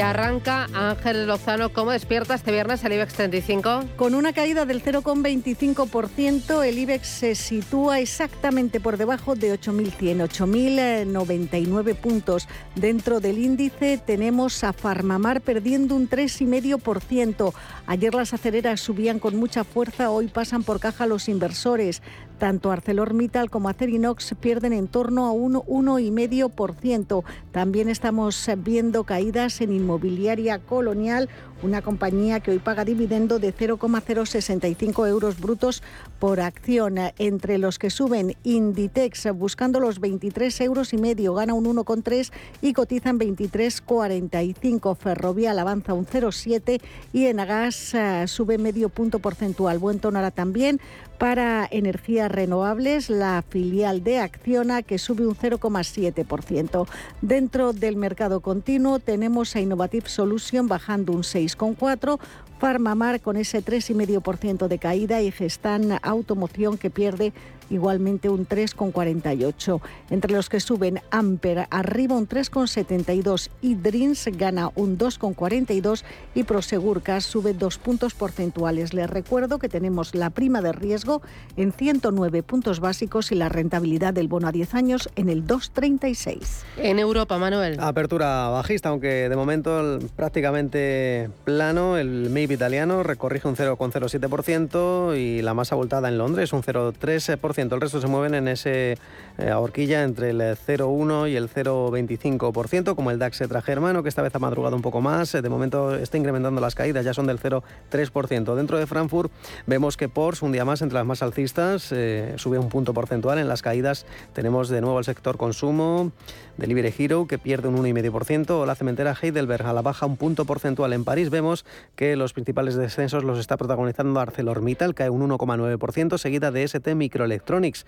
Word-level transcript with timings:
Arranca 0.00 0.68
Ángel 0.74 1.26
Lozano. 1.26 1.72
¿Cómo 1.72 1.90
despierta 1.90 2.34
este 2.34 2.52
viernes 2.52 2.84
el 2.84 2.92
IBEX 2.92 3.14
35? 3.14 3.84
Con 3.96 4.14
una 4.14 4.32
caída 4.32 4.64
del 4.64 4.82
0,25%, 4.82 6.64
el 6.64 6.78
IBEX 6.78 7.06
se 7.06 7.34
sitúa 7.34 7.98
exactamente 7.98 8.80
por 8.80 8.96
debajo 8.96 9.34
de 9.34 9.58
8.100, 9.58 10.28
8.099 10.28 11.96
puntos. 11.96 12.48
Dentro 12.76 13.20
del 13.20 13.38
índice 13.38 13.98
tenemos 13.98 14.62
a 14.62 14.72
Farmamar 14.72 15.40
perdiendo 15.40 15.96
un 15.96 16.08
3,5%. 16.08 17.52
Ayer 17.86 18.14
las 18.14 18.34
acereras 18.34 18.80
subían 18.80 19.18
con 19.18 19.36
mucha 19.36 19.64
fuerza, 19.64 20.10
hoy 20.10 20.28
pasan 20.28 20.62
por 20.62 20.78
caja 20.80 21.06
los 21.06 21.28
inversores. 21.28 22.02
Tanto 22.38 22.70
ArcelorMittal 22.70 23.50
como 23.50 23.68
Acerinox 23.68 24.34
pierden 24.40 24.72
en 24.72 24.86
torno 24.86 25.26
a 25.26 25.32
un 25.32 25.54
1,5%. 25.54 27.24
También 27.50 27.88
estamos 27.88 28.48
viendo 28.58 29.02
caídas 29.04 29.60
en 29.60 29.72
inmobiliaria 29.72 30.60
colonial, 30.60 31.28
una 31.62 31.82
compañía 31.82 32.40
que 32.40 32.50
hoy 32.52 32.58
paga 32.58 32.84
dividendo 32.84 33.38
de 33.38 33.52
0,065 33.52 35.06
euros 35.06 35.40
brutos 35.40 35.82
por 36.18 36.40
acción. 36.40 36.96
Entre 37.18 37.58
los 37.58 37.78
que 37.78 37.90
suben 37.90 38.36
Inditex 38.44 39.32
buscando 39.34 39.80
los 39.80 40.00
23 40.00 40.60
euros 40.62 40.92
y 40.92 40.98
medio, 40.98 41.34
gana 41.34 41.54
un 41.54 41.64
1,3 41.64 42.32
y 42.60 42.72
cotizan 42.72 43.18
23,45. 43.18 44.96
Ferrovial 44.96 45.58
avanza 45.58 45.94
un 45.94 46.06
0,7 46.06 46.80
y 47.12 47.26
Enagas 47.26 47.94
eh, 47.94 48.24
sube 48.26 48.58
medio 48.58 48.88
punto 48.88 49.18
porcentual. 49.18 49.78
Buen 49.78 49.98
tonara 49.98 50.30
también 50.30 50.80
para 51.18 51.66
energías 51.70 52.30
renovables, 52.30 53.10
la 53.10 53.42
filial 53.48 54.04
de 54.04 54.20
Acciona 54.20 54.82
que 54.82 54.98
sube 54.98 55.26
un 55.26 55.34
0,7%. 55.34 56.86
Dentro 57.20 57.72
del 57.72 57.96
mercado 57.96 58.40
continuo 58.40 59.00
tenemos 59.00 59.56
a 59.56 59.60
Innovative 59.60 60.08
Solution 60.08 60.68
bajando 60.68 61.12
un 61.12 61.24
6,4%, 61.48 62.18
Farmamar 62.58 63.20
con 63.20 63.36
ese 63.36 63.64
3,5% 63.64 64.66
de 64.66 64.78
caída 64.78 65.22
y 65.22 65.30
Gestan 65.30 65.98
Automoción 66.02 66.76
que 66.76 66.90
pierde 66.90 67.32
igualmente 67.70 68.28
un 68.28 68.46
3,48. 68.46 69.80
Entre 70.10 70.32
los 70.32 70.48
que 70.48 70.60
suben 70.60 71.00
Amper 71.10 71.66
arriba 71.70 72.16
un 72.16 72.28
3,72 72.28 73.50
y 73.60 73.74
Dreams 73.74 74.28
gana 74.36 74.70
un 74.74 74.98
2,42 74.98 76.02
y 76.34 76.44
Prosegurcas 76.44 77.24
sube 77.24 77.54
dos 77.54 77.78
puntos 77.78 78.14
porcentuales. 78.14 78.94
Les 78.94 79.08
recuerdo 79.08 79.58
que 79.58 79.68
tenemos 79.68 80.14
la 80.14 80.30
prima 80.30 80.62
de 80.62 80.72
riesgo 80.72 81.22
en 81.56 81.72
109 81.72 82.42
puntos 82.42 82.80
básicos 82.80 83.32
y 83.32 83.34
la 83.34 83.48
rentabilidad 83.48 84.14
del 84.14 84.28
bono 84.28 84.48
a 84.48 84.52
10 84.52 84.74
años 84.74 85.08
en 85.16 85.28
el 85.28 85.46
2,36. 85.46 86.64
En 86.76 86.98
Europa, 86.98 87.38
Manuel. 87.38 87.78
Apertura 87.80 88.48
bajista, 88.48 88.90
aunque 88.90 89.28
de 89.28 89.36
momento 89.36 89.98
prácticamente 90.16 91.30
plano. 91.44 91.96
El 91.96 92.30
MIB 92.30 92.52
italiano 92.52 93.02
recorrige 93.02 93.48
un 93.48 93.56
0,07% 93.56 95.16
y 95.16 95.42
la 95.42 95.54
más 95.54 95.72
abultada 95.72 96.08
en 96.08 96.18
Londres 96.18 96.52
un 96.52 96.62
0,3%. 96.62 97.57
El 97.62 97.80
resto 97.80 98.00
se 98.00 98.06
mueven 98.06 98.34
en 98.34 98.48
ese 98.48 98.96
eh, 99.38 99.52
horquilla 99.52 100.02
entre 100.02 100.30
el 100.30 100.40
0,1 100.40 101.30
y 101.30 101.36
el 101.36 101.48
0,25%, 101.48 102.94
como 102.94 103.10
el 103.10 103.18
DAX 103.18 103.42
Germano, 103.64 104.02
que 104.02 104.08
esta 104.08 104.22
vez 104.22 104.34
ha 104.34 104.38
madrugado 104.38 104.76
un 104.76 104.82
poco 104.82 105.00
más. 105.00 105.32
De 105.32 105.48
momento 105.48 105.94
está 105.94 106.18
incrementando 106.18 106.60
las 106.60 106.74
caídas, 106.74 107.04
ya 107.04 107.14
son 107.14 107.26
del 107.26 107.38
0,3%. 107.38 108.54
Dentro 108.54 108.78
de 108.78 108.86
Frankfurt 108.86 109.30
vemos 109.66 109.96
que 109.96 110.08
Porsche, 110.08 110.44
un 110.44 110.52
día 110.52 110.64
más 110.64 110.82
entre 110.82 110.96
las 110.98 111.06
más 111.06 111.22
alcistas, 111.22 111.92
eh, 111.92 112.34
sube 112.36 112.58
un 112.58 112.68
punto 112.68 112.92
porcentual. 112.92 113.38
En 113.38 113.48
las 113.48 113.62
caídas 113.62 114.06
tenemos 114.32 114.68
de 114.68 114.80
nuevo 114.80 114.98
el 114.98 115.04
sector 115.04 115.36
consumo, 115.36 116.12
Delivery 116.56 116.92
Hero, 116.98 117.26
que 117.26 117.38
pierde 117.38 117.68
un 117.68 117.76
1,5%, 117.76 118.50
o 118.50 118.66
la 118.66 118.74
cementera 118.74 119.16
Heidelberg 119.20 119.66
a 119.66 119.72
la 119.72 119.82
baja 119.82 120.06
un 120.06 120.16
punto 120.16 120.44
porcentual. 120.44 120.92
En 120.92 121.04
París 121.04 121.30
vemos 121.30 121.64
que 121.94 122.16
los 122.16 122.32
principales 122.32 122.74
descensos 122.74 123.24
los 123.24 123.38
está 123.38 123.56
protagonizando 123.56 124.18
ArcelorMittal, 124.20 124.94
cae 124.94 125.10
un 125.10 125.28
1,9%, 125.28 126.18
seguida 126.18 126.50
de 126.50 126.64
ST 126.64 126.94
Microelectronics 126.94 127.86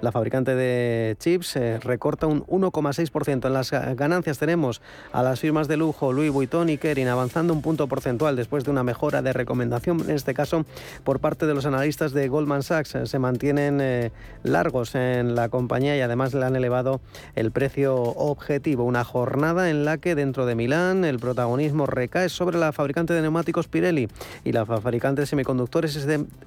la 0.00 0.12
fabricante 0.12 0.54
de 0.54 0.91
chips 1.18 1.56
eh, 1.56 1.78
recorta 1.80 2.26
un 2.26 2.44
1,6%. 2.46 3.46
En 3.46 3.52
las 3.52 3.70
ganancias 3.70 4.38
tenemos 4.38 4.80
a 5.12 5.22
las 5.22 5.40
firmas 5.40 5.68
de 5.68 5.76
lujo 5.76 6.12
Louis 6.12 6.30
Vuitton 6.30 6.68
y 6.68 6.78
Kering 6.78 7.08
avanzando 7.08 7.52
un 7.52 7.62
punto 7.62 7.86
porcentual 7.86 8.36
después 8.36 8.64
de 8.64 8.70
una 8.70 8.82
mejora 8.82 9.22
de 9.22 9.32
recomendación, 9.32 10.00
en 10.00 10.16
este 10.16 10.34
caso 10.34 10.64
por 11.04 11.20
parte 11.20 11.46
de 11.46 11.54
los 11.54 11.66
analistas 11.66 12.12
de 12.12 12.28
Goldman 12.28 12.62
Sachs. 12.62 12.96
Se 13.04 13.18
mantienen 13.18 13.80
eh, 13.80 14.10
largos 14.42 14.94
en 14.94 15.34
la 15.34 15.48
compañía 15.48 15.96
y 15.96 16.00
además 16.00 16.34
le 16.34 16.44
han 16.44 16.56
elevado 16.56 17.00
el 17.34 17.50
precio 17.50 17.96
objetivo. 17.96 18.84
Una 18.84 19.04
jornada 19.04 19.70
en 19.70 19.84
la 19.84 19.98
que 19.98 20.14
dentro 20.14 20.46
de 20.46 20.54
Milán 20.54 21.04
el 21.04 21.18
protagonismo 21.18 21.86
recae 21.86 22.28
sobre 22.28 22.58
la 22.58 22.72
fabricante 22.72 23.14
de 23.14 23.22
neumáticos 23.22 23.68
Pirelli 23.68 24.08
y 24.44 24.52
la 24.52 24.66
fabricante 24.66 25.22
de 25.22 25.26
semiconductores 25.26 25.96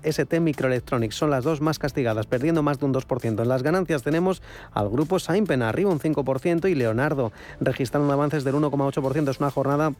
ST 0.03 0.39
Microelectronics. 0.39 1.15
Son 1.15 1.29
las 1.29 1.43
dos 1.43 1.61
más 1.61 1.79
castigadas, 1.79 2.27
perdiendo 2.27 2.63
más 2.63 2.79
de 2.79 2.85
un 2.85 2.93
2%. 2.93 3.41
En 3.41 3.47
las 3.47 3.63
ganancias 3.63 4.03
tenemos 4.03 4.34
al 4.73 4.89
grupo 4.89 5.19
Saimpen 5.19 5.61
arriba 5.61 5.91
un 5.91 5.99
5% 5.99 6.69
y 6.69 6.75
Leonardo 6.75 7.31
registrando 7.59 8.11
avances 8.11 8.43
del 8.43 8.55
1,8%. 8.55 9.29
Es 9.29 9.39
una 9.39 9.51
jornada 9.51 9.93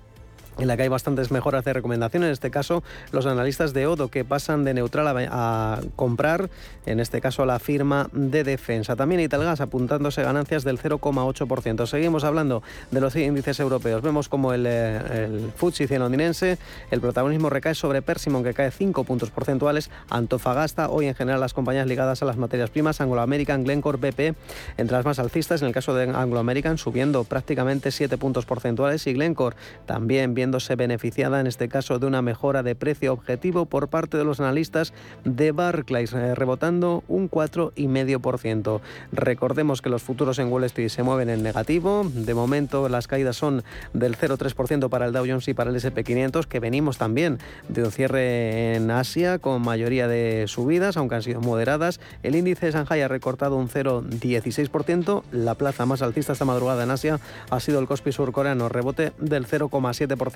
en 0.58 0.68
la 0.68 0.78
que 0.78 0.84
hay 0.84 0.90
bastantes 0.90 1.32
mejoras 1.32 1.66
de 1.66 1.74
recomendación. 1.74 2.24
En 2.24 2.32
este 2.32 2.52
caso, 2.52 2.84
los 3.12 3.26
analistas 3.26 3.74
de 3.74 3.88
Odo 3.88 4.10
que 4.10 4.24
pasan 4.24 4.64
de 4.64 4.74
neutral 4.74 5.06
a, 5.08 5.80
comprar, 5.96 6.50
en 6.86 7.00
este 7.00 7.22
caso 7.22 7.46
la 7.46 7.60
firma 7.60 8.10
de 8.12 8.44
defensa. 8.44 8.96
También 8.96 9.22
Italgas 9.22 9.62
apuntándose 9.62 10.24
ganancias 10.24 10.64
del 10.64 10.80
0,8%. 10.80 11.86
Seguimos 11.86 12.24
hablando 12.24 12.64
de 12.92 13.02
los 13.02 13.16
índices 13.16 13.60
europeos. 13.60 14.02
Vemos 14.02 14.30
como 14.30 14.54
el, 14.54 14.66
eh, 14.68 15.26
el 15.26 15.52
FTSE 15.56 16.00
londinense, 16.00 16.58
el 16.92 17.02
protagonismo 17.02 17.50
recae 17.50 17.76
sobre 17.76 18.02
Persimon 18.02 18.44
que 18.44 18.54
cae 18.54 18.72
5 18.72 19.04
puntos 19.04 19.32
porcentuales, 19.32 19.90
Antofagasta, 20.10 20.90
hoy 20.90 21.08
en 21.08 21.16
general 21.16 21.40
las 21.40 21.54
compañías 21.54 21.88
ligadas 21.88 22.22
a 22.22 22.26
las 22.26 22.38
materias 22.38 22.70
primas, 22.70 23.02
Anglo 23.02 23.22
American, 23.22 23.64
Glencore, 23.64 23.98
BP, 23.98 24.36
entre 24.78 24.96
las 24.96 25.06
más 25.06 25.20
alcistas, 25.20 25.62
en 25.62 25.68
el 25.68 25.74
caso 25.74 25.94
de 25.94 26.04
Anglo 26.04 26.40
American 26.40 26.78
subiendo 26.78 27.24
prácticamente 27.24 27.92
7 27.92 28.18
puntos 28.18 28.46
porcentuales 28.46 29.06
y 29.08 29.14
Glencore 29.14 29.56
también 29.86 30.34
bien 30.34 30.45
viéndose 30.46 30.76
beneficiada 30.76 31.40
en 31.40 31.48
este 31.48 31.68
caso 31.68 31.98
de 31.98 32.06
una 32.06 32.22
mejora 32.22 32.62
de 32.62 32.76
precio 32.76 33.14
objetivo 33.14 33.66
por 33.66 33.88
parte 33.88 34.16
de 34.16 34.24
los 34.24 34.40
analistas 34.40 34.94
de 35.24 35.52
Barclays, 35.52 36.14
eh, 36.14 36.36
rebotando 36.36 37.04
un 37.08 37.32
4,5%. 37.32 38.80
Recordemos 39.12 39.82
que 39.82 39.90
los 39.90 40.04
futuros 40.04 40.38
en 40.38 40.52
Wall 40.52 40.66
Street 40.66 40.90
se 40.90 41.02
mueven 41.02 41.32
en 41.32 41.42
negativo. 41.42 42.06
De 42.14 42.36
momento 42.36 42.90
las 42.90 43.08
caídas 43.08 43.38
son 43.38 43.64
del 43.94 44.16
0,3% 44.16 44.88
para 44.88 45.08
el 45.08 45.14
Dow 45.14 45.26
Jones 45.28 45.48
y 45.48 45.56
para 45.56 45.72
el 45.72 45.78
SP500, 45.78 46.46
que 46.46 46.60
venimos 46.60 47.00
también 47.00 47.40
de 47.68 47.82
un 47.82 47.92
cierre 47.92 48.76
en 48.76 48.92
Asia 48.92 49.40
con 49.40 49.64
mayoría 49.64 50.08
de 50.08 50.46
subidas, 50.48 50.96
aunque 50.96 51.16
han 51.16 51.24
sido 51.24 51.42
moderadas. 51.42 52.00
El 52.22 52.36
índice 52.36 52.68
de 52.68 52.74
Shanghai 52.74 53.02
ha 53.02 53.08
recortado 53.08 53.56
un 53.56 53.68
0,16%. 53.68 55.24
La 55.32 55.56
plaza 55.56 55.88
más 55.88 56.04
alcista 56.04 56.34
esta 56.34 56.46
madrugada 56.46 56.84
en 56.84 56.92
Asia 56.92 57.20
ha 57.50 57.60
sido 57.60 57.80
el 57.80 57.88
Kospi 57.88 58.12
surcoreano, 58.12 58.70
rebote 58.70 59.12
del 59.18 59.48
0,7%. 59.48 60.35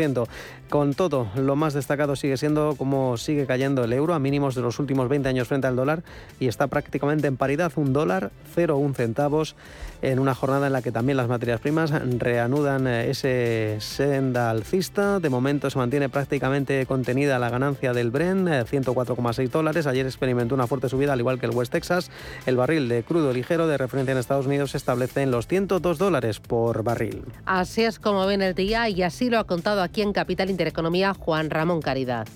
Con 0.69 0.93
todo, 0.93 1.27
lo 1.35 1.55
más 1.57 1.73
destacado 1.73 2.15
sigue 2.15 2.37
siendo 2.37 2.75
cómo 2.77 3.17
sigue 3.17 3.45
cayendo 3.45 3.83
el 3.83 3.91
euro 3.91 4.13
a 4.13 4.19
mínimos 4.19 4.55
de 4.55 4.61
los 4.61 4.79
últimos 4.79 5.09
20 5.09 5.27
años 5.27 5.47
frente 5.47 5.67
al 5.67 5.75
dólar 5.75 6.03
y 6.39 6.47
está 6.47 6.67
prácticamente 6.67 7.27
en 7.27 7.35
paridad, 7.35 7.71
un 7.75 7.91
dólar 7.91 8.31
0,1 8.55 8.95
centavos 8.95 9.55
en 10.01 10.19
una 10.19 10.33
jornada 10.35 10.67
en 10.67 10.73
la 10.73 10.81
que 10.81 10.93
también 10.93 11.17
las 11.17 11.27
materias 11.27 11.59
primas 11.59 11.91
reanudan 11.91 12.87
eh, 12.87 13.09
ese 13.09 13.77
senda 13.81 14.49
alcista. 14.49 15.19
De 15.19 15.29
momento 15.29 15.69
se 15.69 15.77
mantiene 15.77 16.07
prácticamente 16.07 16.85
contenida 16.85 17.37
la 17.39 17.49
ganancia 17.49 17.91
del 17.91 18.11
Bren, 18.11 18.45
104,6 18.45 19.39
eh, 19.39 19.47
dólares. 19.49 19.87
Ayer 19.87 20.05
experimentó 20.05 20.55
una 20.55 20.67
fuerte 20.67 20.87
subida, 20.87 21.11
al 21.11 21.19
igual 21.19 21.39
que 21.39 21.47
el 21.47 21.51
West 21.51 21.73
Texas. 21.73 22.11
El 22.45 22.55
barril 22.55 22.87
de 22.87 23.03
crudo 23.03 23.33
ligero 23.33 23.67
de 23.67 23.77
referencia 23.77 24.13
en 24.13 24.19
Estados 24.19 24.45
Unidos 24.45 24.71
se 24.71 24.77
establece 24.77 25.23
en 25.23 25.31
los 25.31 25.47
102 25.47 25.97
dólares 25.97 26.39
por 26.39 26.83
barril. 26.83 27.25
Así 27.45 27.83
es 27.83 27.99
como 27.99 28.25
viene 28.27 28.47
el 28.47 28.55
día 28.55 28.87
y 28.87 29.03
así 29.03 29.29
lo 29.29 29.39
ha 29.39 29.43
contado 29.43 29.81
aquí 29.81 29.88
en 29.95 30.13
Capital 30.13 30.49
Intereconomía 30.49 31.13
Juan 31.13 31.49
Ramón 31.49 31.81
Caridad. 31.81 32.27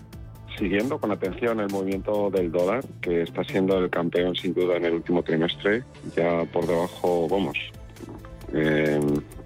Siguiendo 0.58 1.00
con 1.00 1.12
atención 1.12 1.60
el 1.60 1.70
movimiento 1.70 2.30
del 2.30 2.52
dólar, 2.52 2.84
que 3.02 3.24
está 3.24 3.44
siendo 3.44 3.78
el 3.78 3.90
campeón 3.90 4.36
sin 4.36 4.54
duda 4.54 4.78
en 4.78 4.86
el 4.86 4.94
último 4.94 5.24
trimestre, 5.24 5.84
ya 6.16 6.46
por 6.52 6.68
debajo, 6.68 7.28
vamos, 7.30 7.58
eh, 8.54 9.00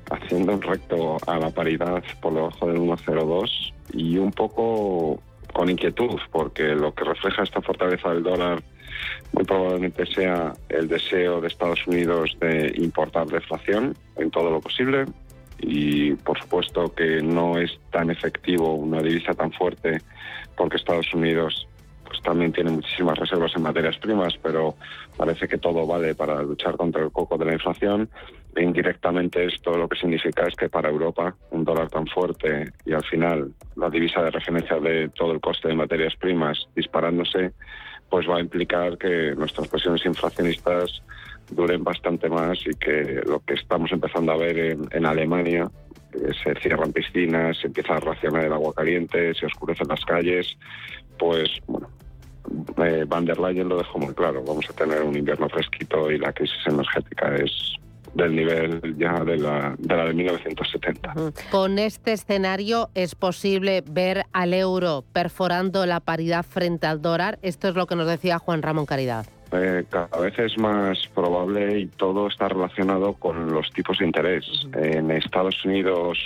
haciendo 0.09 0.53
un 0.53 0.61
recto 0.61 1.17
a 1.27 1.37
la 1.37 1.49
paridad 1.49 2.03
por 2.21 2.33
debajo 2.33 2.67
del 2.67 2.79
1,02 2.79 3.73
y 3.93 4.17
un 4.17 4.31
poco 4.31 5.21
con 5.53 5.69
inquietud, 5.69 6.19
porque 6.31 6.63
lo 6.75 6.93
que 6.93 7.05
refleja 7.05 7.43
esta 7.43 7.61
fortaleza 7.61 8.09
del 8.09 8.23
dólar 8.23 8.61
muy 9.31 9.43
probablemente 9.43 10.05
sea 10.05 10.53
el 10.69 10.87
deseo 10.87 11.39
de 11.39 11.47
Estados 11.47 11.85
Unidos 11.87 12.35
de 12.39 12.73
importar 12.77 13.27
deflación 13.27 13.95
en 14.17 14.31
todo 14.31 14.49
lo 14.49 14.59
posible 14.59 15.05
y 15.59 16.13
por 16.13 16.39
supuesto 16.39 16.93
que 16.93 17.21
no 17.21 17.57
es 17.57 17.71
tan 17.91 18.09
efectivo 18.09 18.73
una 18.73 19.01
divisa 19.01 19.33
tan 19.33 19.51
fuerte 19.51 20.01
porque 20.55 20.77
Estados 20.77 21.13
Unidos 21.13 21.67
pues 22.07 22.21
también 22.21 22.53
tiene 22.53 22.71
muchísimas 22.71 23.17
reservas 23.17 23.51
en 23.55 23.63
materias 23.63 23.97
primas, 23.97 24.33
pero 24.41 24.75
parece 25.17 25.47
que 25.47 25.57
todo 25.57 25.85
vale 25.85 26.15
para 26.15 26.41
luchar 26.41 26.77
contra 26.77 27.03
el 27.03 27.11
coco 27.11 27.37
de 27.37 27.45
la 27.45 27.53
inflación. 27.53 28.09
E 28.55 28.63
indirectamente 28.63 29.45
esto 29.45 29.77
lo 29.77 29.87
que 29.87 29.99
significa 29.99 30.47
es 30.47 30.55
que 30.55 30.69
para 30.69 30.89
Europa 30.89 31.35
un 31.51 31.63
dólar 31.63 31.89
tan 31.89 32.07
fuerte 32.07 32.71
y 32.85 32.93
al 32.93 33.03
final 33.03 33.51
la 33.75 33.89
divisa 33.89 34.23
de 34.23 34.31
referencia 34.31 34.79
de 34.79 35.09
todo 35.09 35.33
el 35.33 35.41
coste 35.41 35.67
de 35.67 35.75
materias 35.75 36.15
primas 36.15 36.67
disparándose, 36.75 37.51
pues 38.09 38.27
va 38.27 38.37
a 38.37 38.41
implicar 38.41 38.97
que 38.97 39.35
nuestras 39.35 39.67
presiones 39.67 40.05
inflacionistas 40.05 41.03
duren 41.51 41.83
bastante 41.83 42.29
más 42.29 42.59
y 42.65 42.75
que 42.75 43.21
lo 43.25 43.39
que 43.39 43.55
estamos 43.55 43.91
empezando 43.91 44.31
a 44.31 44.37
ver 44.37 44.77
en, 44.91 45.05
Alemania, 45.05 45.69
se 46.43 46.55
cierran 46.61 46.91
piscinas, 46.91 47.57
se 47.59 47.67
empieza 47.67 47.95
a 47.95 47.99
racionar 47.99 48.45
el 48.45 48.53
agua 48.53 48.73
caliente, 48.73 49.33
se 49.33 49.45
oscurecen 49.45 49.87
las 49.87 50.03
calles, 50.05 50.57
pues 51.17 51.49
bueno, 51.67 51.89
eh, 52.77 53.05
Van 53.07 53.25
der 53.25 53.39
Leyen 53.39 53.69
lo 53.69 53.77
dejó 53.77 53.99
muy 53.99 54.13
claro, 54.13 54.43
vamos 54.43 54.69
a 54.69 54.73
tener 54.73 55.01
un 55.03 55.15
invierno 55.15 55.49
fresquito 55.49 56.09
y 56.11 56.17
la 56.17 56.33
crisis 56.33 56.65
energética 56.65 57.35
es 57.35 57.77
del 58.13 58.35
nivel 58.35 58.97
ya 58.97 59.23
de 59.23 59.37
la 59.37 59.75
de, 59.77 59.95
la 59.95 60.05
de 60.05 60.13
1970. 60.13 61.13
Con 61.51 61.77
este 61.77 62.13
escenario 62.13 62.89
es 62.95 63.15
posible 63.15 63.83
ver 63.87 64.23
al 64.33 64.53
euro 64.53 65.03
perforando 65.13 65.85
la 65.85 65.99
paridad 65.99 66.43
frente 66.43 66.87
al 66.87 67.01
dólar. 67.01 67.37
Esto 67.41 67.67
es 67.67 67.75
lo 67.75 67.85
que 67.85 67.95
nos 67.95 68.07
decía 68.07 68.39
Juan 68.39 68.61
Ramón 68.61 68.85
Caridad. 68.85 69.27
Eh, 69.51 69.85
cada 69.89 70.19
vez 70.19 70.37
es 70.39 70.57
más 70.57 71.07
probable 71.07 71.79
y 71.79 71.85
todo 71.87 72.27
está 72.27 72.49
relacionado 72.49 73.13
con 73.13 73.53
los 73.53 73.71
tipos 73.71 73.99
de 73.99 74.05
interés. 74.05 74.45
En 74.73 75.09
Estados 75.11 75.63
Unidos 75.63 76.17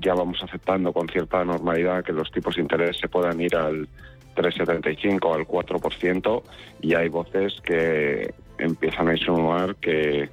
ya 0.00 0.14
vamos 0.14 0.42
aceptando 0.42 0.92
con 0.92 1.08
cierta 1.08 1.44
normalidad 1.44 2.04
que 2.04 2.12
los 2.12 2.30
tipos 2.30 2.56
de 2.56 2.62
interés 2.62 2.98
se 2.98 3.08
puedan 3.08 3.40
ir 3.40 3.54
al 3.54 3.86
3,75 4.34 5.34
al 5.34 5.46
4% 5.46 6.42
y 6.80 6.94
hay 6.94 7.08
voces 7.08 7.60
que 7.60 8.32
empiezan 8.58 9.08
a 9.08 9.12
insinuar 9.12 9.76
que, 9.76 10.30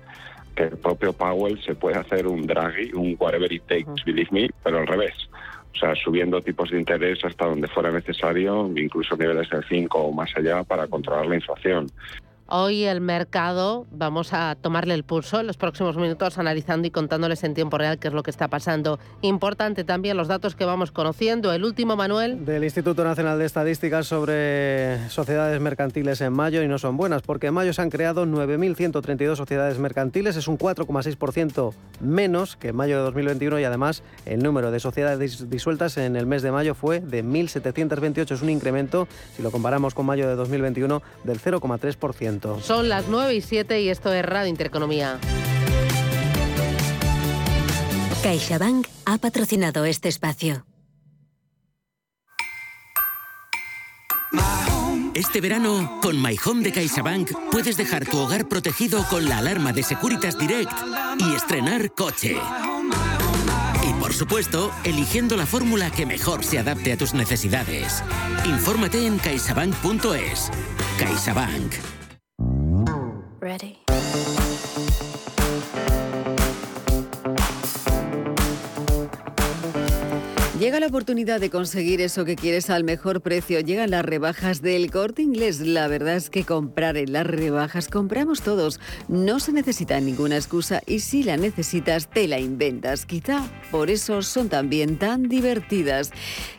que 0.56 0.64
el 0.64 0.78
propio 0.78 1.14
Powell 1.14 1.62
se 1.64 1.76
puede 1.76 1.98
hacer 1.98 2.28
un 2.28 2.48
Draghi, 2.48 2.94
un 2.94 3.16
whatever 3.20 3.52
it 3.52 3.64
takes, 3.68 4.04
believe 4.06 4.30
me, 4.32 4.50
pero 4.64 4.80
al 4.80 4.88
revés. 4.88 5.14
O 5.76 5.80
sea, 5.80 5.94
subiendo 5.96 6.42
tipos 6.42 6.72
de 6.72 6.80
interés 6.80 7.24
hasta 7.24 7.46
donde 7.46 7.68
fuera 7.68 7.92
necesario, 7.92 8.68
incluso 8.76 9.16
niveles 9.16 9.50
del 9.50 9.64
5 9.64 9.98
o 9.98 10.12
más 10.12 10.30
allá, 10.36 10.64
para 10.64 10.88
controlar 10.88 11.28
la 11.28 11.36
inflación. 11.36 11.88
Hoy 12.50 12.86
el 12.86 13.02
mercado, 13.02 13.86
vamos 13.92 14.32
a 14.32 14.56
tomarle 14.56 14.94
el 14.94 15.04
pulso 15.04 15.42
en 15.42 15.48
los 15.48 15.58
próximos 15.58 15.98
minutos 15.98 16.38
analizando 16.38 16.88
y 16.88 16.92
contándoles 16.92 17.44
en 17.44 17.54
tiempo 17.54 17.78
real 17.78 18.00
qué 18.00 18.08
es 18.08 18.14
lo 18.14 18.24
que 18.24 18.32
está 18.32 18.48
pasando. 18.48 19.00
Importante 19.22 19.84
también 19.84 20.16
los 20.16 20.30
datos 20.30 20.56
que 20.56 20.64
vamos 20.64 20.94
conociendo. 20.94 21.52
El 21.52 21.66
último, 21.66 21.98
Manuel. 21.98 22.46
Del 22.46 22.64
Instituto 22.64 23.04
Nacional 23.04 23.38
de 23.38 23.44
Estadísticas 23.44 24.08
sobre 24.08 25.10
sociedades 25.10 25.60
mercantiles 25.60 26.22
en 26.22 26.32
mayo 26.32 26.64
y 26.64 26.70
no 26.70 26.78
son 26.78 26.96
buenas 26.96 27.22
porque 27.22 27.48
en 27.48 27.54
mayo 27.54 27.74
se 27.74 27.82
han 27.82 27.90
creado 27.90 28.26
9.132 28.26 29.36
sociedades 29.36 29.78
mercantiles, 29.78 30.38
es 30.38 30.48
un 30.48 30.58
4,6% 30.58 31.74
menos 32.00 32.56
que 32.56 32.70
en 32.70 32.78
mayo 32.78 32.96
de 32.96 33.04
2021 33.04 33.60
y 33.60 33.66
además 33.66 34.04
el 34.26 34.42
número 34.42 34.72
de 34.72 34.80
sociedades 34.80 35.50
disueltas 35.50 35.98
en 35.98 36.16
el 36.16 36.26
mes 36.26 36.44
de 36.44 36.54
mayo 36.54 36.76
fue 36.76 37.02
de 37.02 37.26
1.728, 37.26 38.32
es 38.32 38.42
un 38.42 38.50
incremento, 38.50 39.10
si 39.36 39.44
lo 39.44 39.52
comparamos 39.52 39.94
con 39.94 40.06
mayo 40.06 40.30
de 40.30 40.36
2021, 40.36 41.02
del 41.26 41.42
0,3%. 41.42 42.37
Son 42.62 42.90
las 42.90 43.08
9 43.08 43.36
y 43.36 43.42
7 43.42 43.82
y 43.82 43.90
esto 43.90 44.14
es 44.14 44.24
Radio 44.24 44.50
Intereconomía. 44.50 45.20
CaixaBank 48.24 48.88
ha 49.06 49.18
patrocinado 49.20 49.86
este 49.86 50.10
espacio. 50.10 50.66
Este 55.18 55.42
verano, 55.42 56.00
con 56.02 56.22
My 56.22 56.38
Home 56.46 56.62
de 56.62 56.72
CaixaBank, 56.72 57.32
puedes 57.52 57.76
dejar 57.76 58.06
tu 58.06 58.20
hogar 58.20 58.48
protegido 58.48 59.04
con 59.10 59.28
la 59.28 59.40
alarma 59.40 59.74
de 59.74 59.82
Securitas 59.82 60.38
Direct 60.38 60.72
y 61.20 61.34
estrenar 61.34 61.92
coche. 61.94 62.38
Y 63.90 63.94
por 63.94 64.14
supuesto, 64.14 64.72
eligiendo 64.84 65.36
la 65.36 65.48
fórmula 65.48 65.90
que 65.90 66.06
mejor 66.06 66.44
se 66.44 66.60
adapte 66.60 66.94
a 66.94 66.98
tus 66.98 67.16
necesidades. 67.16 68.04
Infórmate 68.46 69.08
en 69.08 69.18
caixabank.es. 69.18 70.52
CaixaBank. 71.00 71.74
Ready. 73.48 74.27
Llega 80.68 80.82
la 80.82 80.88
oportunidad 80.88 81.40
de 81.40 81.50
conseguir 81.50 82.02
eso 82.02 82.26
que 82.26 82.36
quieres 82.36 82.70
al 82.70 82.84
mejor 82.84 83.22
precio. 83.22 83.62
Llegan 83.62 83.92
las 83.92 84.04
rebajas 84.04 84.62
del 84.62 84.92
corte 84.92 85.22
inglés. 85.22 85.62
La 85.62 85.88
verdad 85.88 86.18
es 86.18 86.30
que 86.30 86.44
comprar 86.44 86.98
en 86.98 87.14
las 87.14 87.26
rebajas 87.26 87.88
compramos 87.88 88.42
todos. 88.42 88.82
No 89.08 89.40
se 89.40 89.54
necesita 89.54 89.98
ninguna 90.02 90.36
excusa 90.36 90.82
y 90.86 91.00
si 91.00 91.24
la 91.24 91.38
necesitas 91.38 92.10
te 92.10 92.28
la 92.28 92.42
inventas. 92.42 93.06
Quizá 93.06 93.50
por 93.72 93.90
eso 93.90 94.22
son 94.22 94.50
también 94.50 94.98
tan 94.98 95.30
divertidas. 95.30 96.12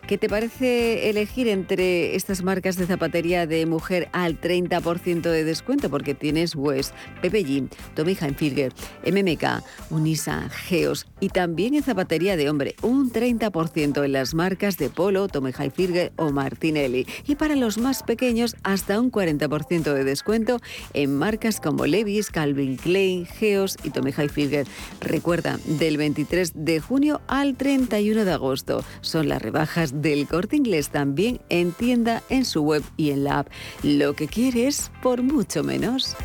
¿Qué 0.06 0.16
te 0.16 0.30
parece 0.30 1.10
elegir 1.10 1.46
entre 1.48 2.16
estas 2.16 2.42
marcas 2.42 2.76
de 2.76 2.86
zapatería 2.86 3.46
de 3.46 3.66
mujer 3.66 4.08
al 4.12 4.40
30% 4.40 5.20
de 5.20 5.44
descuento? 5.44 5.90
Porque 5.90 6.14
tienes 6.14 6.56
West, 6.56 6.94
Pepe 7.20 7.44
Jean, 7.44 7.68
Tommy 7.94 8.16
Hilfiger, 8.18 8.72
MMK, 9.04 9.62
Unisa, 9.90 10.48
Geos 10.48 11.06
y 11.20 11.28
también 11.28 11.74
en 11.74 11.82
zapatería 11.82 12.38
de 12.38 12.48
hombre 12.48 12.74
un 12.80 13.12
30% 13.12 13.97
en 14.04 14.12
las 14.12 14.34
marcas 14.34 14.76
de 14.76 14.90
Polo, 14.90 15.28
Tommy 15.28 15.52
Hilfiger 15.58 16.12
o 16.16 16.30
Martinelli. 16.30 17.06
Y 17.26 17.36
para 17.36 17.56
los 17.56 17.78
más 17.78 18.02
pequeños 18.02 18.56
hasta 18.62 19.00
un 19.00 19.10
40% 19.10 19.92
de 19.92 20.04
descuento 20.04 20.58
en 20.94 21.16
marcas 21.16 21.60
como 21.60 21.86
Levi's, 21.86 22.30
Calvin 22.30 22.76
Klein, 22.76 23.26
Geos 23.26 23.76
y 23.84 23.90
Tommy 23.90 24.12
Hilfiger. 24.16 24.66
Recuerda, 25.00 25.58
del 25.64 25.96
23 25.96 26.52
de 26.54 26.80
junio 26.80 27.20
al 27.26 27.56
31 27.56 28.24
de 28.24 28.32
agosto 28.32 28.84
son 29.00 29.28
las 29.28 29.42
rebajas 29.42 30.02
del 30.02 30.26
corte 30.26 30.56
inglés 30.56 30.90
también 30.90 31.40
en 31.48 31.72
tienda, 31.72 32.22
en 32.28 32.44
su 32.44 32.62
web 32.62 32.82
y 32.96 33.10
en 33.10 33.24
la 33.24 33.40
app. 33.40 33.48
Lo 33.82 34.14
que 34.14 34.28
quieres 34.28 34.90
por 35.02 35.22
mucho 35.22 35.62
menos. 35.62 36.16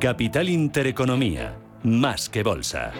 Capital 0.00 0.48
Intereconomía, 0.48 1.58
más 1.82 2.30
que 2.30 2.42
bolsa. 2.42 2.90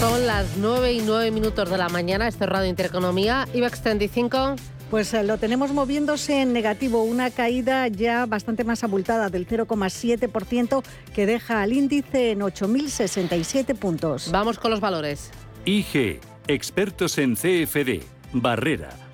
Son 0.00 0.26
las 0.26 0.56
9 0.56 0.94
y 0.94 1.00
9 1.00 1.30
minutos 1.30 1.70
de 1.70 1.78
la 1.78 1.88
mañana, 1.88 2.26
este 2.26 2.42
es 2.42 2.50
Radio 2.50 2.68
Intereconomía, 2.68 3.46
IBEX 3.54 3.82
35. 3.82 4.56
Pues 4.90 5.14
eh, 5.14 5.22
lo 5.22 5.38
tenemos 5.38 5.72
moviéndose 5.72 6.42
en 6.42 6.52
negativo, 6.52 7.04
una 7.04 7.30
caída 7.30 7.86
ya 7.86 8.26
bastante 8.26 8.64
más 8.64 8.82
abultada 8.82 9.30
del 9.30 9.46
0,7% 9.46 10.82
que 11.14 11.26
deja 11.26 11.62
al 11.62 11.72
índice 11.72 12.32
en 12.32 12.40
8.067 12.40 13.76
puntos. 13.76 14.32
Vamos 14.32 14.58
con 14.58 14.72
los 14.72 14.80
valores. 14.80 15.30
IG, 15.64 16.18
expertos 16.48 17.18
en 17.18 17.36
CFD, 17.36 18.02
Barrera, 18.32 18.90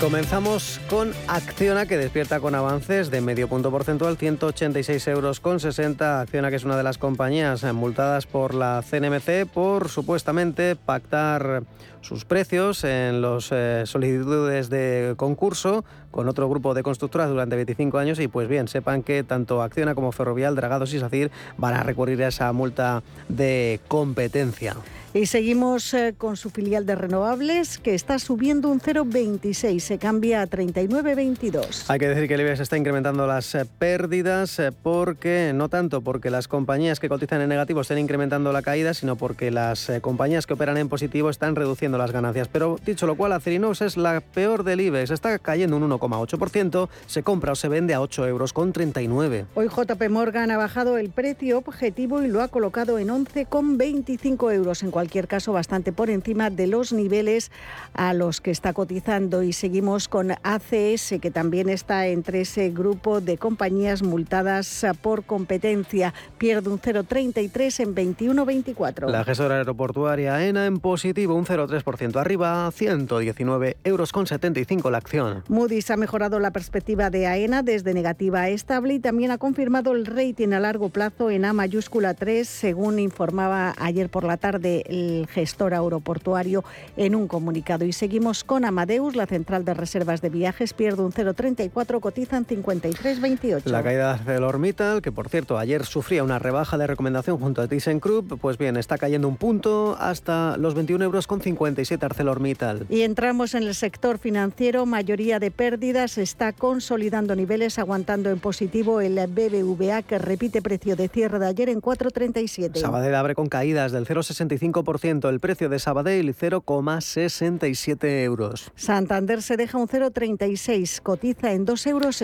Comenzamos 0.00 0.80
con 0.90 1.12
Acciona, 1.28 1.86
que 1.86 1.96
despierta 1.96 2.40
con 2.40 2.54
avances 2.54 3.10
de 3.10 3.20
medio 3.20 3.48
punto 3.48 3.70
porcentual, 3.70 4.16
186 4.16 5.06
euros 5.08 5.40
con 5.40 5.60
60. 5.60 6.20
Acciona, 6.20 6.50
que 6.50 6.56
es 6.56 6.64
una 6.64 6.76
de 6.76 6.82
las 6.82 6.98
compañías 6.98 7.62
multadas 7.72 8.26
por 8.26 8.54
la 8.54 8.82
CNMC 8.88 9.46
por 9.52 9.88
supuestamente 9.88 10.76
pactar 10.76 11.62
sus 12.00 12.24
precios 12.24 12.84
en 12.84 13.22
las 13.22 13.50
eh, 13.52 13.84
solicitudes 13.86 14.68
de 14.68 15.14
concurso 15.16 15.84
con 16.10 16.28
otro 16.28 16.48
grupo 16.48 16.74
de 16.74 16.82
constructoras 16.82 17.28
durante 17.28 17.56
25 17.56 17.98
años 17.98 18.18
y 18.18 18.28
pues 18.28 18.48
bien, 18.48 18.68
sepan 18.68 19.02
que 19.02 19.22
tanto 19.22 19.62
Acciona 19.62 19.94
como 19.94 20.12
Ferrovial, 20.12 20.56
Dragados 20.56 20.92
y 20.94 20.98
SACIR 20.98 21.30
van 21.56 21.74
a 21.74 21.82
recurrir 21.82 22.22
a 22.24 22.28
esa 22.28 22.52
multa 22.52 23.02
de 23.28 23.80
competencia. 23.88 24.76
Y 25.14 25.26
seguimos 25.26 25.92
eh, 25.92 26.14
con 26.16 26.38
su 26.38 26.48
filial 26.48 26.86
de 26.86 26.94
renovables 26.94 27.76
que 27.76 27.94
está 27.94 28.18
subiendo 28.18 28.70
un 28.70 28.80
0,26, 28.80 29.78
se 29.78 29.98
cambia 29.98 30.40
a 30.40 30.46
39,22. 30.46 31.84
Hay 31.88 31.98
que 31.98 32.08
decir 32.08 32.26
que 32.28 32.34
el 32.34 32.40
IBEX 32.40 32.60
está 32.60 32.78
incrementando 32.78 33.26
las 33.26 33.54
eh, 33.54 33.66
pérdidas 33.78 34.58
eh, 34.58 34.72
porque, 34.72 35.52
no 35.54 35.68
tanto 35.68 36.00
porque 36.00 36.30
las 36.30 36.48
compañías 36.48 36.98
que 36.98 37.10
cotizan 37.10 37.42
en 37.42 37.50
negativo 37.50 37.82
estén 37.82 37.98
incrementando 37.98 38.52
la 38.52 38.62
caída, 38.62 38.94
sino 38.94 39.16
porque 39.16 39.50
las 39.50 39.92
compañías 40.00 40.46
que 40.46 40.54
operan 40.54 40.78
en 40.78 40.88
positivo 40.88 41.28
están 41.28 41.56
reduciendo 41.56 41.98
las 41.98 42.10
ganancias. 42.10 42.48
Pero 42.48 42.78
dicho 42.86 43.06
lo 43.06 43.14
cual, 43.14 43.32
Acerinox 43.32 43.82
es 43.82 43.98
la 43.98 44.22
peor 44.22 44.64
del 44.64 44.80
IBEX, 44.80 45.10
está 45.10 45.38
cayendo 45.38 45.76
un 45.76 45.90
1,8%, 45.90 46.88
se 47.06 47.22
compra 47.22 47.52
o 47.52 47.54
se 47.54 47.68
vende 47.68 47.92
a 47.92 48.00
8 48.00 48.28
euros 48.28 48.54
con 48.54 48.72
39. 48.72 49.44
Hoy 49.56 49.68
JP 49.68 50.08
Morgan 50.08 50.50
ha 50.50 50.56
bajado 50.56 50.96
el 50.96 51.10
precio 51.10 51.58
objetivo 51.58 52.22
y 52.22 52.28
lo 52.28 52.40
ha 52.40 52.48
colocado 52.48 52.98
en 52.98 53.08
11,25 53.08 54.54
euros 54.54 54.82
en 54.82 54.90
cualquier 55.02 55.26
caso 55.26 55.52
bastante 55.52 55.92
por 55.92 56.10
encima 56.10 56.48
de 56.48 56.68
los 56.68 56.92
niveles 56.92 57.50
a 57.92 58.14
los 58.14 58.40
que 58.40 58.52
está 58.52 58.72
cotizando. 58.72 59.42
Y 59.42 59.52
seguimos 59.52 60.06
con 60.06 60.30
ACS, 60.30 61.14
que 61.20 61.32
también 61.32 61.68
está 61.68 62.06
entre 62.06 62.42
ese 62.42 62.70
grupo 62.70 63.20
de 63.20 63.36
compañías 63.36 64.04
multadas 64.04 64.86
por 65.02 65.24
competencia. 65.24 66.14
Pierde 66.38 66.70
un 66.70 66.80
0,33 66.80 67.80
en 67.80 67.94
21,24. 67.96 69.10
La 69.10 69.24
gestora 69.24 69.56
aeroportuaria 69.56 70.36
AENA 70.36 70.66
en 70.66 70.78
positivo, 70.78 71.34
un 71.34 71.46
0,3% 71.46 72.20
arriba, 72.20 72.70
119 72.70 73.78
euros 73.82 74.12
con 74.12 74.28
75 74.28 74.88
la 74.88 74.98
acción. 74.98 75.42
Moody's 75.48 75.90
ha 75.90 75.96
mejorado 75.96 76.38
la 76.38 76.52
perspectiva 76.52 77.10
de 77.10 77.26
AENA 77.26 77.64
desde 77.64 77.92
negativa 77.92 78.42
a 78.42 78.50
estable 78.50 78.94
y 78.94 79.00
también 79.00 79.32
ha 79.32 79.38
confirmado 79.38 79.94
el 79.94 80.06
rating 80.06 80.52
a 80.52 80.60
largo 80.60 80.90
plazo 80.90 81.28
en 81.28 81.44
A 81.44 81.52
mayúscula 81.52 82.14
3, 82.14 82.46
según 82.46 83.00
informaba 83.00 83.74
ayer 83.78 84.08
por 84.08 84.22
la 84.22 84.36
tarde 84.36 84.84
el 84.92 85.26
gestor 85.26 85.74
aeroportuario 85.74 86.64
en 86.96 87.14
un 87.14 87.26
comunicado. 87.26 87.84
Y 87.84 87.92
seguimos 87.92 88.44
con 88.44 88.64
Amadeus, 88.64 89.16
la 89.16 89.26
central 89.26 89.64
de 89.64 89.74
reservas 89.74 90.20
de 90.20 90.28
viajes 90.28 90.74
pierde 90.74 91.02
un 91.02 91.12
0,34, 91.12 92.00
cotizan 92.00 92.46
53,28. 92.46 93.64
La 93.66 93.82
caída 93.82 94.14
de 94.14 94.20
ArcelorMittal, 94.20 95.02
que 95.02 95.12
por 95.12 95.28
cierto 95.28 95.58
ayer 95.58 95.84
sufría 95.84 96.22
una 96.22 96.38
rebaja 96.38 96.76
de 96.76 96.86
recomendación 96.86 97.38
junto 97.38 97.62
a 97.62 97.68
ThyssenKrupp, 97.68 98.38
pues 98.40 98.58
bien, 98.58 98.76
está 98.76 98.98
cayendo 98.98 99.28
un 99.28 99.36
punto 99.36 99.96
hasta 99.98 100.56
los 100.58 100.74
21 100.74 101.04
euros 101.04 101.26
con 101.26 101.40
57 101.40 102.04
ArcelorMittal. 102.04 102.86
Y 102.88 103.02
entramos 103.02 103.54
en 103.54 103.62
el 103.62 103.74
sector 103.74 104.18
financiero, 104.18 104.84
mayoría 104.86 105.38
de 105.38 105.50
pérdidas, 105.50 106.18
está 106.18 106.52
consolidando 106.52 107.34
niveles, 107.34 107.78
aguantando 107.78 108.30
en 108.30 108.38
positivo 108.38 109.00
el 109.00 109.14
BBVA 109.14 110.02
que 110.02 110.18
repite 110.18 110.60
precio 110.60 110.96
de 110.96 111.08
cierre 111.08 111.38
de 111.38 111.46
ayer 111.46 111.68
en 111.68 111.80
4,37. 111.80 112.78
Sabadell 112.78 113.14
abre 113.14 113.34
con 113.34 113.48
caídas 113.48 113.92
del 113.92 114.06
0,65% 114.06 114.81
el 115.28 115.40
precio 115.40 115.68
de 115.68 115.78
Sabadell 115.78 116.34
0,67 116.34 118.24
euros. 118.24 118.70
Santander 118.74 119.42
se 119.42 119.56
deja 119.56 119.78
un 119.78 119.88
0,36, 119.88 121.00
cotiza 121.00 121.52
en 121.52 121.66
2,60 121.66 121.88
euros. 121.88 122.22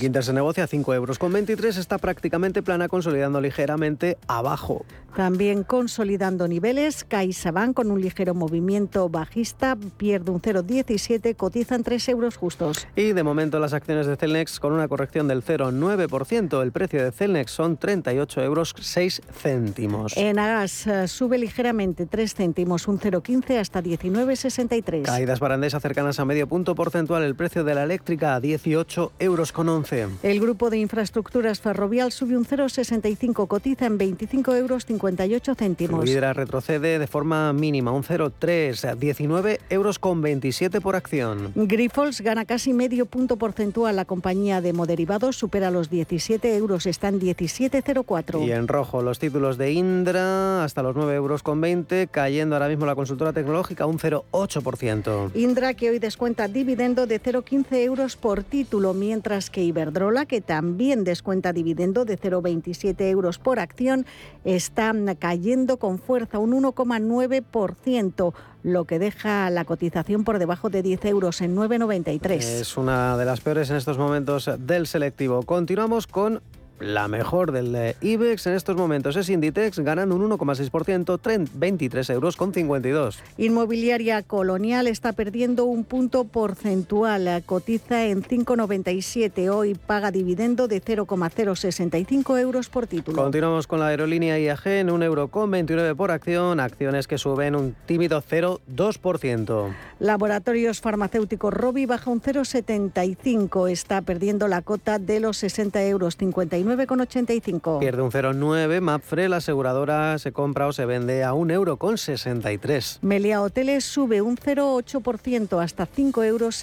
Quinter 0.00 0.24
se 0.24 0.32
negocia 0.32 0.64
a 0.64 0.66
5 0.66 0.94
euros 0.94 1.18
con 1.18 1.32
23, 1.32 1.76
está 1.76 1.98
prácticamente 1.98 2.62
plana, 2.62 2.88
consolidando 2.88 3.40
ligeramente 3.40 4.18
abajo. 4.28 4.84
También 5.16 5.64
consolidando 5.64 6.46
niveles, 6.46 7.02
CaixaBank 7.02 7.74
con 7.74 7.90
un 7.90 8.00
ligero 8.00 8.34
movimiento 8.34 9.08
bajista, 9.08 9.76
pierde 9.96 10.30
un 10.30 10.40
0,17, 10.40 11.34
cotizan 11.34 11.82
3 11.82 12.10
euros 12.10 12.36
justos. 12.36 12.86
Y 12.94 13.12
de 13.12 13.22
momento 13.22 13.58
las 13.58 13.72
acciones 13.72 14.06
de 14.06 14.16
Celnex 14.16 14.60
con 14.60 14.74
una 14.74 14.88
corrección 14.88 15.26
del 15.26 15.42
0,9%, 15.42 16.62
el 16.62 16.70
precio 16.70 17.02
de 17.02 17.12
Celnex 17.12 17.50
son 17.50 17.78
38 17.78 18.42
euros 18.42 18.74
6 18.78 19.22
céntimos. 19.32 20.16
En 20.18 20.38
Agas 20.38 20.86
eh, 20.86 21.08
sube 21.08 21.38
ligeramente 21.38 22.04
3 22.04 22.34
céntimos, 22.34 22.86
un 22.86 23.00
0,15 23.00 23.58
hasta 23.58 23.82
19,63. 23.82 25.02
Caídas 25.04 25.40
para 25.40 25.56
cercanas 25.80 26.20
a 26.20 26.24
medio 26.24 26.46
punto 26.46 26.74
porcentual. 26.74 27.22
El 27.22 27.34
precio 27.34 27.64
de 27.64 27.74
la 27.74 27.84
eléctrica 27.84 28.34
a 28.34 28.40
18 28.40 29.12
euros 29.18 29.52
con 29.52 29.68
11. 29.68 30.08
El 30.22 30.40
grupo 30.40 30.68
de 30.68 30.76
infraestructuras 30.76 31.60
ferrovial 31.60 32.12
sube 32.12 32.36
un 32.36 32.44
0,65, 32.44 33.48
cotiza 33.48 33.86
en 33.86 33.96
25 33.96 34.54
euros 34.54 34.84
58 35.06 35.54
céntimos. 35.54 36.00
Fluidra 36.00 36.32
retrocede 36.32 36.98
de 36.98 37.06
forma 37.06 37.52
mínima, 37.52 37.92
un 37.92 38.02
0,3, 38.02 38.96
19 38.96 39.60
euros 39.70 39.98
con 39.98 40.20
27 40.20 40.80
por 40.80 40.96
acción. 40.96 41.52
Grifols 41.54 42.20
gana 42.20 42.44
casi 42.44 42.72
medio 42.72 43.06
punto 43.06 43.36
porcentual. 43.36 43.96
La 43.96 44.04
compañía 44.04 44.60
de 44.60 44.72
moderivados 44.72 45.36
supera 45.36 45.70
los 45.70 45.90
17 45.90 46.56
euros, 46.56 46.86
está 46.86 47.08
en 47.08 47.20
17,04. 47.20 48.44
Y 48.46 48.52
en 48.52 48.66
rojo 48.68 49.02
los 49.02 49.18
títulos 49.18 49.58
de 49.58 49.72
Indra 49.72 50.64
hasta 50.64 50.82
los 50.82 50.96
9 50.96 51.14
euros 51.14 51.42
con 51.42 51.60
20 51.60 52.08
cayendo 52.08 52.56
ahora 52.56 52.68
mismo 52.68 52.86
la 52.86 52.94
consultora 52.94 53.32
tecnológica 53.32 53.86
un 53.86 53.98
0,8%. 53.98 55.30
Indra, 55.34 55.74
que 55.74 55.90
hoy 55.90 55.98
descuenta 55.98 56.48
dividendo 56.48 57.06
de 57.06 57.20
0,15 57.20 57.76
euros 57.84 58.16
por 58.16 58.42
título, 58.42 58.94
mientras 58.94 59.50
que 59.50 59.62
Iberdrola, 59.62 60.26
que 60.26 60.40
también 60.40 61.04
descuenta 61.04 61.52
dividendo 61.52 62.04
de 62.04 62.18
0,27 62.18 63.00
euros 63.10 63.38
por 63.38 63.60
acción, 63.60 64.06
está 64.44 64.92
cayendo 65.18 65.76
con 65.76 65.98
fuerza 65.98 66.38
un 66.38 66.52
1,9% 66.52 68.32
lo 68.62 68.84
que 68.84 68.98
deja 68.98 69.48
la 69.50 69.64
cotización 69.64 70.24
por 70.24 70.38
debajo 70.38 70.70
de 70.70 70.82
10 70.82 71.04
euros 71.04 71.40
en 71.40 71.54
9,93. 71.54 72.34
Es 72.36 72.76
una 72.76 73.16
de 73.16 73.24
las 73.24 73.40
peores 73.40 73.70
en 73.70 73.76
estos 73.76 73.96
momentos 73.96 74.50
del 74.58 74.88
selectivo. 74.88 75.42
Continuamos 75.44 76.08
con 76.08 76.42
la 76.80 77.08
mejor 77.08 77.52
del 77.52 77.94
IBEX 78.00 78.46
en 78.46 78.54
estos 78.54 78.76
momentos 78.76 79.16
es 79.16 79.28
Inditex, 79.30 79.78
ganando 79.78 80.14
un 80.14 80.28
1,6%, 80.30 81.48
23 81.54 82.10
euros 82.10 82.36
con 82.36 82.52
52. 82.52 83.18
Inmobiliaria 83.38 84.22
Colonial 84.22 84.86
está 84.86 85.12
perdiendo 85.12 85.64
un 85.64 85.84
punto 85.84 86.24
porcentual, 86.24 87.42
cotiza 87.46 88.04
en 88.04 88.22
5,97. 88.22 89.48
Hoy 89.50 89.74
paga 89.74 90.10
dividendo 90.10 90.68
de 90.68 90.80
0,065 90.80 92.38
euros 92.38 92.68
por 92.68 92.86
título. 92.86 93.22
Continuamos 93.22 93.66
con 93.66 93.80
la 93.80 93.88
aerolínea 93.88 94.38
IAG 94.38 94.66
en 94.66 94.88
1,29 94.88 95.04
euro 95.04 95.28
con 95.28 95.50
29 95.50 95.94
por 95.94 96.10
acción, 96.10 96.60
acciones 96.60 97.06
que 97.06 97.18
suben 97.18 97.56
un 97.56 97.74
tímido 97.86 98.22
0,2%. 98.22 99.74
Laboratorios 99.98 100.80
farmacéuticos 100.80 101.54
Robi 101.54 101.86
baja 101.86 102.10
un 102.10 102.20
0,75, 102.20 103.70
está 103.70 104.02
perdiendo 104.02 104.48
la 104.48 104.62
cota 104.62 104.98
de 104.98 105.20
los 105.20 105.38
60 105.38 105.82
euros 105.84 106.16
59 106.16 106.65
9,85. 106.66 107.78
Pierde 107.80 108.02
un 108.02 108.10
0,9. 108.10 108.80
Mapfre, 108.80 109.28
la 109.28 109.38
aseguradora, 109.38 110.18
se 110.18 110.32
compra 110.32 110.66
o 110.66 110.72
se 110.72 110.86
vende 110.86 111.24
a 111.24 111.32
1,63 111.32 111.56
euro 111.56 111.76
con 111.76 111.98
63. 111.98 112.98
Melia 113.02 113.42
Hoteles 113.42 113.84
sube 113.84 114.20
un 114.22 114.36
0,8% 114.36 115.62
hasta 115.62 115.88
5,79 115.88 116.26
euros 116.26 116.56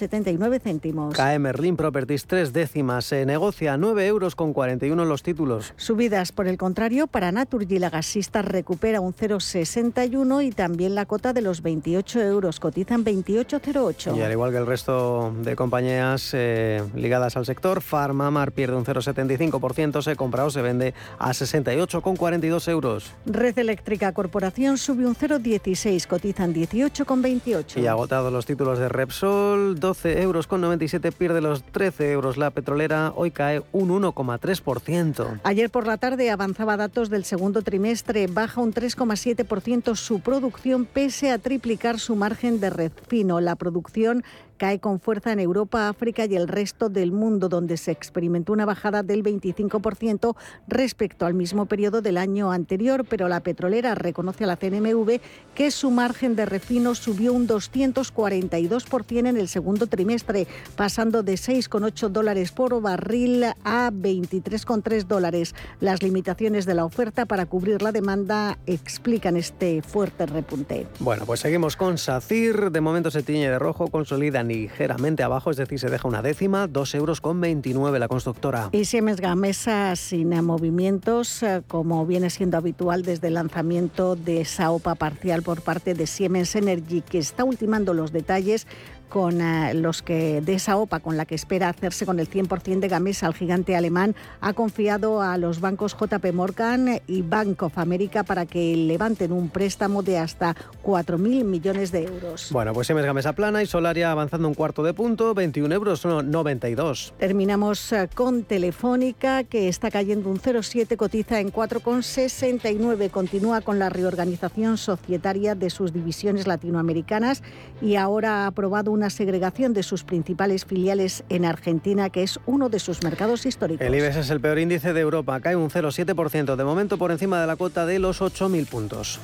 céntimos. 0.62 1.14
Cae 1.14 1.38
Merlin 1.38 1.76
Properties 1.76 2.26
tres 2.26 2.52
décimas. 2.52 3.04
Se 3.06 3.26
negocia 3.26 3.74
a 3.74 3.76
9 3.76 4.06
euros 4.06 4.34
con 4.36 4.52
41 4.52 5.04
los 5.04 5.22
títulos. 5.22 5.74
Subidas, 5.76 6.32
por 6.32 6.46
el 6.46 6.56
contrario, 6.56 7.06
para 7.06 7.32
Naturgy 7.32 7.78
la 7.78 7.90
gasista 7.90 8.42
recupera 8.42 9.00
un 9.00 9.14
0,61 9.14 10.44
y 10.44 10.52
también 10.52 10.94
la 10.94 11.06
cota 11.06 11.32
de 11.32 11.42
los 11.42 11.62
28 11.62 12.20
euros. 12.22 12.60
Cotizan 12.60 13.04
28,08. 13.04 14.16
Y 14.16 14.22
al 14.22 14.32
igual 14.32 14.52
que 14.52 14.58
el 14.58 14.66
resto 14.66 15.32
de 15.42 15.56
compañías 15.56 16.30
eh, 16.32 16.82
ligadas 16.94 17.36
al 17.36 17.46
sector, 17.46 17.82
Farmamar 17.82 18.52
pierde 18.52 18.76
un 18.76 18.84
0,75% 18.84 19.93
se 20.02 20.16
compra 20.16 20.44
o 20.44 20.50
se 20.50 20.62
vende 20.62 20.94
a 21.18 21.30
68,42 21.30 22.68
euros. 22.68 23.12
Red 23.26 23.58
Eléctrica 23.58 24.12
Corporación 24.12 24.78
sube 24.78 25.06
un 25.06 25.14
0,16, 25.14 26.06
cotizan 26.06 26.54
18,28. 26.54 27.82
Y 27.82 27.86
agotados 27.86 28.32
los 28.32 28.46
títulos 28.46 28.78
de 28.78 28.88
Repsol, 28.88 29.78
12 29.78 30.22
euros 30.22 30.46
con 30.46 30.60
97, 30.60 31.12
pierde 31.12 31.40
los 31.40 31.62
13 31.62 32.12
euros. 32.12 32.36
La 32.36 32.50
petrolera 32.50 33.12
hoy 33.16 33.30
cae 33.30 33.62
un 33.72 33.90
1,3%. 33.90 35.40
Ayer 35.44 35.70
por 35.70 35.86
la 35.86 35.96
tarde 35.98 36.30
avanzaba 36.30 36.76
datos 36.76 37.10
del 37.10 37.24
segundo 37.24 37.62
trimestre, 37.62 38.26
baja 38.26 38.60
un 38.60 38.72
3,7% 38.72 39.94
su 39.94 40.20
producción 40.20 40.86
pese 40.86 41.30
a 41.30 41.38
triplicar 41.38 41.98
su 41.98 42.16
margen 42.16 42.60
de 42.60 42.70
refino. 42.70 43.40
La 43.40 43.56
producción 43.56 44.24
cae 44.56 44.78
con 44.78 45.00
fuerza 45.00 45.32
en 45.32 45.40
Europa, 45.40 45.88
África 45.88 46.24
y 46.26 46.36
el 46.36 46.48
resto 46.48 46.88
del 46.88 47.12
mundo, 47.12 47.48
donde 47.48 47.76
se 47.76 47.90
experimentó 47.90 48.52
una 48.52 48.64
bajada 48.64 49.02
del 49.02 49.22
25% 49.22 50.36
respecto 50.68 51.26
al 51.26 51.34
mismo 51.34 51.66
periodo 51.66 52.02
del 52.02 52.16
año 52.16 52.52
anterior, 52.52 53.04
pero 53.08 53.28
la 53.28 53.40
petrolera 53.40 53.94
reconoce 53.94 54.44
a 54.44 54.46
la 54.46 54.56
CNMV 54.56 55.20
que 55.54 55.70
su 55.70 55.90
margen 55.90 56.36
de 56.36 56.46
refino 56.46 56.94
subió 56.94 57.32
un 57.32 57.48
242% 57.48 59.28
en 59.28 59.36
el 59.36 59.48
segundo 59.48 59.86
trimestre, 59.86 60.46
pasando 60.76 61.22
de 61.22 61.34
6,8 61.34 62.08
dólares 62.08 62.52
por 62.52 62.80
barril 62.80 63.44
a 63.64 63.90
23,3 63.90 65.06
dólares. 65.06 65.54
Las 65.80 66.02
limitaciones 66.02 66.66
de 66.66 66.74
la 66.74 66.84
oferta 66.84 67.26
para 67.26 67.46
cubrir 67.46 67.82
la 67.82 67.92
demanda 67.92 68.58
explican 68.66 69.36
este 69.36 69.82
fuerte 69.82 70.26
repunte. 70.26 70.86
Bueno, 71.00 71.26
pues 71.26 71.40
seguimos 71.40 71.76
con 71.76 71.98
SACIR. 71.98 72.70
De 72.70 72.80
momento 72.80 73.10
se 73.10 73.22
tiñe 73.22 73.50
de 73.50 73.58
rojo, 73.58 73.88
consolida 73.88 74.43
ligeramente 74.48 75.22
abajo, 75.22 75.50
es 75.50 75.56
decir, 75.56 75.78
se 75.78 75.88
deja 75.88 76.08
una 76.08 76.22
décima, 76.22 76.66
2 76.66 76.94
euros 76.94 77.20
con 77.20 77.40
29 77.40 77.98
la 77.98 78.08
constructora. 78.08 78.68
Y 78.72 78.84
Siemens 78.84 79.20
Gamesa 79.20 79.96
sin 79.96 80.34
movimientos, 80.44 81.42
eh, 81.42 81.62
como 81.68 82.06
viene 82.06 82.30
siendo 82.30 82.56
habitual 82.56 83.02
desde 83.02 83.28
el 83.28 83.34
lanzamiento 83.34 84.16
de 84.16 84.40
esa 84.40 84.70
OPA 84.70 84.94
parcial 84.94 85.42
por 85.42 85.62
parte 85.62 85.94
de 85.94 86.06
Siemens 86.06 86.54
Energy, 86.56 87.00
que 87.02 87.18
está 87.18 87.44
ultimando 87.44 87.94
los 87.94 88.12
detalles 88.12 88.66
con 89.14 89.40
eh, 89.40 89.74
los 89.74 90.02
que 90.02 90.40
de 90.40 90.54
esa 90.54 90.76
OPA 90.76 90.98
con 90.98 91.16
la 91.16 91.24
que 91.24 91.36
espera 91.36 91.68
hacerse 91.68 92.04
con 92.04 92.18
el 92.18 92.28
100% 92.28 92.80
de 92.80 92.88
Gamesa, 92.88 93.28
el 93.28 93.34
gigante 93.34 93.76
alemán 93.76 94.16
ha 94.40 94.54
confiado 94.54 95.22
a 95.22 95.38
los 95.38 95.60
bancos 95.60 95.96
JP 95.96 96.32
Morgan 96.32 97.00
y 97.06 97.22
Bank 97.22 97.62
of 97.62 97.78
America 97.78 98.24
para 98.24 98.44
que 98.44 98.74
levanten 98.74 99.30
un 99.30 99.50
préstamo 99.50 100.02
de 100.02 100.18
hasta 100.18 100.56
4.000 100.82 101.44
millones 101.44 101.92
de 101.92 102.06
euros. 102.06 102.48
Bueno, 102.50 102.72
pues 102.72 102.88
Siemens 102.88 103.06
Gamesa 103.06 103.34
plana 103.34 103.62
y 103.62 103.66
Solaria 103.66 104.10
avanzando 104.10 104.48
un 104.48 104.54
cuarto 104.54 104.82
de 104.82 104.94
punto, 104.94 105.32
21 105.32 105.72
euros, 105.72 106.04
no, 106.04 106.20
92. 106.20 107.14
Terminamos 107.16 107.92
eh, 107.92 108.08
con 108.12 108.42
Telefónica, 108.42 109.44
que 109.44 109.68
está 109.68 109.92
cayendo 109.92 110.28
un 110.28 110.40
0,7, 110.40 110.96
cotiza 110.96 111.38
en 111.38 111.52
4,69. 111.52 113.12
Continúa 113.12 113.60
con 113.60 113.78
la 113.78 113.90
reorganización 113.90 114.76
societaria 114.76 115.54
de 115.54 115.70
sus 115.70 115.92
divisiones 115.92 116.48
latinoamericanas 116.48 117.44
y 117.80 117.94
ahora 117.94 118.42
ha 118.42 118.46
aprobado 118.48 118.90
una 118.90 119.03
segregación 119.10 119.72
de 119.72 119.82
sus 119.82 120.04
principales 120.04 120.64
filiales 120.64 121.24
en 121.28 121.44
Argentina, 121.44 122.10
que 122.10 122.22
es 122.22 122.40
uno 122.46 122.68
de 122.68 122.78
sus 122.78 123.02
mercados 123.02 123.46
históricos. 123.46 123.86
El 123.86 123.94
IBEX 123.94 124.16
es 124.16 124.30
el 124.30 124.40
peor 124.40 124.58
índice 124.58 124.92
de 124.92 125.00
Europa, 125.00 125.40
cae 125.40 125.56
un 125.56 125.70
0,7%, 125.70 126.56
de 126.56 126.64
momento 126.64 126.98
por 126.98 127.10
encima 127.10 127.40
de 127.40 127.46
la 127.46 127.56
cuota 127.56 127.86
de 127.86 127.98
los 127.98 128.20
8.000 128.20 128.66
puntos. 128.66 129.20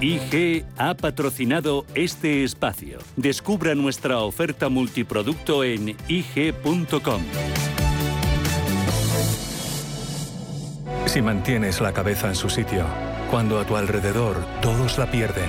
IG 0.00 0.64
ha 0.76 0.94
patrocinado 0.94 1.86
este 1.94 2.44
espacio. 2.44 2.98
Descubra 3.16 3.74
nuestra 3.74 4.18
oferta 4.18 4.68
multiproducto 4.68 5.64
en 5.64 5.96
IG.com. 6.08 7.22
Si 11.06 11.22
mantienes 11.22 11.80
la 11.80 11.92
cabeza 11.92 12.28
en 12.28 12.34
su 12.34 12.50
sitio, 12.50 12.84
cuando 13.30 13.58
a 13.58 13.64
tu 13.64 13.76
alrededor 13.76 14.36
todos 14.60 14.98
la 14.98 15.10
pierden, 15.10 15.48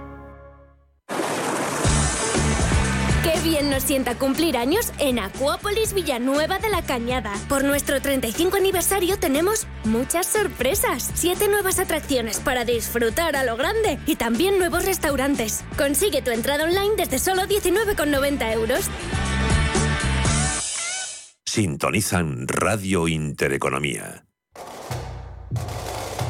bien 3.43 3.69
nos 3.69 3.83
sienta 3.83 4.15
cumplir 4.15 4.57
años 4.57 4.91
en 4.99 5.19
Acuópolis 5.19 5.93
Villanueva 5.93 6.59
de 6.59 6.69
la 6.69 6.81
Cañada. 6.81 7.33
Por 7.49 7.63
nuestro 7.63 8.01
35 8.01 8.57
aniversario 8.57 9.17
tenemos 9.17 9.67
muchas 9.83 10.27
sorpresas. 10.27 11.11
Siete 11.15 11.47
nuevas 11.47 11.79
atracciones 11.79 12.39
para 12.39 12.65
disfrutar 12.65 13.35
a 13.35 13.43
lo 13.43 13.57
grande 13.57 13.99
y 14.05 14.15
también 14.15 14.57
nuevos 14.57 14.85
restaurantes. 14.85 15.63
Consigue 15.77 16.21
tu 16.21 16.31
entrada 16.31 16.63
online 16.65 16.95
desde 16.97 17.19
solo 17.19 17.43
19,90 17.43 18.53
euros. 18.53 18.89
Sintonizan 21.45 22.47
Radio 22.47 23.07
Intereconomía. 23.07 24.23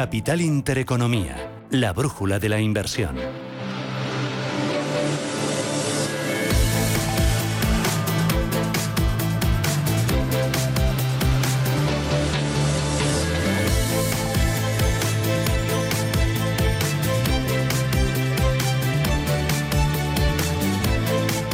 Capital 0.00 0.40
Intereconomía, 0.40 1.36
la 1.68 1.92
brújula 1.92 2.38
de 2.38 2.48
la 2.48 2.58
inversión. 2.58 3.16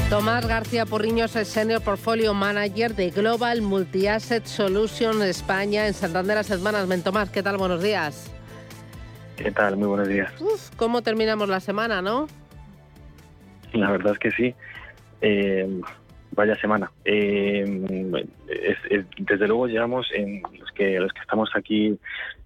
Tomás 0.08 0.46
García 0.46 0.86
Porriños 0.86 1.34
es 1.34 1.48
Senior 1.48 1.82
Portfolio 1.82 2.32
Manager 2.32 2.94
de 2.94 3.10
Global 3.10 3.60
Multi-Asset 3.60 4.46
Solution 4.46 5.20
España 5.24 5.88
en 5.88 5.94
Santander 5.94 6.38
Asset 6.38 6.60
Management. 6.60 7.02
Tomás, 7.02 7.28
¿qué 7.30 7.42
tal? 7.42 7.56
Buenos 7.56 7.82
días. 7.82 8.35
¿Qué 9.36 9.50
tal? 9.52 9.76
Muy 9.76 9.86
buenos 9.88 10.08
días. 10.08 10.32
Uf, 10.40 10.70
¿Cómo 10.76 11.02
terminamos 11.02 11.48
la 11.48 11.60
semana, 11.60 12.00
no? 12.02 12.26
La 13.72 13.90
verdad 13.90 14.14
es 14.14 14.18
que 14.18 14.30
sí. 14.32 14.54
Eh, 15.20 15.80
vaya 16.32 16.56
semana. 16.56 16.90
Eh, 17.04 18.24
es- 18.48 18.78
es- 18.90 19.06
desde 19.18 19.46
luego 19.46 19.66
llevamos, 19.66 20.06
en 20.14 20.42
los 20.58 20.70
que 20.72 20.98
los 21.00 21.12
que 21.12 21.20
estamos 21.20 21.50
aquí 21.54 21.98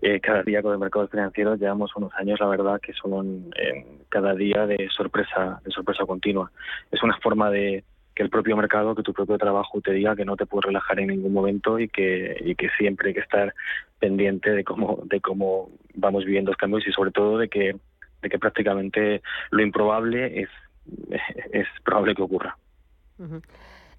eh, 0.02 0.20
cada 0.20 0.42
día 0.42 0.62
con 0.62 0.72
el 0.72 0.78
mercado 0.78 1.06
financiero, 1.08 1.56
llevamos 1.56 1.90
unos 1.96 2.12
años, 2.14 2.40
la 2.40 2.46
verdad, 2.46 2.80
que 2.80 2.92
son 2.94 3.52
cada 4.08 4.34
día 4.34 4.66
de 4.66 4.88
sorpresa, 4.96 5.60
de 5.64 5.70
sorpresa 5.70 6.04
continua. 6.06 6.50
Es 6.90 7.02
una 7.02 7.16
forma 7.18 7.50
de 7.50 7.84
que 8.20 8.24
el 8.24 8.28
propio 8.28 8.54
mercado, 8.54 8.94
que 8.94 9.02
tu 9.02 9.14
propio 9.14 9.38
trabajo 9.38 9.80
te 9.80 9.92
diga 9.92 10.14
que 10.14 10.26
no 10.26 10.36
te 10.36 10.44
puedes 10.44 10.66
relajar 10.66 11.00
en 11.00 11.06
ningún 11.06 11.32
momento 11.32 11.78
y 11.78 11.88
que, 11.88 12.54
siempre 12.76 13.08
hay 13.08 13.14
que 13.14 13.20
estar 13.20 13.54
pendiente 13.98 14.50
de 14.50 14.62
cómo, 14.62 15.00
de 15.06 15.22
cómo 15.22 15.70
vamos 15.94 16.26
viviendo 16.26 16.50
los 16.50 16.58
cambios 16.58 16.86
y 16.86 16.92
sobre 16.92 17.12
todo 17.12 17.38
de 17.38 17.48
que, 17.48 17.76
de 18.20 18.28
que 18.28 18.38
prácticamente 18.38 19.22
lo 19.50 19.62
improbable 19.62 20.42
es, 20.42 20.50
es 21.50 21.66
probable 21.82 22.14
que 22.14 22.20
ocurra. 22.20 22.58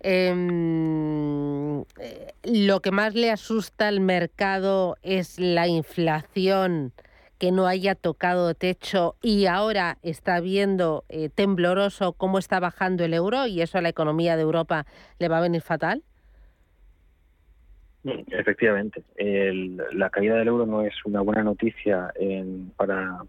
Em, 0.01 1.81
eh, 1.81 2.33
lo 2.43 2.79
que 2.81 2.91
más 2.91 3.15
le 3.15 3.31
asusta 3.31 3.87
al 3.87 4.01
mercado 4.01 4.97
es 5.01 5.39
la 5.39 5.67
inflación 5.67 6.93
que 7.41 7.51
no 7.51 7.65
haya 7.65 7.95
tocado 7.95 8.53
techo 8.53 9.15
y 9.19 9.47
ahora 9.47 9.97
está 10.03 10.39
viendo 10.41 11.05
eh, 11.09 11.29
tembloroso 11.33 12.13
cómo 12.13 12.37
está 12.37 12.59
bajando 12.59 13.03
el 13.03 13.15
euro 13.15 13.47
y 13.47 13.63
eso 13.63 13.79
a 13.79 13.81
la 13.81 13.89
economía 13.89 14.35
de 14.35 14.43
Europa 14.43 14.85
le 15.17 15.27
va 15.27 15.39
a 15.39 15.41
venir 15.41 15.63
fatal? 15.63 16.03
Mm, 18.03 18.21
efectivamente, 18.29 19.03
la 19.93 20.11
caída 20.11 20.35
del 20.35 20.49
euro 20.49 20.67
no 20.67 20.83
es 20.83 20.93
una 21.03 21.21
buena 21.21 21.41
noticia 21.41 22.13
para, 22.75 23.25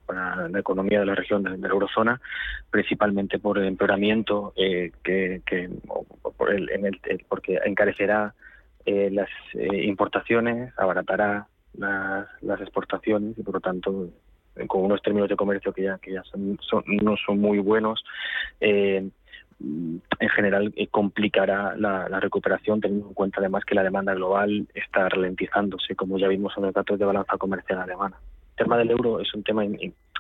la 0.51 0.59
economía 0.61 1.01
de 1.01 1.07
la 1.07 1.15
región 1.15 1.43
de, 1.43 1.57
la 1.57 1.69
eurozona, 1.69 2.21
principalmente 2.71 3.39
por 3.39 3.57
el 3.57 3.65
empeoramiento 3.65 4.53
eh, 4.57 4.93
que, 5.03 5.71
por 6.37 6.53
el, 6.53 6.69
en 6.69 6.85
el, 6.85 7.01
porque 7.31 7.59
encarecerá 7.65 8.35
eh, 8.85 9.09
las 9.11 9.31
eh, 9.55 9.85
importaciones, 9.85 10.71
abaratará 10.77 11.47
las, 11.75 12.61
exportaciones 12.61 13.39
y 13.39 13.43
por 13.43 13.55
lo 13.55 13.61
tanto 13.61 14.09
con 14.67 14.85
unos 14.85 15.01
términos 15.01 15.29
de 15.29 15.37
comercio 15.37 15.73
que 15.73 15.85
ya 15.85 15.99
que 15.99 16.13
ya 16.13 16.23
son, 16.25 16.59
no 16.87 17.17
son 17.17 17.39
muy 17.39 17.59
buenos 17.59 18.05
en 20.19 20.29
general 20.31 20.73
eh, 20.77 20.89
complicará 20.89 21.75
la, 21.77 22.21
recuperación, 22.21 22.81
teniendo 22.81 23.09
en 23.09 23.15
cuenta 23.15 23.41
además 23.41 23.65
que 23.65 23.75
la 23.75 23.83
demanda 23.83 24.15
global 24.15 24.67
está 24.75 25.09
ralentizándose, 25.09 25.95
como 25.95 26.19
ya 26.19 26.29
vimos 26.29 26.53
en 26.57 26.65
los 26.65 26.75
datos 26.75 26.99
de 26.99 27.05
balanza 27.05 27.37
comercial 27.39 27.81
alemana. 27.81 28.17
El 28.57 28.65
tema 28.65 28.79
del 28.79 28.91
euro 28.91 29.21
es 29.21 29.33
un 29.35 29.43
tema 29.43 29.63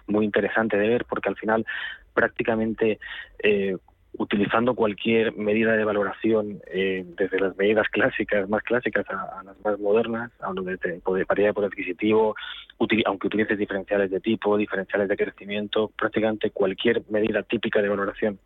muy 0.06 0.24
interesante 0.24 0.76
de 0.76 0.88
ver 0.88 1.04
porque 1.08 1.28
al 1.28 1.36
final 1.36 1.66
prácticamente 2.14 2.98
eh, 3.42 3.76
utilizando 4.18 4.74
cualquier 4.74 5.34
medida 5.36 5.72
de 5.72 5.84
valoración, 5.84 6.60
eh, 6.66 7.04
desde 7.16 7.40
las 7.40 7.56
medidas 7.56 7.88
clásicas, 7.88 8.48
más 8.48 8.62
clásicas, 8.62 9.06
a, 9.08 9.42
las 9.42 9.58
más 9.64 9.78
modernas, 9.80 10.30
hablo 10.40 10.62
de, 10.62 10.76
de 10.76 10.92
de 10.92 11.00
poder 11.00 11.26
adquisitivo, 11.64 12.34
aunque 13.06 13.26
utilices 13.26 13.58
diferenciales 13.58 14.10
de 14.10 14.20
tipo, 14.20 14.56
diferenciales 14.56 15.08
de 15.08 15.16
crecimiento, 15.16 15.90
prácticamente 15.96 16.50
cualquier 16.50 17.02
medida 17.08 17.42
típica 17.42 17.80
de 17.80 17.88
valoración 17.88 18.38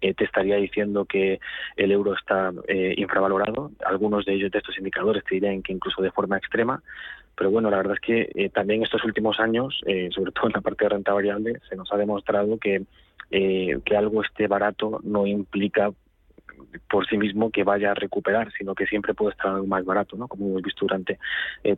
eh, 0.00 0.14
te 0.14 0.24
estaría 0.24 0.56
diciendo 0.56 1.04
que 1.04 1.40
el 1.76 1.92
euro 1.92 2.14
está 2.14 2.52
eh, 2.68 2.94
infravalorado. 2.96 3.70
Algunos 3.84 4.24
de 4.24 4.34
ellos, 4.34 4.50
de 4.50 4.58
estos 4.58 4.78
indicadores, 4.78 5.24
te 5.24 5.34
dirían 5.34 5.62
que 5.62 5.74
incluso 5.74 6.00
de 6.00 6.10
forma 6.10 6.38
extrema. 6.38 6.82
Pero 7.36 7.50
bueno, 7.50 7.70
la 7.70 7.78
verdad 7.78 7.94
es 7.94 8.00
que 8.00 8.30
eh, 8.34 8.48
también 8.48 8.82
estos 8.82 9.04
últimos 9.04 9.38
años, 9.40 9.80
sobre 10.10 10.32
todo 10.32 10.46
en 10.46 10.52
la 10.54 10.60
parte 10.60 10.84
de 10.84 10.90
renta 10.90 11.12
variable, 11.12 11.60
se 11.68 11.76
nos 11.76 11.90
ha 11.92 11.96
demostrado 11.96 12.58
que, 12.58 12.82
que 13.28 13.96
algo 13.96 14.22
esté 14.22 14.46
barato 14.46 15.00
no 15.02 15.26
implica 15.26 15.92
por 16.88 17.06
sí 17.08 17.16
mismo 17.16 17.50
que 17.50 17.64
vaya 17.64 17.90
a 17.90 17.94
recuperar, 17.94 18.52
sino 18.52 18.74
que 18.74 18.86
siempre 18.86 19.14
puede 19.14 19.32
estar 19.32 19.48
algo 19.48 19.66
más 19.66 19.84
barato, 19.84 20.16
¿no? 20.16 20.28
como 20.28 20.46
hemos 20.46 20.62
visto 20.62 20.80
durante 20.86 21.18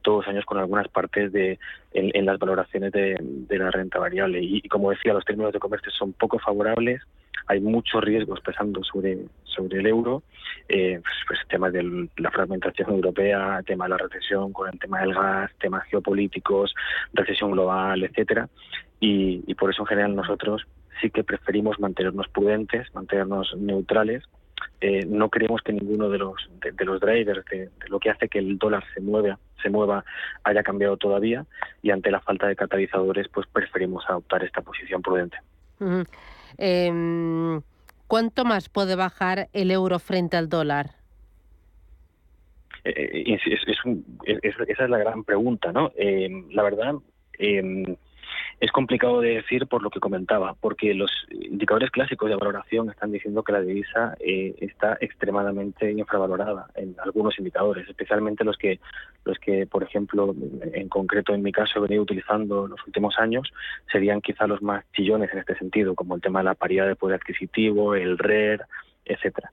todos 0.02 0.24
los 0.24 0.28
años 0.28 0.44
con 0.44 0.58
algunas 0.58 0.88
partes 0.88 1.32
de 1.32 1.58
en, 1.92 2.26
las 2.26 2.38
valoraciones 2.38 2.92
de, 2.92 3.16
la 3.50 3.70
renta 3.70 3.98
variable. 3.98 4.40
y, 4.42 4.62
como 4.68 4.90
decía, 4.90 5.14
los 5.14 5.24
términos 5.24 5.52
de 5.52 5.60
comercio 5.60 5.90
son 5.92 6.12
poco 6.12 6.38
favorables 6.38 7.02
hay 7.46 7.60
muchos 7.60 8.02
riesgos 8.02 8.40
pesando 8.40 8.82
sobre, 8.84 9.18
sobre 9.44 9.80
el 9.80 9.86
euro, 9.86 10.22
eh, 10.68 11.00
pues, 11.02 11.14
pues 11.26 11.40
temas 11.48 11.72
de 11.72 12.08
la 12.16 12.30
fragmentación 12.30 12.90
europea, 12.90 13.62
tema 13.66 13.84
de 13.84 13.90
la 13.90 13.98
recesión 13.98 14.52
con 14.52 14.70
el 14.72 14.78
tema 14.78 15.00
del 15.00 15.14
gas, 15.14 15.50
temas 15.58 15.84
geopolíticos, 15.88 16.74
recesión 17.12 17.52
global, 17.52 18.02
etcétera, 18.04 18.48
y, 19.00 19.54
por 19.54 19.70
eso 19.70 19.82
en 19.82 19.86
general 19.86 20.14
nosotros 20.14 20.62
sí 21.00 21.10
que 21.10 21.24
preferimos 21.24 21.78
mantenernos 21.80 22.28
prudentes, 22.28 22.92
mantenernos 22.94 23.54
neutrales. 23.56 24.22
Eh, 24.80 25.04
no 25.06 25.28
creemos 25.28 25.62
que 25.62 25.72
ninguno 25.72 26.08
de 26.08 26.18
los 26.18 26.48
de, 26.60 26.84
los 26.84 27.00
drivers 27.00 27.44
de, 27.46 27.70
lo 27.88 27.98
que 27.98 28.10
hace 28.10 28.28
que 28.28 28.38
el 28.38 28.58
dólar 28.58 28.84
se 28.94 29.00
mueva 29.00 29.38
se 29.62 29.70
mueva 29.70 30.04
haya 30.42 30.62
cambiado 30.62 30.96
todavía 30.96 31.46
y 31.82 31.90
ante 31.90 32.10
la 32.10 32.20
falta 32.20 32.48
de 32.48 32.56
catalizadores 32.56 33.28
pues 33.28 33.46
preferimos 33.46 34.04
adoptar 34.08 34.42
esta 34.44 34.60
posición 34.60 35.02
prudente. 35.02 35.36
Eh, 36.58 37.60
¿Cuánto 38.12 38.44
más 38.44 38.68
puede 38.68 38.94
bajar 38.94 39.48
el 39.52 39.70
euro 39.70 39.98
frente 39.98 40.36
al 40.36 40.48
dólar? 40.48 40.90
Eh, 42.84 43.24
eh, 43.26 43.38
esa 44.42 44.84
es 44.84 44.90
la 44.90 44.98
gran 44.98 45.24
pregunta, 45.24 45.72
¿no? 45.72 45.92
Em, 45.96 46.48
la 46.50 46.62
verdad, 46.62 46.94
eh, 47.38 47.96
es 48.60 48.70
complicado 48.70 49.20
de 49.20 49.36
decir 49.36 49.66
por 49.66 49.82
lo 49.82 49.90
que 49.90 50.00
comentaba, 50.00 50.54
porque 50.60 50.94
los 50.94 51.10
indicadores 51.30 51.90
clásicos 51.90 52.28
de 52.28 52.36
valoración 52.36 52.90
están 52.90 53.12
diciendo 53.12 53.42
que 53.42 53.52
la 53.52 53.60
divisa 53.60 54.16
eh, 54.20 54.54
está 54.60 54.96
extremadamente 55.00 55.90
infravalorada 55.90 56.66
en 56.74 56.94
algunos 57.04 57.38
indicadores, 57.38 57.88
especialmente 57.88 58.44
los 58.44 58.56
que, 58.56 58.80
los 59.24 59.38
que, 59.38 59.66
por 59.66 59.82
ejemplo, 59.82 60.34
en 60.72 60.88
concreto 60.88 61.34
en 61.34 61.42
mi 61.42 61.52
caso 61.52 61.78
he 61.78 61.82
venido 61.82 62.02
utilizando 62.02 62.64
en 62.64 62.70
los 62.70 62.86
últimos 62.86 63.18
años, 63.18 63.52
serían 63.90 64.20
quizá 64.20 64.46
los 64.46 64.62
más 64.62 64.84
chillones 64.92 65.32
en 65.32 65.38
este 65.38 65.56
sentido, 65.56 65.94
como 65.94 66.14
el 66.14 66.20
tema 66.20 66.40
de 66.40 66.44
la 66.44 66.54
paridad 66.54 66.86
de 66.86 66.96
poder 66.96 67.16
adquisitivo, 67.16 67.94
el 67.94 68.18
RER, 68.18 68.62
etcétera. 69.04 69.50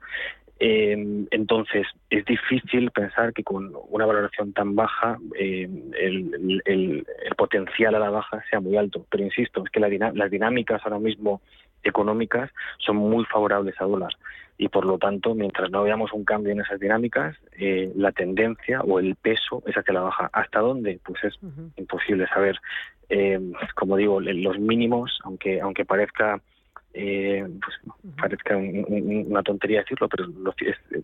Eh, 0.60 1.26
entonces, 1.32 1.88
es 2.10 2.26
difícil 2.26 2.92
pensar 2.92 3.34
que 3.34 3.44
con 3.44 3.72
una 3.90 4.06
valoración 4.06 4.52
tan 4.52 4.76
baja 4.76 5.18
eh, 5.38 5.70
el, 5.98 7.06
potencial 7.38 7.96
a 7.96 8.00
la 8.00 8.10
baja 8.10 8.44
sea 8.50 8.60
muy 8.60 8.76
alto. 8.76 9.06
Pero 9.10 9.24
insisto, 9.24 9.64
es 9.64 9.72
que 9.72 9.80
las 9.80 10.32
dinámicas 10.32 10.82
ahora 10.84 11.00
mismo 11.00 11.42
económicas 11.84 12.52
son 12.80 12.98
muy 12.98 13.26
favorables 13.26 13.80
a 13.80 13.86
dólar. 13.86 14.12
Y 14.58 14.68
por 14.68 14.86
lo 14.86 14.98
tanto, 14.98 15.34
mientras 15.36 15.72
no 15.72 15.84
veamos 15.84 16.12
un 16.12 16.26
cambio 16.26 16.52
en 16.52 16.60
esas 16.60 16.80
dinámicas, 16.80 17.38
eh, 17.58 17.94
la 17.96 18.12
tendencia 18.12 18.82
o 18.82 19.00
el 19.00 19.16
peso 19.16 19.64
es 19.66 19.78
hacia 19.78 19.94
la 19.94 20.02
baja. 20.02 20.30
¿Hasta 20.34 20.60
dónde? 20.60 21.00
Pues 21.04 21.24
es 21.24 21.40
imposible 21.78 22.28
saber. 22.28 22.60
Eh, 23.08 23.40
como 23.76 23.96
digo, 23.96 24.20
los 24.20 24.60
mínimos, 24.60 25.18
aunque, 25.24 25.62
aunque 25.62 25.86
parezca 25.86 26.42
eh, 26.94 27.48
pues 27.62 28.16
parezca 28.18 28.58
una 28.58 29.44
tontería 29.44 29.82
decirlo, 29.82 30.10
pero 30.10 30.26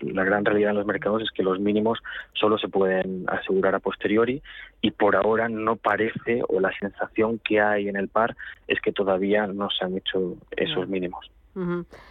la 0.01 0.23
gran 0.23 0.43
realidad 0.43 0.71
en 0.71 0.77
los 0.77 0.85
mercados 0.85 1.21
es 1.21 1.31
que 1.31 1.43
los 1.43 1.59
mínimos 1.59 1.99
solo 2.33 2.57
se 2.57 2.67
pueden 2.67 3.25
asegurar 3.27 3.75
a 3.75 3.79
posteriori 3.79 4.41
y 4.81 4.91
por 4.91 5.15
ahora 5.15 5.47
no 5.47 5.75
parece 5.75 6.41
o 6.47 6.59
la 6.59 6.71
sensación 6.79 7.39
que 7.39 7.61
hay 7.61 7.87
en 7.87 7.97
el 7.97 8.07
par 8.07 8.35
es 8.67 8.81
que 8.81 8.91
todavía 8.91 9.47
no 9.47 9.69
se 9.69 9.85
han 9.85 9.97
hecho 9.97 10.37
esos 10.51 10.87
mínimos. 10.87 11.29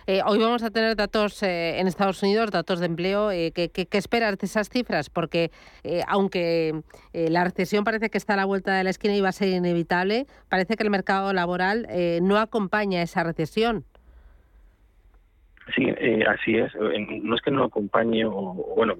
Eh, 0.06 0.20
hoy 0.24 0.38
vamos 0.38 0.62
a 0.62 0.70
tener 0.70 0.96
datos 0.96 1.42
eh, 1.42 1.78
en 1.78 1.86
Estados 1.86 2.22
Unidos, 2.22 2.50
datos 2.50 2.80
de 2.80 2.86
empleo. 2.86 3.30
Eh, 3.30 3.52
¿qué, 3.52 3.70
esperas 3.92 4.38
de 4.38 4.46
esas 4.46 4.70
cifras? 4.70 5.10
Porque 5.10 5.50
aunque 6.06 6.82
la 7.12 7.44
recesión 7.44 7.84
parece 7.84 8.10
que 8.10 8.18
está 8.18 8.34
a 8.34 8.36
la 8.36 8.44
vuelta 8.44 8.74
de 8.74 8.84
la 8.84 8.90
esquina 8.90 9.14
y 9.14 9.20
va 9.20 9.28
a 9.28 9.32
ser 9.32 9.48
inevitable, 9.48 10.26
parece 10.48 10.76
que 10.76 10.82
el 10.82 10.90
mercado 10.90 11.32
laboral 11.32 11.86
no 12.22 12.38
acompaña 12.38 13.02
esa 13.02 13.22
recesión. 13.22 13.84
Sí, 15.74 15.86
así 16.28 16.56
es. 16.56 16.72
No 17.22 17.34
es 17.34 17.42
que 17.42 17.50
no 17.50 17.64
acompañe, 17.64 18.24
o 18.26 18.32
bueno, 18.76 18.96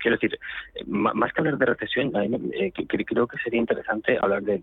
quiero 0.00 0.16
decir, 0.16 0.38
más 0.86 1.32
que 1.32 1.40
hablar 1.40 1.58
de 1.58 1.66
recesión, 1.66 2.12
eh, 2.52 2.72
creo 2.72 3.26
que 3.26 3.38
sería 3.38 3.60
interesante 3.60 4.18
hablar 4.20 4.42
de, 4.42 4.60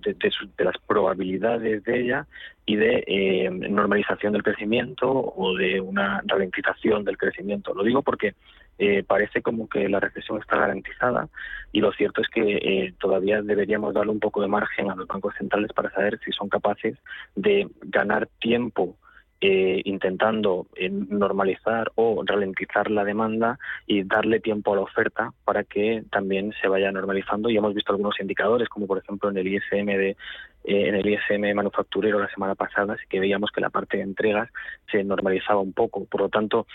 las 0.58 0.78
probabilidades 0.86 1.84
de 1.84 2.02
ella 2.02 2.28
y 2.66 2.76
de 2.76 3.04
eh, 3.08 3.50
normalización 3.50 4.34
del 4.34 4.44
crecimiento 4.44 5.10
o 5.10 5.56
de 5.56 5.80
una 5.80 6.22
ralentización 6.26 7.06
del 7.06 7.18
crecimiento. 7.18 7.74
Lo 7.74 7.84
digo 7.84 8.02
porque 8.02 8.34
eh, 8.80 9.04
parece 9.04 9.42
como 9.42 9.70
que 9.70 9.88
la 9.88 10.00
recesión 10.00 10.40
está 10.40 10.58
garantizada 10.58 11.30
y 11.72 11.80
lo 11.82 11.92
cierto 11.94 12.22
es 12.22 12.28
que 12.28 12.94
todavía 13.00 13.42
deberíamos 13.42 13.94
darle 13.94 14.12
un 14.12 14.20
poco 14.20 14.42
de 14.42 14.48
margen 14.48 14.92
a 14.92 14.96
los 14.96 15.08
bancos 15.08 15.34
centrales 15.38 15.72
para 15.74 15.92
saber 15.92 16.20
si 16.26 16.32
son 16.32 16.50
capaces 16.50 16.98
de 17.36 17.68
ganar 17.82 18.28
tiempo 18.40 18.98
eh, 19.40 19.82
intentando 19.86 20.68
eh, 20.76 20.90
normalizar 20.90 21.92
o 21.96 22.24
ralentizar 22.26 22.90
la 22.90 23.04
demanda 23.04 23.60
y 23.86 24.04
darle 24.04 24.40
tiempo 24.40 24.74
a 24.74 24.78
la 24.78 24.82
oferta 24.82 25.32
para 25.46 25.64
que 25.64 26.04
también 26.12 26.54
se 26.62 26.68
vaya 26.68 26.92
normalizando. 26.92 27.50
Y 27.50 27.58
hemos 27.58 27.74
visto 27.76 27.92
algunos 27.92 28.20
indicadores, 28.20 28.68
como 28.70 28.88
por 28.88 28.98
ejemplo 28.98 29.30
en 29.30 29.38
el 29.38 29.48
ISM 29.48 29.86
de 29.86 30.18
eh, 30.68 30.90
en 30.90 30.96
el 30.96 31.10
ISM 31.10 31.56
manufacturero 31.56 32.20
la 32.20 32.30
semana 32.30 32.54
pasada, 32.54 32.96
sí 32.98 33.06
que 33.10 33.20
veíamos 33.20 33.52
que 33.52 33.62
la 33.62 33.72
parte 33.72 33.98
de 33.98 34.04
entregas 34.04 34.50
se 34.92 35.04
normalizaba 35.04 35.62
un 35.62 35.74
poco. 35.74 36.06
Por 36.06 36.22
lo 36.22 36.30
tanto, 36.30 36.68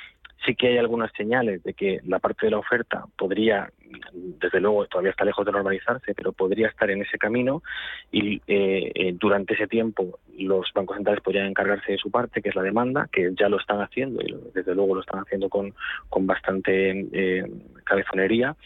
Sí 0.44 0.57
que 0.57 0.68
hay 0.68 0.78
algunas 0.78 1.12
señales 1.12 1.62
de 1.62 1.72
que 1.72 2.00
la 2.05 2.18
parte 2.18 2.46
de 2.46 2.50
la 2.50 2.59
oferta 2.59 3.05
podría, 3.16 3.70
desde 4.12 4.61
luego, 4.61 4.87
todavía 4.87 5.12
está 5.12 5.24
lejos 5.24 5.46
de 5.46 5.52
normalizarse, 5.52 6.14
pero 6.14 6.33
podría 6.33 6.66
estar 6.66 6.90
en 6.90 7.02
ese 7.02 7.16
camino 7.16 7.62
y 8.11 8.42
eh, 8.48 8.90
eh, 8.94 9.14
durante 9.14 9.55
ese 9.55 9.68
tiempo 9.68 10.18
los 10.37 10.72
bancos 10.74 10.96
centrales 10.96 11.22
podrían 11.22 11.46
encargarse 11.46 11.92
de 11.92 11.98
su 11.98 12.11
parte, 12.11 12.42
que 12.42 12.48
es 12.48 12.57
la 12.57 12.62
demanda, 12.62 13.09
que 13.12 13.31
ya 13.38 13.48
lo 13.48 13.59
están 13.59 13.83
haciendo 13.83 14.20
y 14.20 14.35
desde 14.52 14.74
luego 14.74 14.96
lo 14.96 15.02
están 15.02 15.20
haciendo 15.20 15.48
con, 15.48 15.74
con 16.09 16.26
bastante 16.26 17.07
eh, 17.12 17.44
cabezonería 17.85 18.57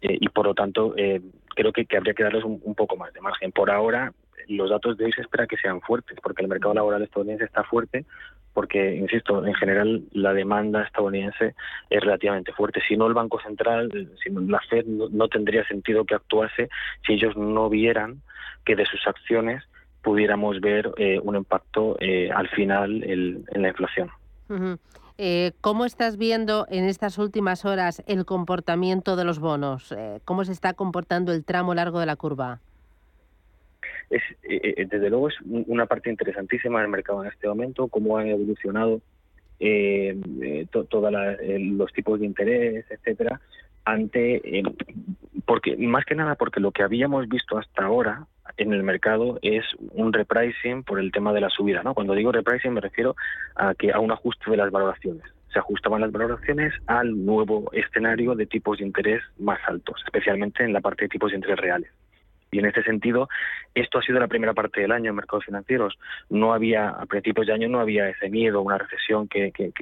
y 0.00 0.28
por 0.28 0.46
lo 0.46 0.54
tanto 0.54 0.94
creo 1.56 1.72
que, 1.72 1.86
habría 1.96 2.14
que 2.14 2.22
darles 2.22 2.44
un, 2.44 2.74
poco 2.76 2.96
más 2.96 3.12
de 3.12 3.20
margen. 3.20 3.50
Por 3.50 3.70
ahora, 3.70 4.12
los 4.48 4.70
datos 4.70 4.96
de 4.96 5.06
hoy 5.06 5.12
se 5.12 5.22
espera 5.22 5.46
que 5.46 5.56
sean 5.56 5.80
fuertes, 5.80 6.18
porque 6.22 6.42
el 6.42 6.48
mercado 6.48 6.74
laboral 6.74 7.02
estadounidense 7.02 7.44
está 7.44 7.64
fuerte, 7.64 8.04
porque, 8.56 8.94
insisto, 8.94 9.44
en 9.46 9.54
general 9.54 10.04
la 10.12 10.32
demanda 10.32 10.82
estadounidense 10.82 11.54
es 11.90 12.00
relativamente 12.00 12.52
fuerte. 12.52 12.80
Si 12.88 12.96
no, 12.96 13.06
el 13.06 13.12
Banco 13.12 13.38
Central, 13.40 13.90
si 14.22 14.30
la 14.30 14.60
Fed, 14.70 14.86
no, 14.86 15.28
tendría 15.28 15.66
sentido 15.68 16.06
que 16.06 16.14
actuase 16.14 16.70
si 17.06 17.12
ellos 17.12 17.36
no 17.36 17.68
vieran 17.68 18.22
que 18.64 18.74
de 18.74 18.86
sus 18.86 19.06
acciones 19.06 19.62
pudiéramos 20.02 20.60
ver 20.62 20.90
eh, 20.96 21.20
un 21.22 21.36
impacto 21.36 21.96
eh, 22.00 22.30
al 22.34 22.48
final 22.48 23.02
en 23.04 23.44
la 23.62 23.68
inflación. 23.68 24.10
Eh, 25.18 25.52
¿Cómo 25.60 25.84
estás 25.84 26.16
viendo 26.16 26.66
en 26.70 26.84
estas 26.84 27.18
últimas 27.18 27.64
horas 27.66 28.02
el 28.06 28.24
comportamiento 28.24 29.16
de 29.16 29.24
los 29.24 29.38
bonos? 29.38 29.94
¿Cómo 30.24 30.44
se 30.44 30.52
está 30.52 30.72
comportando 30.72 31.32
el 31.32 31.44
tramo 31.44 31.74
largo 31.74 32.00
de 32.00 32.06
la 32.06 32.16
curva? 32.16 32.60
Es, 34.10 34.22
eh, 34.42 34.74
eh, 34.76 34.86
desde 34.88 35.10
luego 35.10 35.28
es 35.28 35.34
una 35.44 35.86
parte 35.86 36.10
interesantísima 36.10 36.80
del 36.80 36.88
mercado 36.88 37.22
en 37.22 37.30
este 37.30 37.48
momento, 37.48 37.88
cómo 37.88 38.18
han 38.18 38.28
evolucionado 38.28 39.00
eh, 39.58 40.16
eh 40.42 40.66
todos 40.70 41.12
los 41.58 41.92
tipos 41.92 42.20
de 42.20 42.26
interés, 42.26 42.84
etcétera, 42.90 43.40
ante, 43.84 44.62
porque 45.44 45.76
más 45.76 46.04
que 46.04 46.14
nada 46.14 46.34
porque 46.34 46.60
lo 46.60 46.72
que 46.72 46.82
habíamos 46.82 47.28
visto 47.28 47.56
hasta 47.56 47.84
ahora 47.84 48.26
en 48.56 48.72
el 48.72 48.82
mercado 48.82 49.38
es 49.42 49.64
un 49.92 50.12
repricing 50.12 50.82
por 50.82 51.00
el 51.00 51.12
tema 51.12 51.32
de 51.32 51.40
la 51.40 51.50
subida, 51.50 51.82
¿no? 51.82 51.94
Cuando 51.94 52.14
digo 52.14 52.32
repricing 52.32 52.72
me 52.72 52.80
refiero 52.80 53.16
a 53.54 53.74
que 53.74 53.92
a 53.92 54.00
un 54.00 54.12
ajuste 54.12 54.50
de 54.50 54.56
las 54.56 54.70
valoraciones 54.70 55.24
se 55.52 55.60
ajustaban 55.60 56.02
las 56.02 56.12
valoraciones 56.12 56.74
al 56.86 57.24
nuevo 57.24 57.70
escenario 57.72 58.34
de 58.34 58.44
tipos 58.44 58.76
de 58.76 58.84
interés 58.84 59.22
más 59.38 59.58
altos, 59.66 60.02
especialmente 60.04 60.62
en 60.62 60.74
la 60.74 60.82
parte 60.82 61.06
de 61.06 61.08
tipos 61.08 61.30
de 61.30 61.36
interés 61.36 61.58
reales. 61.58 61.90
Y 62.50 62.58
en 62.58 62.66
este 62.66 62.82
sentido, 62.82 63.28
esto 63.74 63.98
ha 63.98 64.02
sido 64.02 64.20
la 64.20 64.28
primera 64.28 64.54
parte 64.54 64.80
del 64.80 64.92
año 64.92 65.10
en 65.10 65.16
mercados 65.16 65.44
financieros. 65.44 65.98
No 66.30 66.52
había, 66.54 66.90
a 66.90 67.06
principios 67.06 67.46
de 67.46 67.52
año 67.52 67.68
no 67.68 67.80
había 67.80 68.08
ese 68.08 68.30
miedo, 68.30 68.62
una 68.62 68.78
recesión 68.78 69.28
que, 69.28 69.52
que, 69.52 69.72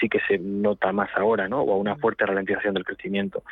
sí 0.00 0.08
que 0.08 0.20
se 0.26 0.38
nota 0.38 0.92
más 0.92 1.10
ahora, 1.14 1.48
¿no? 1.48 1.60
O 1.60 1.74
a 1.74 1.76
una 1.76 1.96
fuerte 1.96 2.24
ralentización 2.26 2.74
del 2.74 2.84
crecimiento. 2.84 3.42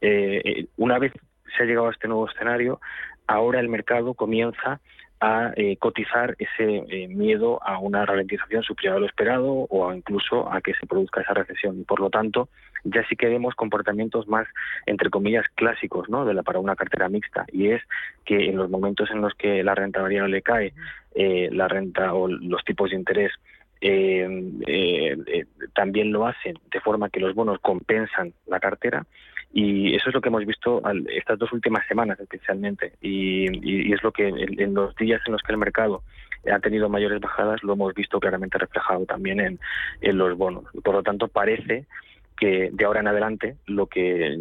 Eh, 0.00 0.42
eh, 0.44 0.66
una 0.76 0.98
vez 0.98 1.12
se 1.56 1.62
ha 1.62 1.66
llegado 1.66 1.88
a 1.88 1.92
este 1.92 2.08
nuevo 2.08 2.28
escenario, 2.28 2.80
ahora 3.26 3.60
el 3.60 3.68
mercado 3.68 4.14
comienza 4.14 4.80
a 5.22 5.52
eh, 5.54 5.76
cotizar 5.76 6.34
ese 6.36 6.84
eh, 6.88 7.06
miedo 7.06 7.62
a 7.62 7.78
una 7.78 8.04
ralentización 8.04 8.64
superior 8.64 8.96
a 8.96 8.98
lo 8.98 9.06
esperado 9.06 9.66
o 9.70 9.94
incluso 9.94 10.52
a 10.52 10.60
que 10.60 10.74
se 10.74 10.84
produzca 10.84 11.20
esa 11.20 11.32
recesión. 11.32 11.78
Y 11.80 11.84
por 11.84 12.00
lo 12.00 12.10
tanto, 12.10 12.48
ya 12.84 13.06
sí 13.08 13.16
que 13.16 13.28
vemos 13.28 13.54
comportamientos 13.54 14.28
más, 14.28 14.46
entre 14.86 15.10
comillas, 15.10 15.46
clásicos 15.54 16.08
¿no? 16.08 16.24
de 16.24 16.34
la, 16.34 16.42
para 16.42 16.58
una 16.58 16.76
cartera 16.76 17.08
mixta. 17.08 17.44
Y 17.52 17.68
es 17.68 17.82
que 18.24 18.48
en 18.48 18.56
los 18.56 18.70
momentos 18.70 19.10
en 19.10 19.20
los 19.20 19.34
que 19.34 19.62
la 19.62 19.74
renta 19.74 20.02
variable 20.02 20.42
cae, 20.42 20.72
eh, 21.14 21.48
la 21.52 21.68
renta 21.68 22.14
o 22.14 22.28
los 22.28 22.64
tipos 22.64 22.90
de 22.90 22.96
interés 22.96 23.32
también 25.74 26.12
lo 26.12 26.26
hacen 26.26 26.56
de 26.70 26.80
forma 26.80 27.10
que 27.10 27.18
los 27.18 27.34
bonos 27.34 27.58
compensan 27.60 28.32
la 28.46 28.60
cartera 28.60 29.04
y 29.52 29.94
eso 29.94 30.08
es 30.08 30.14
lo 30.14 30.20
que 30.20 30.28
hemos 30.30 30.46
visto 30.46 30.82
estas 31.14 31.38
dos 31.38 31.52
últimas 31.52 31.86
semanas 31.86 32.18
especialmente. 32.18 32.94
Y, 33.02 33.92
es 33.92 34.02
lo 34.02 34.12
que 34.12 34.28
en, 34.28 34.74
los 34.74 34.94
días 34.96 35.20
en 35.26 35.32
los 35.32 35.42
que 35.42 35.52
el 35.52 35.58
mercado 35.58 36.02
ha 36.50 36.58
tenido 36.58 36.88
mayores 36.88 37.20
bajadas 37.20 37.62
lo 37.62 37.74
hemos 37.74 37.94
visto 37.94 38.18
claramente 38.18 38.58
reflejado 38.58 39.04
también 39.04 39.40
en, 39.40 39.60
en 40.00 40.18
los 40.18 40.36
bonos. 40.36 40.64
Por 40.82 40.94
lo 40.94 41.02
tanto, 41.02 41.28
parece 41.28 41.86
que 42.36 42.70
de 42.72 42.84
ahora 42.84 43.00
en 43.00 43.08
adelante 43.08 43.56
lo 43.66 43.86
que 43.86 44.38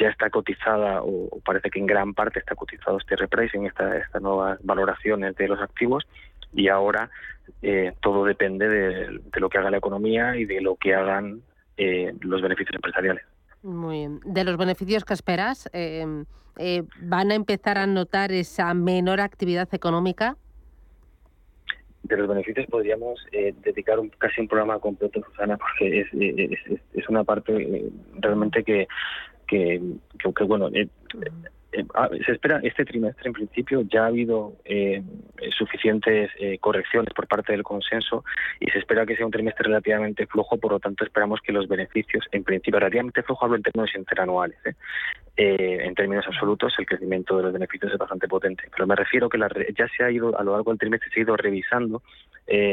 ya 0.00 0.08
está 0.08 0.30
cotizada 0.30 1.02
o 1.02 1.40
parece 1.44 1.70
que 1.70 1.78
en 1.78 1.86
gran 1.86 2.14
parte 2.14 2.38
está 2.38 2.54
cotizado 2.54 2.98
este 2.98 3.16
repricing, 3.16 3.66
esta, 3.66 3.96
estas 3.96 4.22
nuevas 4.22 4.58
valoraciones 4.62 5.36
de 5.36 5.48
los 5.48 5.60
activos 5.60 6.06
y 6.52 6.68
ahora 6.68 7.10
eh, 7.62 7.94
todo 8.00 8.24
depende 8.24 8.68
de, 8.68 9.20
lo 9.40 9.48
que 9.48 9.58
haga 9.58 9.70
la 9.70 9.78
economía 9.78 10.36
y 10.36 10.44
de 10.44 10.60
lo 10.60 10.76
que 10.76 10.94
hagan 10.94 11.42
eh, 11.76 12.14
los 12.20 12.42
beneficios 12.42 12.74
empresariales. 12.74 13.24
Muy 13.62 13.98
bien. 13.98 14.20
De 14.24 14.44
los 14.44 14.56
beneficios 14.56 15.04
que 15.04 15.14
esperas, 15.14 15.68
em, 15.72 16.24
eh, 16.58 16.84
¿van 17.00 17.30
a 17.30 17.34
empezar 17.34 17.78
a 17.78 17.86
notar 17.86 18.32
esa 18.32 18.72
menor 18.74 19.20
actividad 19.20 19.68
económica? 19.72 20.36
De 22.08 22.16
los 22.16 22.28
beneficios 22.28 22.66
podríamos 22.66 23.20
eh, 23.32 23.54
dedicar 23.62 23.98
un, 23.98 24.08
casi 24.08 24.40
un 24.40 24.48
programa 24.48 24.78
completo, 24.78 25.20
Susana, 25.22 25.58
porque 25.58 26.00
es, 26.00 26.06
es, 26.12 26.80
es 26.94 27.08
una 27.08 27.22
parte 27.22 27.52
eh, 27.54 27.90
realmente 28.18 28.64
que, 28.64 28.88
que, 29.46 29.80
que, 30.18 30.44
bueno, 30.44 30.68
eh, 30.72 30.88
ah, 31.94 32.08
se 32.24 32.32
espera 32.32 32.60
este 32.62 32.84
trimestre 32.84 33.28
en 33.28 33.32
principio 33.32 33.82
ya 33.82 34.04
ha 34.04 34.06
habido 34.06 34.54
eh, 34.64 35.02
suficientes 35.56 36.30
eh, 36.38 36.58
correcciones 36.58 37.12
por 37.14 37.26
parte 37.26 37.52
del 37.52 37.62
consenso 37.62 38.24
y 38.60 38.70
se 38.70 38.78
espera 38.78 39.06
que 39.06 39.16
sea 39.16 39.26
un 39.26 39.32
trimestre 39.32 39.66
relativamente 39.66 40.26
flojo 40.26 40.56
por 40.58 40.72
lo 40.72 40.80
tanto 40.80 41.04
esperamos 41.04 41.40
que 41.40 41.52
los 41.52 41.68
beneficios 41.68 42.24
en 42.32 42.44
principio 42.44 42.80
relativamente 42.80 43.22
flojo 43.22 43.44
hablo 43.44 43.56
en 43.56 43.62
términos 43.62 43.94
interanuales 43.94 44.58
en 45.40 45.94
términos 45.94 46.26
absolutos 46.26 46.74
el 46.78 46.86
crecimiento 46.86 47.36
de 47.36 47.44
los 47.44 47.52
beneficios 47.52 47.92
es 47.92 47.98
bastante 47.98 48.26
potente. 48.26 48.64
Pero 48.72 48.88
me 48.88 48.96
refiero 48.96 49.28
que 49.28 49.38
ya 49.38 49.86
se 49.96 50.02
ha 50.02 50.10
ido 50.10 50.36
a 50.36 50.42
lo 50.42 50.50
largo 50.50 50.72
del 50.72 50.80
trimestre 50.80 51.10
se 51.10 51.20
ha 51.20 51.22
ido 51.22 51.36
revisando 51.36 52.02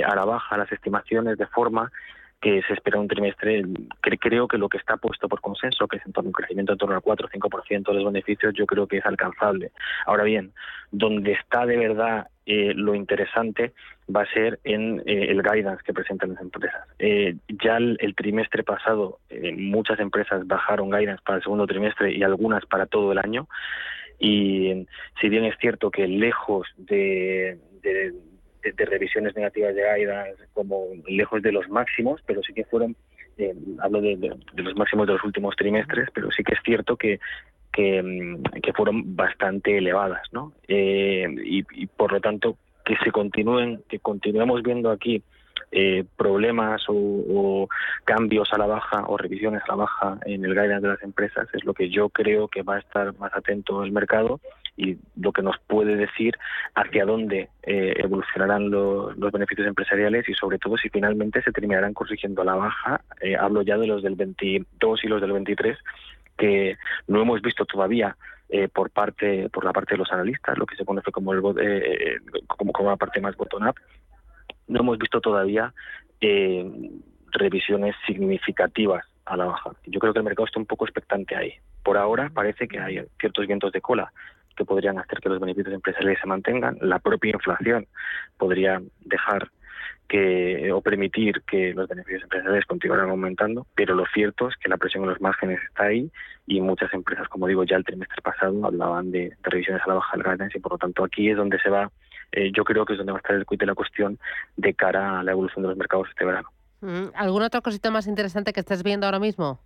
a 0.03 0.15
la 0.15 0.25
baja 0.25 0.57
las 0.57 0.71
estimaciones 0.71 1.37
de 1.37 1.45
forma 1.45 1.91
que 2.41 2.61
se 2.63 2.73
espera 2.73 2.99
un 2.99 3.07
trimestre, 3.07 3.63
creo 4.01 4.47
que 4.47 4.57
lo 4.57 4.69
que 4.69 4.77
está 4.77 4.97
puesto 4.97 5.27
por 5.27 5.41
consenso, 5.41 5.87
que 5.87 5.97
es 5.97 6.05
en 6.05 6.13
torno 6.13 6.27
a 6.27 6.29
un 6.29 6.33
crecimiento 6.33 6.73
en 6.73 6.77
torno 6.77 6.95
al 6.95 7.01
4 7.01 7.27
o 7.27 7.29
5% 7.29 7.87
de 7.87 7.93
los 7.93 8.05
beneficios, 8.05 8.53
yo 8.53 8.65
creo 8.65 8.87
que 8.87 8.97
es 8.97 9.05
alcanzable. 9.05 9.71
Ahora 10.05 10.23
bien, 10.23 10.53
donde 10.91 11.33
está 11.33 11.65
de 11.65 11.77
verdad 11.77 12.27
eh, 12.45 12.73
lo 12.75 12.93
interesante 12.93 13.73
va 14.15 14.21
a 14.21 14.31
ser 14.31 14.59
en 14.63 15.01
eh, 15.07 15.31
el 15.31 15.41
guidance 15.41 15.83
que 15.83 15.93
presentan 15.93 16.33
las 16.33 16.41
empresas. 16.41 16.87
Eh, 16.99 17.35
ya 17.63 17.77
el, 17.77 18.13
trimestre 18.15 18.63
pasado 18.63 19.19
muchas 19.57 19.99
empresas 19.99 20.45
bajaron 20.45 20.91
guidance 20.91 21.23
para 21.25 21.37
el 21.37 21.43
segundo 21.43 21.65
trimestre 21.65 22.13
y 22.13 22.21
algunas 22.21 22.65
para 22.67 22.85
todo 22.85 23.11
el 23.11 23.17
año. 23.17 23.47
Y 24.19 24.85
si 25.19 25.29
bien 25.29 25.45
es 25.45 25.57
cierto 25.59 25.89
que 25.89 26.07
lejos 26.07 26.67
de, 26.77 27.57
revisiones 28.77 29.35
negativas 29.35 29.75
de 29.75 29.83
guidance 29.83 30.43
como 30.53 30.85
lejos 31.07 31.41
de 31.41 31.51
los 31.51 31.67
máximos, 31.69 32.21
pero 32.25 32.41
sí 32.43 32.53
que 32.53 32.65
fueron, 32.65 32.95
eh, 33.37 33.53
hablo 33.79 34.01
de, 34.01 34.17
los 34.55 34.75
máximos 34.75 35.07
de 35.07 35.13
los 35.13 35.23
últimos 35.23 35.55
trimestres, 35.55 36.09
pero 36.13 36.31
sí 36.31 36.43
que 36.43 36.53
es 36.53 36.59
cierto 36.63 36.95
que, 36.95 37.19
que, 37.71 38.01
mm, 38.01 38.43
fueron 38.75 39.15
bastante 39.15 39.77
elevadas, 39.77 40.23
¿no? 40.31 40.53
Eh, 40.67 41.27
y, 41.43 41.85
por 41.87 42.11
lo 42.11 42.19
tanto, 42.19 42.57
que 42.83 42.95
se 43.03 43.11
continúen, 43.11 43.83
que 43.89 43.99
continuemos 43.99 44.61
viendo 44.63 44.91
aquí 44.91 45.21
eh, 45.71 46.03
problemas 46.15 46.83
o, 46.87 47.67
cambios 48.03 48.53
a 48.53 48.57
la 48.57 48.67
baja 48.67 49.03
o 49.07 49.17
revisiones 49.17 49.63
a 49.63 49.69
la 49.69 49.75
baja 49.75 50.19
en 50.25 50.45
el 50.45 50.51
guidance 50.51 50.87
de 50.87 50.93
las 50.93 51.03
empresas 51.03 51.47
es 51.53 51.65
lo 51.65 51.73
que 51.73 51.89
yo 51.89 52.09
creo 52.09 52.47
que 52.47 52.61
va 52.61 52.75
a 52.75 52.79
estar 52.79 53.17
más 53.17 53.33
atento 53.33 53.83
el 53.83 53.91
mercado 53.91 54.39
y 54.77 54.97
lo 55.15 55.31
que 55.31 55.41
nos 55.41 55.57
puede 55.67 55.95
decir 55.95 56.37
hacia 56.73 57.05
dónde 57.05 57.49
eh, 57.63 57.93
evolucionarán 57.97 58.69
los 58.69 59.31
beneficios 59.31 59.67
empresariales 59.67 60.27
y 60.27 60.33
sobre 60.33 60.59
todo 60.59 60.77
si 60.77 60.89
finalmente 60.89 61.41
se 61.41 61.51
terminarán 61.51 61.93
corrigiendo 61.93 62.41
a 62.41 62.45
la 62.45 62.55
baja. 62.55 63.01
Eh, 63.21 63.35
hablo 63.37 63.61
ya 63.61 63.77
de 63.77 63.87
los 63.87 64.03
del 64.03 64.15
22 64.15 65.03
y 65.03 65.07
los 65.07 65.21
del 65.21 65.31
23 65.31 65.77
que 66.37 66.77
no 67.07 67.21
hemos 67.21 67.41
visto 67.41 67.65
todavía 67.65 68.17
eh, 68.49 68.67
por 68.67 68.89
parte 68.91 69.49
por 69.49 69.63
la 69.63 69.71
parte 69.71 69.93
de 69.93 69.99
los 69.99 70.11
analistas, 70.11 70.57
lo 70.57 70.65
que 70.65 70.75
se 70.75 70.85
conoce 70.85 71.11
como 71.11 71.33
el 71.33 71.41
como, 72.47 72.73
como 72.73 72.89
la 72.89 72.97
parte 72.97 73.21
más 73.21 73.35
bottom 73.37 73.67
up, 73.67 73.75
no 74.67 74.81
hemos 74.81 74.97
visto 74.97 75.21
todavía 75.21 75.73
revisiones 77.31 77.95
significativas 78.07 79.05
a 79.25 79.37
la 79.37 79.45
baja. 79.45 79.71
Yo 79.85 79.99
creo 79.99 80.13
que 80.13 80.19
el 80.19 80.25
mercado 80.25 80.45
está 80.45 80.59
un 80.59 80.65
poco 80.65 80.85
expectante 80.85 81.35
ahí. 81.35 81.53
Por 81.83 81.97
ahora 81.97 82.31
parece 82.33 82.67
que 82.67 82.79
hay 82.79 83.01
ciertos 83.19 83.45
vientos 83.47 83.71
de 83.71 83.81
cola 83.81 84.11
que 84.55 84.65
podrían 84.65 84.99
hacer 84.99 85.19
que 85.19 85.29
los 85.29 85.39
beneficios 85.39 85.73
empresariales 85.73 86.19
se 86.19 86.27
mantengan. 86.27 86.77
La 86.81 86.99
propia 86.99 87.31
inflación 87.33 87.87
podría 88.37 88.81
dejar 89.01 89.49
que 90.07 90.71
o 90.71 90.81
permitir 90.81 91.41
que 91.47 91.73
los 91.73 91.87
beneficios 91.87 92.23
empresariales 92.23 92.65
continuaran 92.65 93.09
aumentando, 93.09 93.65
pero 93.75 93.95
lo 93.95 94.05
cierto 94.13 94.49
es 94.49 94.55
que 94.57 94.69
la 94.69 94.77
presión 94.77 95.03
en 95.03 95.09
los 95.09 95.21
márgenes 95.21 95.59
está 95.63 95.85
ahí 95.85 96.11
y 96.45 96.61
muchas 96.61 96.93
empresas, 96.93 97.27
como 97.27 97.47
digo, 97.47 97.63
ya 97.63 97.77
el 97.77 97.83
trimestre 97.83 98.21
pasado 98.21 98.65
hablaban 98.65 99.11
de, 99.11 99.35
revisiones 99.41 99.81
a 99.83 99.89
la 99.89 99.95
baja 99.95 100.15
del 100.15 100.23
guidance 100.23 100.57
y 100.57 100.61
por 100.61 100.73
lo 100.73 100.77
tanto 100.77 101.03
aquí 101.03 101.29
es 101.29 101.37
donde 101.37 101.59
se 101.59 101.69
va, 101.69 101.91
eh, 102.31 102.51
yo 102.55 102.63
creo 102.63 102.85
que 102.85 102.93
es 102.93 102.97
donde 102.97 103.13
va 103.13 103.17
a 103.17 103.21
estar 103.21 103.35
el 103.35 103.45
quid 103.45 103.59
de 103.59 103.65
la 103.65 103.75
cuestión 103.75 104.19
de 104.57 104.73
cara 104.73 105.19
a 105.19 105.23
la 105.23 105.31
evolución 105.31 105.63
de 105.63 105.69
los 105.69 105.77
mercados 105.77 106.07
este 106.09 106.25
verano. 106.25 106.49
Mm, 106.81 107.07
¿Alguna 107.15 107.47
otra 107.47 107.61
cosita 107.61 107.89
más 107.89 108.05
interesante 108.05 108.53
que 108.53 108.59
estés 108.59 108.83
viendo 108.83 109.07
ahora 109.07 109.19
mismo? 109.19 109.59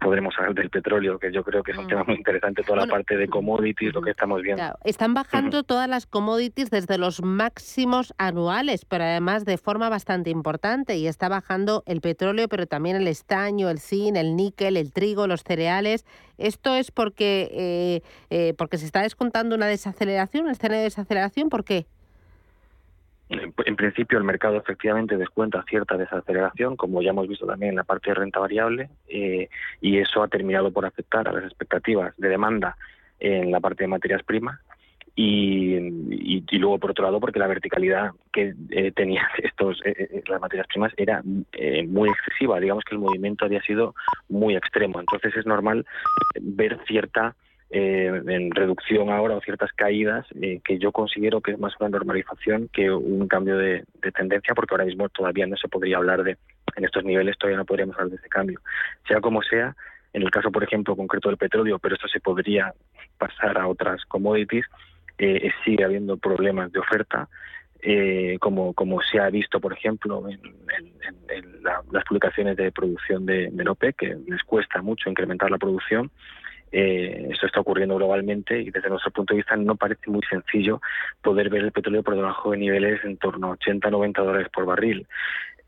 Podremos 0.00 0.34
hablar 0.38 0.54
del 0.54 0.70
petróleo, 0.70 1.18
que 1.18 1.32
yo 1.32 1.42
creo 1.42 1.62
que 1.62 1.72
es 1.72 1.78
un 1.78 1.84
mm. 1.84 1.88
tema 1.88 2.04
muy 2.04 2.16
interesante, 2.16 2.62
toda 2.62 2.86
la 2.86 2.86
parte 2.86 3.16
de 3.16 3.28
commodities, 3.28 3.92
lo 3.94 4.02
que 4.02 4.10
estamos 4.10 4.42
viendo. 4.42 4.62
Están 4.84 5.14
bajando 5.14 5.62
todas 5.62 5.88
las 5.88 6.06
commodities 6.06 6.70
desde 6.70 6.98
los 6.98 7.22
máximos 7.22 8.14
anuales, 8.18 8.84
pero 8.84 9.04
además 9.04 9.44
de 9.44 9.58
forma 9.58 9.88
bastante 9.88 10.30
importante, 10.30 10.96
y 10.96 11.06
está 11.06 11.28
bajando 11.28 11.82
el 11.86 12.00
petróleo, 12.00 12.48
pero 12.48 12.66
también 12.66 12.96
el 12.96 13.08
estaño, 13.08 13.70
el 13.70 13.78
zinc, 13.78 14.16
el 14.16 14.36
níquel, 14.36 14.76
el 14.76 14.92
trigo, 14.92 15.26
los 15.26 15.42
cereales. 15.42 16.04
¿Esto 16.38 16.74
es 16.74 16.90
porque, 16.90 17.50
eh, 17.52 18.02
eh, 18.30 18.54
porque 18.56 18.78
se 18.78 18.86
está 18.86 19.02
descontando 19.02 19.54
una 19.54 19.66
desaceleración, 19.66 20.44
un 20.44 20.50
escenario 20.50 20.78
de 20.78 20.84
desaceleración? 20.84 21.48
¿Por 21.48 21.64
qué? 21.64 21.86
En 23.66 23.76
principio 23.76 24.18
el 24.18 24.24
mercado 24.24 24.56
efectivamente 24.56 25.16
descuenta 25.16 25.64
cierta 25.68 25.96
desaceleración, 25.96 26.76
como 26.76 27.02
ya 27.02 27.10
hemos 27.10 27.28
visto 27.28 27.46
también 27.46 27.70
en 27.70 27.76
la 27.76 27.84
parte 27.84 28.10
de 28.10 28.14
renta 28.14 28.40
variable, 28.40 28.90
eh, 29.08 29.48
y 29.80 29.98
eso 29.98 30.22
ha 30.22 30.28
terminado 30.28 30.70
por 30.70 30.84
afectar 30.84 31.28
a 31.28 31.32
las 31.32 31.44
expectativas 31.44 32.14
de 32.16 32.28
demanda 32.28 32.76
en 33.20 33.50
la 33.50 33.60
parte 33.60 33.84
de 33.84 33.88
materias 33.88 34.22
primas. 34.22 34.58
Y, 35.14 35.78
luego 36.52 36.78
por 36.78 36.92
otro 36.92 37.04
lado 37.04 37.18
porque 37.20 37.38
la 37.38 37.48
verticalidad 37.48 38.12
que 38.32 38.54
eh, 38.70 38.92
tenían 38.92 39.26
estos 39.42 39.80
eh, 39.84 40.22
las 40.26 40.40
materias 40.40 40.66
primas 40.68 40.92
era 40.96 41.22
muy 41.24 42.08
excesiva 42.08 42.60
digamos 42.60 42.84
que 42.84 42.94
el 42.94 43.00
movimiento 43.00 43.44
había 43.44 43.60
sido 43.62 43.94
muy 44.28 44.54
extremo 44.54 45.00
entonces 45.00 45.34
es 45.36 45.44
normal 45.44 45.84
ver 46.40 46.78
cierta 46.86 47.34
eh, 47.74 48.22
en 48.26 48.50
reducción 48.50 49.08
ahora 49.08 49.34
o 49.34 49.40
ciertas 49.40 49.72
caídas 49.72 50.26
eh, 50.38 50.60
que 50.62 50.78
yo 50.78 50.92
considero 50.92 51.40
que 51.40 51.52
es 51.52 51.58
más 51.58 51.72
una 51.80 51.88
normalización 51.88 52.68
que 52.70 52.90
un 52.90 53.26
cambio 53.28 53.56
de, 53.56 53.84
tendencia 54.14 54.54
porque 54.54 54.74
ahora 54.74 54.84
mismo 54.84 55.08
todavía 55.08 55.46
no 55.46 55.56
se 55.56 55.68
podría 55.68 55.96
hablar 55.96 56.22
de 56.22 56.36
en 56.76 56.84
estos 56.84 57.02
niveles 57.02 57.38
todavía 57.38 57.56
no 57.56 57.64
podríamos 57.64 57.96
hablar 57.96 58.10
de 58.10 58.16
ese 58.16 58.28
cambio. 58.28 58.60
Sea 59.08 59.22
como 59.22 59.42
sea 59.42 59.74
en 60.12 60.20
el 60.20 60.30
caso 60.30 60.52
por 60.52 60.62
ejemplo 60.62 60.94
concreto 60.94 61.30
del 61.30 61.38
petróleo 61.38 61.78
pero 61.78 61.94
esto 61.94 62.08
se 62.08 62.20
podría 62.20 62.74
pasar 63.16 63.56
a 63.56 63.66
otras 63.66 64.04
commodities 64.04 64.66
eh, 65.16 65.50
sigue 65.64 65.82
habiendo 65.82 66.18
problemas 66.18 66.70
de 66.72 66.78
oferta 66.78 67.26
como, 68.38 68.74
como 68.74 69.02
se 69.02 69.18
ha 69.18 69.28
visto, 69.28 69.58
por 69.58 69.72
ejemplo, 69.72 70.22
en, 70.28 70.40
las 71.90 72.04
publicaciones 72.04 72.56
de 72.56 72.70
producción 72.70 73.26
de, 73.26 73.48
de 73.50 73.68
OPEC, 73.68 73.96
que 73.96 74.16
les 74.24 74.40
cuesta 74.44 74.80
mucho 74.82 75.10
incrementar 75.10 75.50
la 75.50 75.58
producción 75.58 76.12
eh, 76.72 77.28
eso 77.30 77.46
está 77.46 77.60
ocurriendo 77.60 77.96
globalmente 77.96 78.58
y 78.60 78.70
desde 78.70 78.88
nuestro 78.88 79.10
punto 79.10 79.34
de 79.34 79.38
vista 79.38 79.56
no 79.56 79.76
parece 79.76 80.10
muy 80.10 80.22
sencillo 80.28 80.80
poder 81.20 81.50
ver 81.50 81.64
el 81.64 81.72
petróleo 81.72 82.02
por 82.02 82.16
debajo 82.16 82.52
de 82.52 82.56
niveles 82.56 83.04
en 83.04 83.18
torno 83.18 83.52
a 83.52 83.56
80-90 83.58 84.24
dólares 84.24 84.48
por 84.52 84.64
barril. 84.64 85.06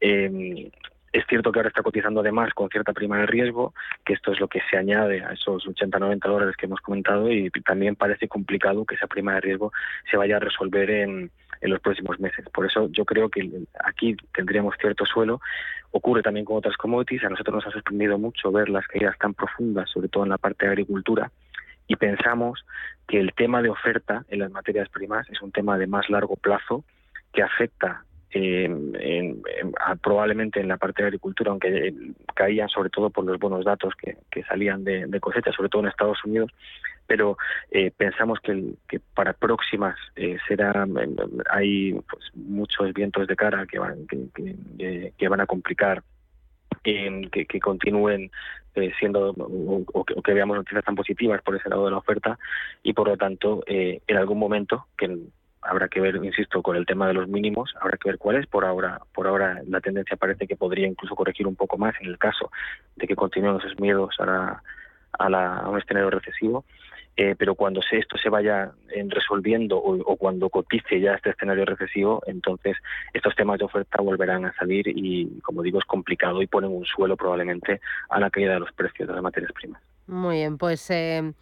Eh, 0.00 0.70
es 1.12 1.24
cierto 1.28 1.52
que 1.52 1.60
ahora 1.60 1.68
está 1.68 1.82
cotizando 1.82 2.20
además 2.20 2.52
con 2.54 2.68
cierta 2.70 2.92
prima 2.92 3.18
de 3.18 3.26
riesgo, 3.26 3.72
que 4.04 4.14
esto 4.14 4.32
es 4.32 4.40
lo 4.40 4.48
que 4.48 4.60
se 4.68 4.76
añade 4.76 5.22
a 5.22 5.32
esos 5.32 5.64
80-90 5.64 6.18
dólares 6.26 6.56
que 6.56 6.66
hemos 6.66 6.80
comentado 6.80 7.30
y 7.30 7.50
también 7.64 7.94
parece 7.94 8.26
complicado 8.26 8.84
que 8.84 8.96
esa 8.96 9.06
prima 9.06 9.34
de 9.34 9.40
riesgo 9.42 9.72
se 10.10 10.16
vaya 10.16 10.38
a 10.38 10.40
resolver 10.40 10.90
en, 10.90 11.30
en 11.64 11.70
los 11.70 11.80
próximos 11.80 12.20
meses. 12.20 12.44
Por 12.50 12.66
eso 12.66 12.88
yo 12.90 13.04
creo 13.04 13.28
que 13.30 13.50
aquí 13.82 14.16
tendríamos 14.34 14.74
cierto 14.78 15.06
suelo. 15.06 15.40
Ocurre 15.92 16.22
también 16.22 16.44
con 16.44 16.58
otras 16.58 16.76
commodities. 16.76 17.24
A 17.24 17.30
nosotros 17.30 17.56
nos 17.56 17.66
ha 17.66 17.70
sorprendido 17.70 18.18
mucho 18.18 18.52
ver 18.52 18.68
las 18.68 18.86
caídas 18.86 19.16
tan 19.18 19.32
profundas, 19.32 19.88
sobre 19.90 20.08
todo 20.08 20.24
en 20.24 20.30
la 20.30 20.38
parte 20.38 20.66
de 20.66 20.72
agricultura, 20.72 21.30
y 21.86 21.96
pensamos 21.96 22.64
que 23.08 23.18
el 23.18 23.32
tema 23.34 23.62
de 23.62 23.70
oferta 23.70 24.24
en 24.28 24.40
las 24.40 24.50
materias 24.50 24.88
primas 24.88 25.28
es 25.30 25.40
un 25.42 25.52
tema 25.52 25.78
de 25.78 25.86
más 25.86 26.08
largo 26.08 26.36
plazo 26.36 26.84
que 27.32 27.42
afecta 27.42 28.04
en, 28.30 29.42
probablemente 30.02 30.60
en 30.60 30.68
la 30.68 30.76
parte 30.76 31.02
de 31.02 31.08
agricultura, 31.08 31.50
aunque 31.50 31.94
caían 32.34 32.68
sobre 32.68 32.90
todo 32.90 33.10
por 33.10 33.24
los 33.24 33.38
buenos 33.38 33.64
datos 33.64 33.94
que, 33.96 34.42
salían 34.44 34.84
de, 34.84 35.20
cosecha, 35.20 35.52
sobre 35.52 35.68
todo 35.68 35.82
en 35.82 35.88
Estados 35.88 36.24
Unidos, 36.24 36.50
pero 37.06 37.36
eh, 37.70 37.90
pensamos 37.96 38.38
que, 38.40 38.74
que, 38.88 39.00
para 39.14 39.32
próximas 39.32 39.96
eh, 40.16 40.38
será 40.48 40.86
hay 41.50 41.92
pues, 41.92 42.24
muchos 42.34 42.92
vientos 42.92 43.26
de 43.26 43.36
cara 43.36 43.66
que 43.66 43.78
van 43.78 44.06
que, 44.06 45.28
van 45.28 45.40
a 45.40 45.46
complicar 45.46 46.02
que, 46.82 47.28
que, 47.48 47.60
continúen 47.60 48.30
eh, 48.74 48.92
siendo 48.98 49.30
o, 49.30 50.04
que, 50.04 50.34
veamos 50.34 50.56
noticias 50.56 50.84
tan 50.84 50.94
positivas 50.94 51.42
por 51.42 51.56
ese 51.56 51.68
lado 51.68 51.84
de 51.84 51.92
la 51.92 51.98
oferta 51.98 52.38
y 52.82 52.92
por 52.92 53.08
lo 53.08 53.16
tanto 53.16 53.62
en 53.66 54.16
algún 54.16 54.38
momento 54.38 54.86
que 54.96 55.18
habrá 55.64 55.88
que 55.88 56.00
ver, 56.00 56.16
insisto, 56.16 56.62
con 56.62 56.76
el 56.76 56.86
tema 56.86 57.08
de 57.08 57.14
los 57.14 57.26
mínimos, 57.28 57.74
habrá 57.80 57.96
que 57.96 58.10
ver 58.10 58.18
cuál 58.18 58.36
es. 58.36 58.46
Por 58.46 58.64
ahora, 58.64 59.00
por 59.14 59.26
ahora 59.26 59.62
la 59.66 59.80
tendencia 59.80 60.16
parece 60.16 60.46
que 60.46 60.56
podría 60.56 60.86
incluso 60.86 61.16
corregir 61.16 61.46
un 61.46 61.56
poco 61.56 61.78
más 61.78 61.94
en 62.00 62.06
el 62.06 62.18
caso 62.18 62.50
de 62.96 63.06
que 63.06 63.16
continúen 63.16 63.56
esos 63.56 63.78
miedos 63.80 64.14
a, 64.20 64.62
a, 65.18 65.68
un 65.68 65.78
escenario 65.78 66.10
recesivo. 66.10 66.64
Eh, 67.16 67.36
pero 67.38 67.54
cuando 67.54 67.80
se, 67.80 67.98
esto 67.98 68.18
se 68.18 68.28
vaya 68.28 68.72
en 68.90 69.08
resolviendo 69.08 69.78
o, 69.78 70.16
cuando 70.16 70.48
cotice 70.48 71.00
ya 71.00 71.14
este 71.14 71.30
escenario 71.30 71.64
recesivo, 71.64 72.22
entonces 72.26 72.76
estos 73.12 73.36
temas 73.36 73.58
de 73.58 73.66
oferta 73.66 74.02
volverán 74.02 74.46
a 74.46 74.54
salir 74.54 74.88
y, 74.88 75.40
como 75.40 75.62
digo, 75.62 75.78
es 75.78 75.84
complicado 75.84 76.42
y 76.42 76.48
ponen 76.48 76.72
un 76.72 76.84
suelo 76.84 77.16
probablemente 77.16 77.80
a 78.08 78.18
la 78.18 78.30
caída 78.30 78.54
de 78.54 78.60
los 78.60 78.72
precios 78.72 79.06
de 79.08 79.14
las 79.14 79.22
materias 79.22 79.52
primas. 79.52 79.80
Muy 80.06 80.36
bien, 80.36 80.58
pues 80.58 80.90
eh, 80.90 81.32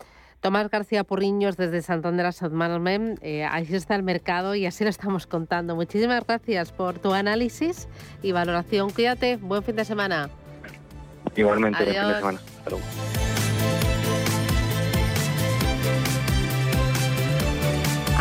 Tomás 0.42 0.68
García 0.68 1.04
Purriños 1.04 1.56
desde 1.56 1.80
Santander 1.82 2.26
a 2.26 2.48
Management. 2.50 3.20
Eh, 3.22 3.44
ahí 3.44 3.66
está 3.70 3.94
el 3.94 4.02
mercado 4.02 4.56
y 4.56 4.66
así 4.66 4.84
lo 4.84 4.90
estamos 4.90 5.26
contando. 5.26 5.76
Muchísimas 5.76 6.26
gracias 6.26 6.72
por 6.72 6.98
tu 6.98 7.14
análisis 7.14 7.88
y 8.22 8.32
valoración. 8.32 8.90
Cuídate, 8.90 9.36
buen 9.36 9.62
fin 9.62 9.76
de 9.76 9.84
semana. 9.84 10.28
Igualmente, 11.36 11.84
buen 11.84 11.96
fin 11.96 12.08
de 12.08 12.14
semana. 12.14 12.40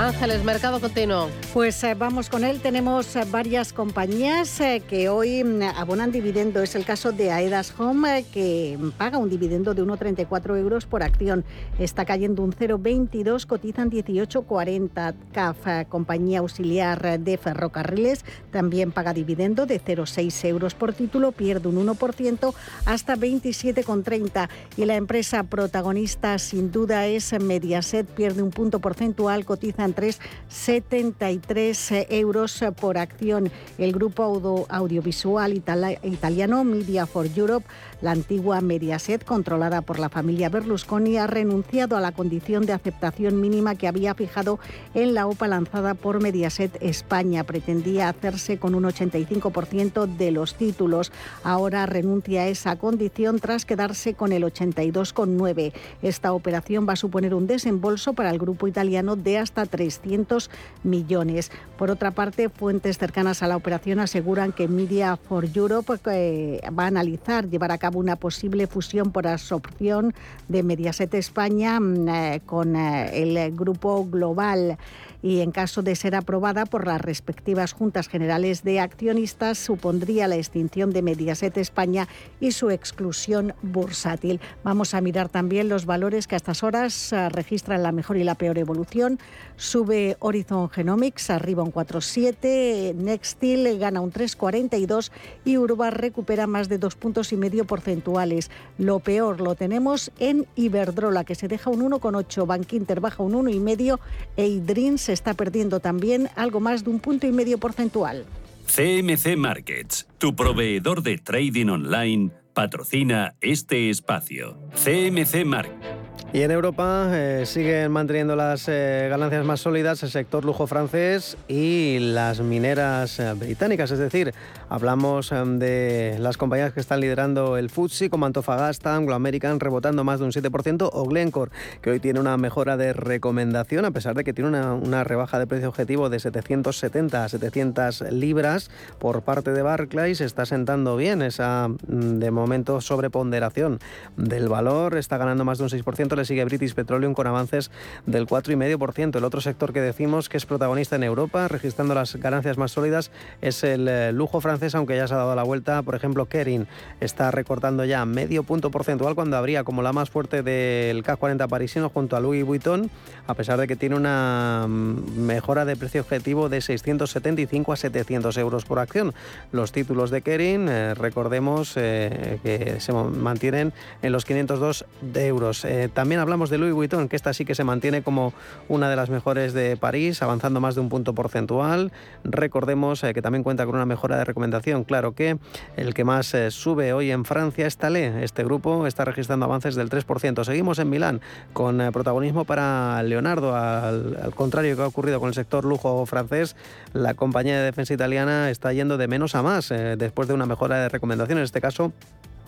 Ángeles, 0.01 0.43
mercado 0.43 0.79
continuo. 0.79 1.29
Pues 1.53 1.83
eh, 1.83 1.93
vamos 1.93 2.27
con 2.27 2.43
él. 2.43 2.59
Tenemos 2.59 3.15
eh, 3.15 3.23
varias 3.29 3.71
compañías 3.71 4.59
eh, 4.59 4.81
que 4.89 5.09
hoy 5.09 5.43
mm, 5.43 5.61
abonan 5.77 6.11
dividendo. 6.11 6.63
Es 6.63 6.73
el 6.73 6.85
caso 6.85 7.11
de 7.11 7.31
Aedas 7.31 7.71
Home, 7.77 8.25
que 8.33 8.79
paga 8.97 9.19
un 9.19 9.29
dividendo 9.29 9.75
de 9.75 9.83
1,34 9.83 10.57
euros 10.57 10.87
por 10.87 11.03
acción. 11.03 11.45
Está 11.77 12.03
cayendo 12.03 12.41
un 12.41 12.51
0,22, 12.51 13.45
cotizan 13.45 13.91
18,40. 13.91 15.13
CAF, 15.31 15.87
compañía 15.87 16.39
auxiliar 16.39 17.19
de 17.19 17.37
ferrocarriles, 17.37 18.25
también 18.49 18.91
paga 18.91 19.13
dividendo 19.13 19.67
de 19.67 19.79
0,6 19.79 20.47
euros 20.47 20.73
por 20.73 20.93
título, 20.93 21.31
pierde 21.31 21.67
un 21.67 21.75
1% 21.85 22.55
hasta 22.85 23.15
27,30. 23.15 24.49
Y 24.77 24.85
la 24.85 24.95
empresa 24.95 25.43
protagonista, 25.43 26.39
sin 26.39 26.71
duda, 26.71 27.05
es 27.05 27.39
Mediaset, 27.39 28.07
pierde 28.07 28.41
un 28.41 28.49
punto 28.49 28.79
porcentual, 28.79 29.45
cotizan 29.45 29.90
3,73 29.95 32.07
euros 32.09 32.63
por 32.79 32.97
acción. 32.97 33.51
El 33.77 33.91
grupo 33.91 34.65
audiovisual 34.69 35.53
italiano 35.53 36.63
Media 36.63 37.05
for 37.05 37.27
Europe 37.35 37.67
la 38.01 38.11
antigua 38.11 38.61
Mediaset, 38.61 39.23
controlada 39.23 39.81
por 39.81 39.99
la 39.99 40.09
familia 40.09 40.49
Berlusconi, 40.49 41.17
ha 41.17 41.27
renunciado 41.27 41.95
a 41.95 42.01
la 42.01 42.11
condición 42.11 42.65
de 42.65 42.73
aceptación 42.73 43.39
mínima 43.39 43.75
que 43.75 43.87
había 43.87 44.15
fijado 44.15 44.59
en 44.93 45.13
la 45.13 45.27
OPA 45.27 45.47
lanzada 45.47 45.93
por 45.93 46.21
Mediaset 46.21 46.77
España. 46.81 47.43
Pretendía 47.43 48.09
hacerse 48.09 48.57
con 48.57 48.73
un 48.73 48.83
85% 48.85 50.17
de 50.17 50.31
los 50.31 50.55
títulos. 50.55 51.11
Ahora 51.43 51.85
renuncia 51.85 52.41
a 52.41 52.47
esa 52.47 52.75
condición 52.77 53.39
tras 53.39 53.65
quedarse 53.65 54.15
con 54.15 54.31
el 54.31 54.43
82,9%. 54.43 55.73
Esta 56.01 56.33
operación 56.33 56.87
va 56.87 56.93
a 56.93 56.97
suponer 56.97 57.35
un 57.35 57.47
desembolso 57.47 58.13
para 58.13 58.31
el 58.31 58.39
grupo 58.39 58.67
italiano 58.67 59.15
de 59.15 59.37
hasta 59.37 59.65
300 59.65 60.49
millones. 60.83 61.51
Por 61.77 61.91
otra 61.91 62.11
parte, 62.11 62.49
fuentes 62.49 62.97
cercanas 62.97 63.43
a 63.43 63.47
la 63.47 63.57
operación 63.57 63.99
aseguran 63.99 64.51
que 64.51 64.67
Media 64.67 65.17
for 65.17 65.45
Europe 65.53 65.93
eh, 66.11 66.61
va 66.77 66.85
a 66.85 66.87
analizar 66.87 67.47
llevar 67.47 67.71
a 67.71 67.77
cabo 67.77 67.90
una 67.99 68.15
posible 68.15 68.67
fusión 68.67 69.11
por 69.11 69.27
absorción 69.27 70.13
de 70.47 70.63
Mediaset 70.63 71.13
España 71.13 71.79
mm, 71.79 72.09
eh, 72.09 72.41
con 72.45 72.75
eh, 72.75 73.21
el 73.21 73.55
grupo 73.55 74.05
global 74.05 74.77
y 75.21 75.41
en 75.41 75.51
caso 75.51 75.81
de 75.81 75.95
ser 75.95 76.15
aprobada 76.15 76.65
por 76.65 76.87
las 76.87 77.01
respectivas 77.01 77.73
juntas 77.73 78.07
generales 78.07 78.63
de 78.63 78.79
accionistas 78.79 79.57
supondría 79.57 80.27
la 80.27 80.35
extinción 80.35 80.91
de 80.91 81.01
Mediaset 81.01 81.57
España 81.57 82.07
y 82.39 82.51
su 82.51 82.69
exclusión 82.69 83.53
bursátil. 83.61 84.39
Vamos 84.63 84.93
a 84.93 85.01
mirar 85.01 85.29
también 85.29 85.69
los 85.69 85.85
valores 85.85 86.27
que 86.27 86.35
a 86.35 86.37
estas 86.37 86.63
horas 86.63 87.13
eh, 87.13 87.29
registran 87.29 87.83
la 87.83 87.91
mejor 87.91 88.17
y 88.17 88.23
la 88.23 88.35
peor 88.35 88.57
evolución. 88.57 89.19
Sube 89.55 90.17
Horizon 90.19 90.69
Genomics 90.69 91.29
arriba 91.29 91.63
un 91.63 91.71
4,7, 91.71 92.95
Nextil 92.95 93.77
gana 93.77 94.01
un 94.01 94.11
3,42 94.11 95.11
y 95.45 95.57
Urbar 95.57 95.99
recupera 95.99 96.47
más 96.47 96.69
de 96.69 96.77
dos 96.77 96.95
puntos 96.95 97.31
y 97.31 97.37
medio 97.37 97.65
porcentuales. 97.65 98.49
Lo 98.77 98.99
peor 98.99 99.41
lo 99.41 99.55
tenemos 99.55 100.11
en 100.19 100.47
Iberdrola 100.55 101.23
que 101.23 101.35
se 101.35 101.47
deja 101.47 101.69
un 101.69 101.81
1,8, 101.91 102.45
Bankinter 102.45 102.99
baja 102.99 103.23
un 103.23 103.33
1,5 103.33 103.99
e 104.37 104.47
Idrin 104.47 104.97
está 105.13 105.33
perdiendo 105.33 105.79
también 105.79 106.29
algo 106.35 106.59
más 106.59 106.83
de 106.83 106.89
un 106.89 106.99
punto 106.99 107.27
y 107.27 107.31
medio 107.31 107.57
porcentual. 107.57 108.25
CMC 108.67 109.35
Markets, 109.37 110.07
tu 110.17 110.35
proveedor 110.35 111.03
de 111.03 111.17
trading 111.17 111.67
online, 111.67 112.31
patrocina 112.53 113.35
este 113.41 113.89
espacio. 113.89 114.57
CMC 114.75 115.45
Markets. 115.45 116.00
Y 116.33 116.43
en 116.43 116.51
Europa 116.51 117.09
eh, 117.11 117.45
siguen 117.45 117.91
manteniendo 117.91 118.37
las 118.37 118.69
eh, 118.69 119.07
ganancias 119.09 119.43
más 119.43 119.59
sólidas 119.59 120.01
el 120.01 120.11
sector 120.11 120.45
lujo 120.45 120.65
francés 120.65 121.35
y 121.49 121.99
las 121.99 122.39
mineras 122.39 123.19
eh, 123.19 123.33
británicas. 123.33 123.91
Es 123.91 123.99
decir, 123.99 124.33
hablamos 124.69 125.29
de 125.29 126.15
las 126.19 126.37
compañías 126.37 126.71
que 126.71 126.79
están 126.79 127.01
liderando 127.01 127.57
el 127.57 127.69
FTSE, 127.69 128.09
como 128.09 128.27
Antofagasta, 128.27 128.95
Anglo 128.95 129.13
American, 129.13 129.59
rebotando 129.59 130.05
más 130.05 130.19
de 130.19 130.25
un 130.25 130.31
7%, 130.31 130.89
o 130.93 131.03
Glencore, 131.03 131.51
que 131.81 131.89
hoy 131.89 131.99
tiene 131.99 132.21
una 132.21 132.37
mejora 132.37 132.77
de 132.77 132.93
recomendación, 132.93 133.83
a 133.83 133.91
pesar 133.91 134.15
de 134.15 134.23
que 134.23 134.31
tiene 134.31 134.51
una, 134.51 134.73
una 134.73 135.03
rebaja 135.03 135.37
de 135.37 135.47
precio 135.47 135.67
objetivo 135.67 136.09
de 136.09 136.21
770 136.21 137.25
a 137.25 137.27
700 137.27 138.01
libras 138.09 138.71
por 138.99 139.21
parte 139.23 139.51
de 139.51 139.63
Barclays. 139.63 140.21
Está 140.21 140.45
sentando 140.45 140.95
bien 140.95 141.23
esa, 141.23 141.67
mm, 141.67 142.19
de 142.19 142.31
momento, 142.31 142.79
sobreponderación 142.79 143.79
del 144.15 144.47
valor. 144.47 144.95
Está 144.95 145.17
ganando 145.17 145.43
más 145.43 145.57
de 145.57 145.65
un 145.65 145.69
6% 145.69 146.20
sigue 146.25 146.43
British 146.45 146.73
Petroleum 146.73 147.13
con 147.13 147.27
avances 147.27 147.71
del 148.05 148.27
4,5%. 148.27 149.17
El 149.17 149.23
otro 149.23 149.41
sector 149.41 149.73
que 149.73 149.81
decimos 149.81 150.29
que 150.29 150.37
es 150.37 150.45
protagonista 150.45 150.95
en 150.95 151.03
Europa, 151.03 151.47
registrando 151.47 151.93
las 151.93 152.15
ganancias 152.15 152.57
más 152.57 152.71
sólidas, 152.71 153.11
es 153.41 153.63
el 153.63 153.87
eh, 153.87 154.11
lujo 154.11 154.41
francés, 154.41 154.75
aunque 154.75 154.95
ya 154.95 155.07
se 155.07 155.13
ha 155.13 155.17
dado 155.17 155.35
la 155.35 155.43
vuelta. 155.43 155.81
Por 155.83 155.95
ejemplo, 155.95 156.25
Kering 156.25 156.67
está 156.99 157.31
recortando 157.31 157.85
ya 157.85 158.05
medio 158.05 158.43
punto 158.43 158.71
porcentual 158.71 159.15
cuando 159.15 159.37
habría 159.37 159.63
como 159.63 159.81
la 159.81 159.93
más 159.93 160.09
fuerte 160.09 160.43
del 160.43 161.03
CAC 161.03 161.19
40 161.19 161.47
parisino 161.47 161.89
junto 161.89 162.15
a 162.15 162.19
Louis 162.19 162.43
Vuitton, 162.43 162.89
a 163.27 163.33
pesar 163.33 163.59
de 163.59 163.67
que 163.67 163.75
tiene 163.75 163.95
una 163.95 164.65
mm, 164.67 165.19
mejora 165.19 165.65
de 165.65 165.75
precio 165.75 166.01
objetivo 166.01 166.49
de 166.49 166.61
675 166.61 167.73
a 167.73 167.75
700 167.75 168.37
euros 168.37 168.65
por 168.65 168.79
acción. 168.79 169.13
Los 169.51 169.71
títulos 169.71 170.09
de 170.11 170.21
Kering, 170.21 170.67
eh, 170.69 170.93
recordemos 170.95 171.73
eh, 171.75 172.39
que 172.43 172.79
se 172.79 172.93
mantienen 172.93 173.73
en 174.01 174.11
los 174.11 174.25
502 174.25 174.85
de 175.01 175.27
euros. 175.27 175.65
también 175.93 176.10
también 176.11 176.23
hablamos 176.23 176.49
de 176.49 176.57
Louis 176.57 176.73
Vuitton, 176.73 177.07
que 177.07 177.15
esta 177.15 177.31
sí 177.31 177.45
que 177.45 177.55
se 177.55 177.63
mantiene 177.63 178.01
como 178.01 178.33
una 178.67 178.89
de 178.89 178.97
las 178.97 179.09
mejores 179.09 179.53
de 179.53 179.77
París, 179.77 180.21
avanzando 180.21 180.59
más 180.59 180.75
de 180.75 180.81
un 180.81 180.89
punto 180.89 181.15
porcentual. 181.15 181.93
Recordemos 182.25 183.01
eh, 183.05 183.13
que 183.13 183.21
también 183.21 183.43
cuenta 183.43 183.65
con 183.65 183.75
una 183.75 183.85
mejora 183.85 184.17
de 184.17 184.25
recomendación. 184.25 184.83
Claro 184.83 185.13
que 185.13 185.37
el 185.77 185.93
que 185.93 186.03
más 186.03 186.33
eh, 186.33 186.51
sube 186.51 186.91
hoy 186.91 187.11
en 187.11 187.23
Francia 187.23 187.65
es 187.65 187.77
Talé. 187.77 188.25
Este 188.25 188.43
grupo 188.43 188.87
está 188.87 189.05
registrando 189.05 189.45
avances 189.45 189.75
del 189.75 189.89
3%. 189.89 190.43
Seguimos 190.43 190.79
en 190.79 190.89
Milán 190.89 191.21
con 191.53 191.79
eh, 191.79 191.93
protagonismo 191.93 192.43
para 192.43 193.01
Leonardo. 193.03 193.55
Al, 193.55 194.17
al 194.21 194.35
contrario 194.35 194.75
que 194.75 194.81
ha 194.81 194.87
ocurrido 194.87 195.21
con 195.21 195.29
el 195.29 195.33
sector 195.33 195.63
lujo 195.63 196.05
francés, 196.05 196.57
la 196.91 197.13
compañía 197.13 197.57
de 197.57 197.63
defensa 197.63 197.93
italiana 197.93 198.49
está 198.49 198.73
yendo 198.73 198.97
de 198.97 199.07
menos 199.07 199.33
a 199.33 199.43
más 199.43 199.69
después 199.69 200.27
de 200.27 200.33
una 200.33 200.45
mejora 200.45 200.75
de 200.75 200.89
recomendación. 200.89 201.37
En 201.37 201.45
este 201.45 201.61
caso, 201.61 201.93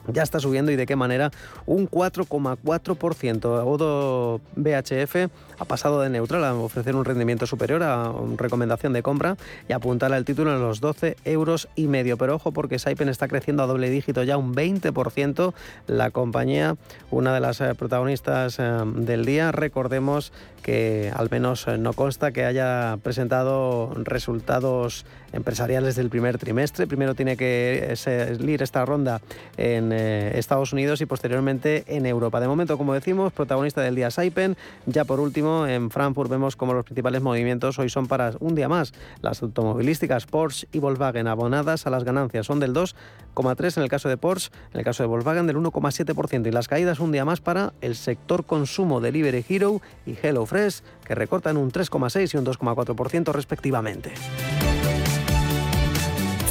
ya 0.07 0.23
está 0.23 0.39
subiendo 0.39 0.71
y 0.71 0.75
de 0.75 0.85
qué 0.85 0.95
manera 0.95 1.31
un 1.65 1.89
4,4%. 1.89 3.45
Odo 3.65 4.41
BHF 4.55 5.29
ha 5.59 5.65
pasado 5.65 6.01
de 6.01 6.09
neutral 6.09 6.43
a 6.43 6.53
ofrecer 6.55 6.95
un 6.95 7.05
rendimiento 7.05 7.47
superior 7.47 7.83
a 7.83 8.11
recomendación 8.37 8.93
de 8.93 9.01
compra 9.01 9.37
y 9.67 9.73
apuntar 9.73 10.13
al 10.13 10.25
título 10.25 10.53
en 10.53 10.61
los 10.61 10.81
12 10.81 11.17
euros 11.25 11.69
y 11.75 11.87
medio. 11.87 12.17
Pero 12.17 12.35
ojo 12.35 12.51
porque 12.51 12.79
Saipen 12.79 13.09
está 13.09 13.27
creciendo 13.27 13.63
a 13.63 13.67
doble 13.67 13.89
dígito 13.89 14.23
ya 14.23 14.37
un 14.37 14.53
20%. 14.53 15.53
La 15.87 16.11
compañía, 16.11 16.75
una 17.11 17.33
de 17.33 17.39
las 17.39 17.61
eh, 17.61 17.73
protagonistas 17.75 18.57
eh, 18.59 18.63
del 18.95 19.25
día, 19.25 19.51
recordemos 19.51 20.31
que 20.61 21.11
al 21.13 21.29
menos 21.29 21.67
eh, 21.67 21.77
no 21.77 21.93
consta 21.93 22.31
que 22.31 22.45
haya 22.45 22.97
presentado 23.03 23.93
resultados 23.95 25.05
empresariales 25.33 25.95
del 25.95 26.09
primer 26.09 26.37
trimestre. 26.37 26.87
Primero 26.87 27.15
tiene 27.15 27.37
que 27.37 27.93
salir 27.95 28.61
esta 28.61 28.85
ronda 28.85 29.21
en 29.57 29.91
Estados 29.93 30.73
Unidos 30.73 31.01
y 31.01 31.05
posteriormente 31.05 31.83
en 31.87 32.05
Europa. 32.05 32.39
De 32.39 32.47
momento, 32.47 32.77
como 32.77 32.93
decimos, 32.93 33.33
protagonista 33.33 33.81
del 33.81 33.95
día 33.95 34.11
Saipen. 34.11 34.55
Ya 34.85 35.05
por 35.05 35.19
último, 35.19 35.67
en 35.67 35.89
Frankfurt 35.89 36.29
vemos 36.29 36.55
como 36.55 36.73
los 36.73 36.85
principales 36.85 37.21
movimientos 37.21 37.79
hoy 37.79 37.89
son 37.89 38.07
para 38.07 38.33
un 38.39 38.55
día 38.55 38.67
más. 38.67 38.93
Las 39.21 39.41
automovilísticas 39.41 40.25
Porsche 40.25 40.67
y 40.71 40.79
Volkswagen 40.79 41.27
abonadas 41.27 41.87
a 41.87 41.89
las 41.89 42.03
ganancias 42.03 42.45
son 42.45 42.59
del 42.59 42.73
2,3 42.73 43.77
en 43.77 43.83
el 43.83 43.89
caso 43.89 44.09
de 44.09 44.17
Porsche, 44.17 44.51
en 44.73 44.79
el 44.79 44.85
caso 44.85 45.03
de 45.03 45.07
Volkswagen 45.07 45.47
del 45.47 45.57
1,7% 45.57 46.47
y 46.47 46.51
las 46.51 46.67
caídas 46.67 46.99
un 46.99 47.11
día 47.11 47.25
más 47.25 47.41
para 47.41 47.73
el 47.81 47.95
sector 47.95 48.45
consumo 48.45 49.01
Delivery 49.01 49.45
Hero 49.47 49.81
y 50.05 50.15
HelloFresh 50.15 50.81
que 51.05 51.15
recortan 51.15 51.57
un 51.57 51.71
3,6 51.71 52.33
y 52.33 52.37
un 52.37 52.45
2,4% 52.45 53.31
respectivamente. 53.33 54.13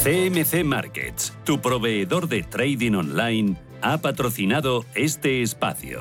CMC 0.03 0.65
Markets, 0.65 1.33
tu 1.45 1.61
proveedor 1.61 2.27
de 2.27 2.43
trading 2.43 2.95
online, 2.95 3.55
ha 3.83 3.99
patrocinado 3.99 4.85
este 4.97 5.43
espacio. 5.43 6.01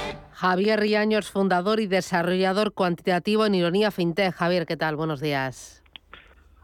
Javier 0.41 0.79
Riaños, 0.79 1.29
fundador 1.29 1.79
y 1.79 1.85
desarrollador 1.85 2.73
cuantitativo 2.73 3.45
en 3.45 3.53
Ironía 3.53 3.91
FinTech. 3.91 4.33
Javier, 4.33 4.65
¿qué 4.65 4.75
tal? 4.75 4.95
Buenos 4.95 5.21
días. 5.21 5.83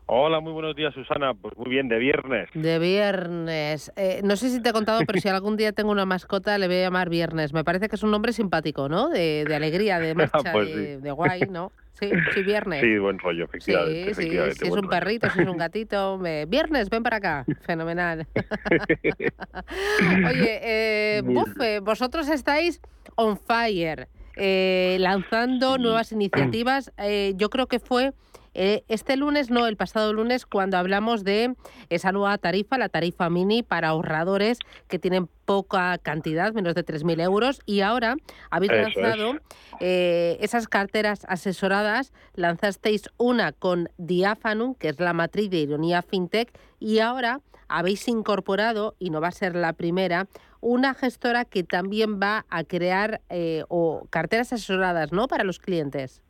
Hola, 0.07 0.39
muy 0.39 0.51
buenos 0.51 0.75
días, 0.75 0.95
Susana. 0.95 1.35
Pues 1.35 1.55
muy 1.57 1.69
bien, 1.69 1.87
de 1.87 1.99
viernes. 1.99 2.49
De 2.55 2.79
viernes. 2.79 3.91
Eh, 3.95 4.21
no 4.23 4.35
sé 4.35 4.49
si 4.49 4.63
te 4.63 4.69
he 4.69 4.73
contado, 4.73 5.01
pero 5.05 5.19
si 5.19 5.29
algún 5.29 5.57
día 5.57 5.73
tengo 5.73 5.91
una 5.91 6.07
mascota, 6.07 6.57
le 6.57 6.65
voy 6.65 6.77
a 6.77 6.85
llamar 6.85 7.11
Viernes. 7.11 7.53
Me 7.53 7.63
parece 7.63 7.87
que 7.87 7.97
es 7.97 8.01
un 8.01 8.09
nombre 8.09 8.33
simpático, 8.33 8.89
¿no? 8.89 9.09
De, 9.09 9.45
alegría, 9.55 9.99
de 9.99 10.15
marcha, 10.15 10.51
pues 10.51 10.73
de, 11.03 11.11
guay, 11.11 11.41
¿no? 11.41 11.71
Sí, 11.99 12.09
sí, 12.33 12.41
Viernes. 12.41 12.81
Sí, 12.81 12.97
buen 12.97 13.19
rollo, 13.19 13.45
efectivamente. 13.45 14.15
Sí, 14.15 14.23
sí, 14.23 14.29
si 14.57 14.65
es 14.65 14.71
un 14.71 14.89
perrito, 14.89 15.29
si 15.29 15.41
es 15.41 15.47
un 15.47 15.57
gatito. 15.57 16.17
Viernes, 16.47 16.89
ven 16.89 17.03
para 17.03 17.17
acá. 17.17 17.45
Fenomenal. 17.61 18.25
Oye, 20.29 20.61
eh, 20.63 21.21
eh, 21.61 21.79
vosotros 21.83 22.27
estáis 22.29 22.81
on 23.17 23.37
fire, 23.37 24.07
eh, 24.35 24.97
lanzando 24.99 25.77
nuevas 25.77 26.11
iniciativas. 26.11 26.91
Eh, 26.97 27.33
yo 27.35 27.49
creo 27.49 27.67
que 27.67 27.79
fue 27.79 28.13
eh, 28.53 28.83
este 28.87 29.17
lunes, 29.17 29.49
no, 29.49 29.67
el 29.67 29.75
pasado 29.77 30.13
lunes, 30.13 30.45
cuando 30.45 30.77
hablamos 30.77 31.23
de 31.23 31.55
esa 31.89 32.11
nueva 32.11 32.37
tarifa, 32.37 32.77
la 32.77 32.89
tarifa 32.89 33.29
mini 33.29 33.63
para 33.63 33.89
ahorradores 33.89 34.59
que 34.87 34.99
tienen 34.99 35.27
poca 35.45 35.97
cantidad, 35.97 36.53
menos 36.53 36.75
de 36.75 36.85
3.000 36.85 37.21
euros, 37.21 37.61
y 37.65 37.81
ahora 37.81 38.15
habéis 38.49 38.71
lanzado 38.71 39.39
esas 39.79 40.67
carteras 40.67 41.25
asesoradas, 41.27 42.13
lanzasteis 42.33 43.09
una 43.17 43.51
con 43.51 43.89
Diafanum, 43.97 44.73
que 44.75 44.89
es 44.89 44.99
la 44.99 45.13
matriz 45.13 45.49
de 45.49 45.57
Ironía 45.57 46.01
FinTech, 46.01 46.51
y 46.79 46.99
ahora 46.99 47.41
habéis 47.67 48.07
incorporado, 48.07 48.95
y 48.97 49.09
no 49.09 49.21
va 49.21 49.27
a 49.27 49.31
ser 49.31 49.55
la 49.55 49.73
primera, 49.73 50.27
una 50.61 50.93
gestora 50.93 51.45
que 51.45 51.63
también 51.63 52.19
va 52.19 52.45
a 52.49 52.63
crear 52.63 53.21
eh, 53.29 53.63
o 53.69 54.07
carteras 54.09 54.53
asesoradas, 54.53 55.11
¿no? 55.11 55.27
Para 55.27 55.43
los 55.43 55.59
clientes. 55.59 56.21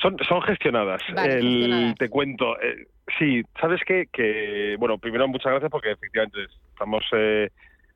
Son, 0.00 0.16
son 0.28 0.42
gestionadas. 0.42 1.02
Te 1.98 2.08
cuento. 2.08 2.60
Eh, 2.60 2.86
sí, 3.18 3.42
sabes 3.60 3.80
qué? 3.86 4.06
que, 4.12 4.76
bueno, 4.78 4.98
primero 4.98 5.28
muchas 5.28 5.52
gracias 5.52 5.70
porque 5.70 5.92
efectivamente 5.92 6.38
estamos 6.72 7.04
eh, 7.12 7.50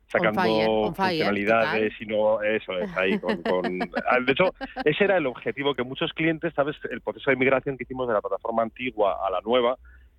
sacando 0.08 0.92
funcionalidades 0.94 1.92
y 2.00 2.06
no 2.06 2.40
eso 2.42 2.78
es 2.78 2.96
ahí 2.96 3.18
con, 3.18 3.40
ah, 4.08 4.20
de 4.20 4.32
hecho 4.32 4.54
ese 4.84 5.04
era 5.04 5.16
el 5.16 5.26
objetivo 5.26 5.74
que 5.74 5.82
muchos 5.82 6.12
clientes 6.12 6.54
sabes 6.54 6.76
el 6.90 7.00
proceso 7.00 7.30
de 7.30 7.36
migración 7.36 7.76
que 7.76 7.84
hicimos 7.84 8.06
de 8.06 8.14
la 8.14 8.20
plataforma 8.20 8.62
antigua 8.62 9.18
a 9.26 9.30
la 9.30 9.40
nueva 9.40 9.76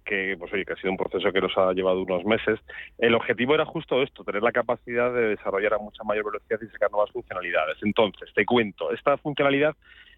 que, 0.08 0.36
pues, 0.40 0.52
oye, 0.54 0.66
que 0.66 0.74
ha 0.74 0.78
sido 0.78 0.92
un 0.92 0.98
proceso 0.98 1.32
que 1.32 1.42
nos 1.42 1.56
ha 1.58 1.74
llevado 1.74 2.02
unos 2.02 2.26
meses. 2.26 2.60
El 2.98 3.14
objetivo 3.14 3.54
era 3.54 3.66
justo 3.66 4.02
esto, 4.02 4.24
tener 4.24 4.42
la 4.42 4.52
capacidad 4.52 5.14
de 5.14 5.30
desarrollar 5.30 5.76
a 5.76 5.78
mucha 5.78 6.04
mayor 6.04 6.26
velocidad 6.26 6.60
y 6.62 6.72
sacar 6.72 6.90
nuevas 6.92 7.12
funcionalidades. 7.12 7.78
Entonces, 7.84 8.32
te 8.34 8.46
cuento, 8.46 8.92
esta 8.92 9.18
funcionalidad 9.18 9.76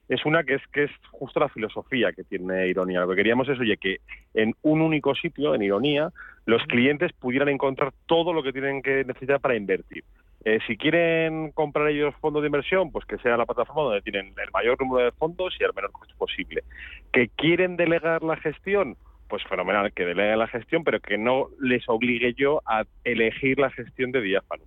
es 0.07 0.25
una 0.25 0.43
que 0.43 0.55
es 0.55 0.61
que 0.71 0.85
es 0.85 0.91
justo 1.11 1.39
la 1.39 1.49
filosofía 1.49 2.13
que 2.13 2.23
tiene 2.23 2.67
Ironía. 2.67 3.01
Lo 3.01 3.09
que 3.09 3.17
queríamos 3.17 3.49
es, 3.49 3.59
oye, 3.59 3.77
que 3.77 3.97
en 4.33 4.55
un 4.61 4.81
único 4.81 5.13
sitio, 5.15 5.53
en 5.53 5.61
Ironía, 5.61 6.09
los 6.45 6.63
clientes 6.63 7.11
pudieran 7.13 7.49
encontrar 7.49 7.91
todo 8.07 8.33
lo 8.33 8.41
que 8.41 8.53
tienen 8.53 8.81
que 8.81 9.03
necesitar 9.03 9.39
para 9.39 9.55
invertir. 9.55 10.03
Eh, 10.45 10.59
si 10.65 10.77
quieren 10.77 11.51
comprar 11.51 11.89
ellos 11.89 12.15
fondos 12.21 12.41
de 12.41 12.47
inversión, 12.47 12.91
pues 12.91 13.05
que 13.05 13.17
sea 13.17 13.37
la 13.37 13.45
plataforma 13.45 13.83
donde 13.83 14.01
tienen 14.01 14.27
el 14.27 14.51
mayor 14.51 14.79
número 14.79 15.05
de 15.05 15.11
fondos 15.11 15.55
y 15.59 15.63
el 15.63 15.73
menor 15.75 15.91
costo 15.91 16.15
posible. 16.17 16.63
Que 17.11 17.27
quieren 17.27 17.75
delegar 17.75 18.23
la 18.23 18.37
gestión, 18.37 18.95
pues 19.30 19.43
fenomenal, 19.43 19.93
que 19.93 20.05
delegue 20.05 20.36
la 20.36 20.47
gestión, 20.47 20.84
pero 20.84 20.99
que 20.99 21.17
no 21.17 21.47
les 21.61 21.88
obligue 21.88 22.34
yo 22.34 22.61
a 22.65 22.84
elegir 23.03 23.59
la 23.59 23.69
gestión 23.69 24.11
de 24.11 24.21
diáfano. 24.21 24.63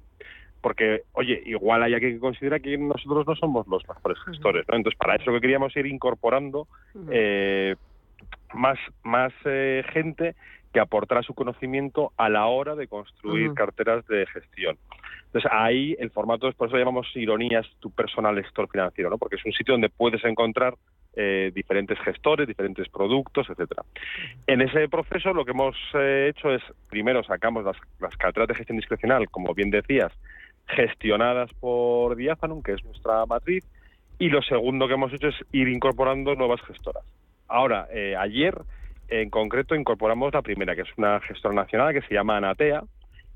Porque, 0.60 1.02
oye, 1.12 1.42
igual 1.44 1.82
hay 1.82 1.94
alguien 1.94 2.14
que 2.14 2.20
considera 2.20 2.60
que 2.60 2.78
nosotros 2.78 3.26
no 3.26 3.34
somos 3.34 3.66
los 3.66 3.86
mejores 3.88 4.18
gestores, 4.24 4.64
¿no? 4.68 4.76
Entonces, 4.76 4.96
para 4.96 5.16
eso 5.16 5.32
que 5.32 5.40
queríamos 5.40 5.76
ir 5.76 5.86
incorporando 5.86 6.68
eh, 7.10 7.74
más, 8.54 8.78
más 9.02 9.32
eh, 9.44 9.82
gente 9.92 10.36
que 10.72 10.80
aportara 10.80 11.22
su 11.22 11.34
conocimiento 11.34 12.12
a 12.16 12.28
la 12.28 12.46
hora 12.46 12.76
de 12.76 12.86
construir 12.86 13.52
carteras 13.54 14.06
de 14.06 14.24
gestión. 14.26 14.78
Entonces 15.26 15.50
ahí 15.52 15.96
el 15.98 16.10
formato 16.10 16.48
es, 16.48 16.54
por 16.54 16.68
eso 16.68 16.76
llamamos 16.76 17.06
ironías 17.14 17.66
tu 17.80 17.90
personal 17.90 18.38
store 18.38 18.68
financiero, 18.68 19.10
¿no? 19.10 19.18
Porque 19.18 19.36
es 19.36 19.44
un 19.44 19.52
sitio 19.52 19.74
donde 19.74 19.88
puedes 19.88 20.24
encontrar 20.24 20.74
eh, 21.14 21.52
diferentes 21.54 21.98
gestores, 22.00 22.48
diferentes 22.48 22.88
productos, 22.88 23.46
etcétera. 23.50 23.82
En 24.46 24.62
ese 24.62 24.88
proceso 24.88 25.34
lo 25.34 25.44
que 25.44 25.50
hemos 25.50 25.76
eh, 25.92 26.28
hecho 26.30 26.50
es, 26.50 26.62
primero 26.88 27.22
sacamos 27.22 27.66
las, 27.66 27.76
las 28.00 28.16
carteras 28.16 28.48
de 28.48 28.54
gestión 28.54 28.78
discrecional, 28.78 29.28
como 29.28 29.52
bien 29.52 29.68
decías, 29.68 30.10
gestionadas 30.68 31.52
por 31.60 32.16
Diafanum, 32.16 32.62
que 32.62 32.72
es 32.72 32.84
nuestra 32.84 33.26
matriz, 33.26 33.62
y 34.18 34.30
lo 34.30 34.40
segundo 34.40 34.88
que 34.88 34.94
hemos 34.94 35.12
hecho 35.12 35.28
es 35.28 35.34
ir 35.52 35.68
incorporando 35.68 36.34
nuevas 36.34 36.62
gestoras. 36.62 37.04
Ahora, 37.46 37.88
eh, 37.92 38.16
ayer 38.16 38.56
en 39.08 39.28
concreto 39.28 39.74
incorporamos 39.74 40.32
la 40.32 40.40
primera, 40.40 40.74
que 40.74 40.80
es 40.80 40.96
una 40.96 41.20
gestora 41.20 41.54
nacional 41.54 41.92
que 41.92 42.00
se 42.08 42.14
llama 42.14 42.38
Anatea, 42.38 42.84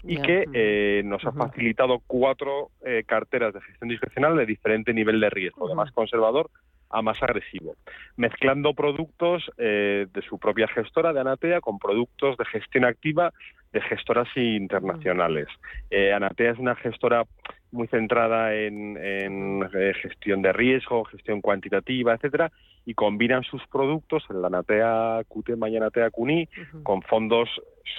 y 0.03 0.23
que 0.23 1.03
nos 1.05 1.25
ha 1.25 1.33
facilitado 1.33 2.01
cuatro 2.07 2.71
carteras 3.07 3.53
de 3.53 3.61
gestión 3.61 3.89
discrecional 3.89 4.37
de 4.37 4.47
diferente 4.47 4.95
nivel 4.95 5.19
de 5.19 5.31
riesgo, 5.31 5.69
de 5.69 5.75
más 5.75 5.91
conservador 5.91 6.49
a 6.91 7.03
más 7.03 7.23
agresivo, 7.23 7.77
mezclando 8.17 8.75
productos 8.75 9.51
eh, 9.59 10.07
de 10.13 10.23
su 10.23 10.39
propia 10.39 10.69
gestora 10.69 11.13
de 11.13 11.21
Anatea 11.21 11.61
con 11.61 11.79
productos 11.79 12.37
de 12.37 12.45
gestión 12.47 12.85
activa 12.85 13.33
de 13.73 13.81
gestoras 13.83 14.29
internacionales. 14.37 15.49
Eh, 15.91 16.13
Anatea 16.13 16.53
es 16.53 16.59
una 16.59 16.77
gestora 16.77 17.25
muy 17.73 17.89
centrada 17.89 18.55
en, 18.55 18.97
eh, 18.99 19.93
gestión 20.01 20.41
de 20.41 20.53
riesgo, 20.53 21.05
gestión 21.05 21.41
cuantitativa, 21.41 22.15
etcétera, 22.15 22.53
y 22.87 22.95
combinan 22.95 23.43
sus 23.43 23.67
productos, 23.67 24.25
el 24.31 24.45
Anatea 24.45 25.23
QT 25.29 25.51
y 25.69 25.77
Anatea 25.77 26.11
CUNI, 26.11 26.49
con 26.85 27.03
fondos 27.03 27.51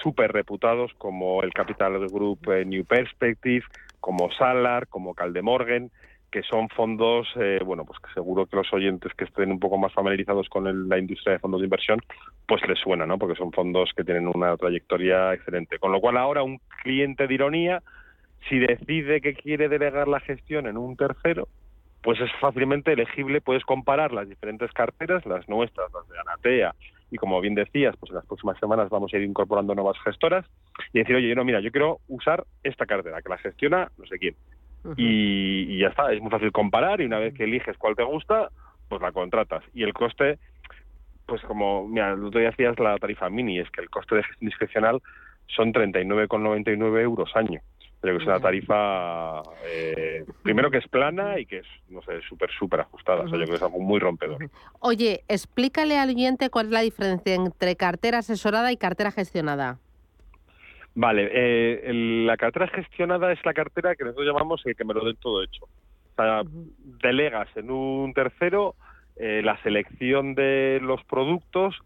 súper 0.02 0.32
reputados 0.32 0.92
como 0.96 1.42
el 1.42 1.52
Capital 1.52 2.08
Group 2.08 2.40
New 2.66 2.84
Perspective, 2.86 3.64
como 4.00 4.32
Salar, 4.32 4.88
como 4.88 5.14
Caldemorgen, 5.14 5.90
que 6.30 6.42
son 6.42 6.68
fondos, 6.68 7.26
eh, 7.36 7.60
bueno, 7.64 7.84
pues 7.84 7.98
seguro 8.12 8.46
que 8.46 8.56
los 8.56 8.72
oyentes 8.72 9.12
que 9.14 9.24
estén 9.24 9.50
un 9.50 9.58
poco 9.58 9.78
más 9.78 9.92
familiarizados 9.92 10.48
con 10.48 10.88
la 10.88 10.98
industria 10.98 11.34
de 11.34 11.38
fondos 11.38 11.60
de 11.60 11.66
inversión, 11.66 12.00
pues 12.46 12.60
les 12.68 12.78
suena, 12.78 13.06
¿no? 13.06 13.18
Porque 13.18 13.36
son 13.36 13.52
fondos 13.52 13.90
que 13.96 14.04
tienen 14.04 14.28
una 14.28 14.56
trayectoria 14.56 15.32
excelente. 15.32 15.78
Con 15.78 15.92
lo 15.92 16.00
cual 16.00 16.18
ahora 16.18 16.42
un 16.42 16.60
cliente 16.82 17.26
de 17.26 17.34
ironía, 17.34 17.82
si 18.48 18.58
decide 18.58 19.20
que 19.20 19.34
quiere 19.34 19.68
delegar 19.68 20.06
la 20.06 20.20
gestión 20.20 20.66
en 20.66 20.76
un 20.76 20.96
tercero, 20.96 21.48
pues 22.02 22.20
es 22.20 22.30
fácilmente 22.40 22.92
elegible, 22.92 23.40
puedes 23.40 23.64
comparar 23.64 24.12
las 24.12 24.28
diferentes 24.28 24.70
carteras, 24.72 25.24
las 25.26 25.48
nuestras, 25.48 25.90
las 25.92 26.08
de 26.08 26.18
Anatea, 26.20 26.74
y 27.10 27.16
como 27.16 27.40
bien 27.40 27.54
decías, 27.54 27.96
pues 27.98 28.10
en 28.10 28.16
las 28.16 28.26
próximas 28.26 28.58
semanas 28.58 28.90
vamos 28.90 29.12
a 29.12 29.16
ir 29.16 29.22
incorporando 29.22 29.74
nuevas 29.74 29.96
gestoras 30.04 30.44
y 30.92 30.98
decir, 30.98 31.16
oye, 31.16 31.34
no, 31.34 31.44
mira, 31.44 31.60
yo 31.60 31.72
quiero 31.72 32.00
usar 32.06 32.44
esta 32.62 32.84
cartera, 32.84 33.22
que 33.22 33.30
la 33.30 33.38
gestiona 33.38 33.90
no 33.96 34.06
sé 34.06 34.18
quién 34.18 34.36
y, 34.96 35.78
ya 35.78 35.88
está, 35.88 36.12
es 36.12 36.20
muy 36.20 36.30
fácil 36.30 36.52
comparar 36.52 37.00
y 37.00 37.04
una 37.04 37.18
vez 37.18 37.34
que 37.34 37.44
eliges 37.44 37.76
cuál 37.76 37.96
te 37.96 38.04
gusta, 38.04 38.50
pues 38.88 39.02
la 39.02 39.12
contratas. 39.12 39.64
Y 39.74 39.82
el 39.82 39.92
coste, 39.92 40.38
pues 41.26 41.42
como, 41.42 41.86
mira, 41.86 42.12
el 42.12 42.24
otro 42.24 42.40
día 42.40 42.50
hacías 42.50 42.78
la 42.78 42.96
tarifa 42.98 43.28
mini, 43.28 43.58
es 43.58 43.70
que 43.70 43.80
el 43.80 43.90
coste 43.90 44.16
de 44.16 44.22
gestión 44.24 44.48
discrecional 44.48 45.02
son 45.46 45.72
39,99 45.72 47.00
euros 47.00 47.30
año. 47.34 47.60
Pero 48.00 48.16
que 48.16 48.22
es 48.22 48.28
una 48.28 48.38
tarifa, 48.38 49.42
eh, 49.66 50.24
primero 50.44 50.70
que 50.70 50.78
es 50.78 50.86
plana 50.86 51.40
y 51.40 51.46
que 51.46 51.58
es, 51.58 51.66
no 51.88 52.00
sé, 52.02 52.20
súper, 52.28 52.48
súper 52.52 52.80
ajustada. 52.80 53.22
O 53.24 53.28
sea, 53.28 53.36
yo 53.36 53.44
creo 53.44 53.48
que 53.48 53.56
es 53.56 53.62
algo 53.62 53.80
muy 53.80 53.98
rompedor. 53.98 54.48
Oye, 54.78 55.24
explícale 55.26 55.98
al 55.98 56.10
oyente 56.10 56.48
cuál 56.48 56.66
es 56.66 56.72
la 56.72 56.80
diferencia 56.82 57.34
entre 57.34 57.74
cartera 57.74 58.18
asesorada 58.18 58.70
y 58.70 58.76
cartera 58.76 59.10
gestionada. 59.10 59.80
Vale, 61.00 61.30
eh, 61.32 61.92
la 62.26 62.36
cartera 62.36 62.66
gestionada 62.66 63.30
es 63.30 63.38
la 63.44 63.54
cartera 63.54 63.94
que 63.94 64.02
nosotros 64.02 64.26
llamamos 64.26 64.66
el 64.66 64.74
que 64.74 64.84
me 64.84 64.94
lo 64.94 65.04
den 65.04 65.14
todo 65.14 65.44
hecho. 65.44 65.66
O 65.66 66.14
sea, 66.16 66.42
delegas 67.00 67.48
en 67.56 67.70
un 67.70 68.12
tercero 68.12 68.74
eh, 69.14 69.40
la 69.44 69.62
selección 69.62 70.34
de 70.34 70.80
los 70.82 71.04
productos 71.04 71.76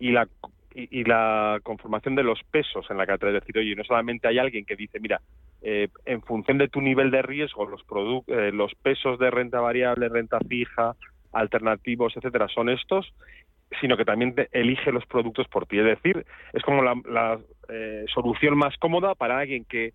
y 0.00 0.10
la 0.10 0.26
y, 0.74 1.04
la 1.04 1.60
conformación 1.62 2.16
de 2.16 2.24
los 2.24 2.40
pesos 2.50 2.84
en 2.90 2.98
la 2.98 3.06
cartera. 3.06 3.30
Es 3.30 3.44
decir, 3.44 3.56
oye, 3.56 3.76
no 3.76 3.84
solamente 3.84 4.26
hay 4.26 4.38
alguien 4.38 4.64
que 4.64 4.74
dice, 4.74 4.98
mira, 4.98 5.20
eh, 5.62 5.86
en 6.04 6.20
función 6.22 6.58
de 6.58 6.66
tu 6.66 6.80
nivel 6.80 7.12
de 7.12 7.22
riesgo, 7.22 7.66
los, 7.66 7.84
eh, 8.26 8.50
los 8.52 8.74
pesos 8.74 9.16
de 9.20 9.30
renta 9.30 9.60
variable, 9.60 10.08
renta 10.08 10.40
fija, 10.40 10.96
alternativos, 11.32 12.16
etcétera, 12.16 12.48
son 12.48 12.68
estos, 12.68 13.14
sino 13.80 13.96
que 13.96 14.04
también 14.04 14.34
elige 14.52 14.92
los 14.92 15.06
productos 15.06 15.48
por 15.48 15.66
ti. 15.66 15.78
Es 15.78 15.84
decir, 15.84 16.24
es 16.52 16.62
como 16.62 16.82
la, 16.82 17.38
eh, 17.68 18.04
solución 18.12 18.56
más 18.56 18.76
cómoda 18.78 19.14
para 19.14 19.38
alguien 19.38 19.64
que, 19.64 19.92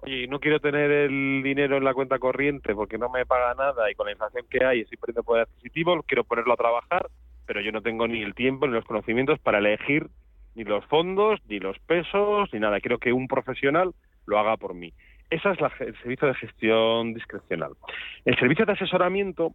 oye, 0.00 0.26
no 0.28 0.40
quiero 0.40 0.60
tener 0.60 0.90
el 0.90 1.42
dinero 1.42 1.76
en 1.76 1.84
la 1.84 1.94
cuenta 1.94 2.18
corriente 2.18 2.74
porque 2.74 2.98
no 2.98 3.08
me 3.08 3.26
paga 3.26 3.54
nada 3.54 3.90
y 3.90 3.94
con 3.94 4.06
la 4.06 4.12
inflación 4.12 4.44
que 4.48 4.64
hay 4.64 4.80
estoy 4.80 4.98
perdiendo 4.98 5.22
poder 5.22 5.42
adquisitivo, 5.42 6.02
quiero 6.06 6.24
ponerlo 6.24 6.52
a 6.52 6.56
trabajar, 6.56 7.08
pero 7.46 7.60
yo 7.60 7.72
no 7.72 7.82
tengo 7.82 8.06
ni 8.06 8.22
el 8.22 8.34
tiempo 8.34 8.66
ni 8.66 8.74
los 8.74 8.84
conocimientos 8.84 9.38
para 9.38 9.58
elegir 9.58 10.08
ni 10.54 10.64
los 10.64 10.84
fondos, 10.86 11.40
ni 11.48 11.58
los 11.58 11.78
pesos, 11.80 12.48
ni 12.52 12.60
nada. 12.60 12.80
Quiero 12.80 12.98
que 12.98 13.12
un 13.12 13.26
profesional 13.26 13.92
lo 14.26 14.38
haga 14.38 14.56
por 14.56 14.74
mí. 14.74 14.92
Ese 15.30 15.50
es 15.50 15.58
el 15.80 15.96
servicio 15.98 16.28
de 16.28 16.34
gestión 16.34 17.14
discrecional. 17.14 17.72
El 18.24 18.38
servicio 18.38 18.64
de 18.64 18.72
asesoramiento 18.72 19.52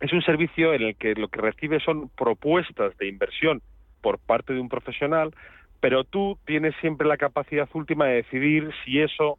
es 0.00 0.12
un 0.12 0.22
servicio 0.22 0.72
en 0.72 0.82
el 0.82 0.96
que 0.96 1.14
lo 1.14 1.28
que 1.28 1.40
recibe 1.40 1.80
son 1.80 2.08
propuestas 2.10 2.96
de 2.96 3.08
inversión 3.08 3.60
por 4.00 4.18
parte 4.18 4.54
de 4.54 4.60
un 4.60 4.68
profesional, 4.68 5.34
pero 5.80 6.04
tú 6.04 6.38
tienes 6.46 6.74
siempre 6.80 7.08
la 7.08 7.16
capacidad 7.16 7.68
última 7.74 8.06
de 8.06 8.16
decidir 8.16 8.70
si 8.84 9.00
eso 9.00 9.38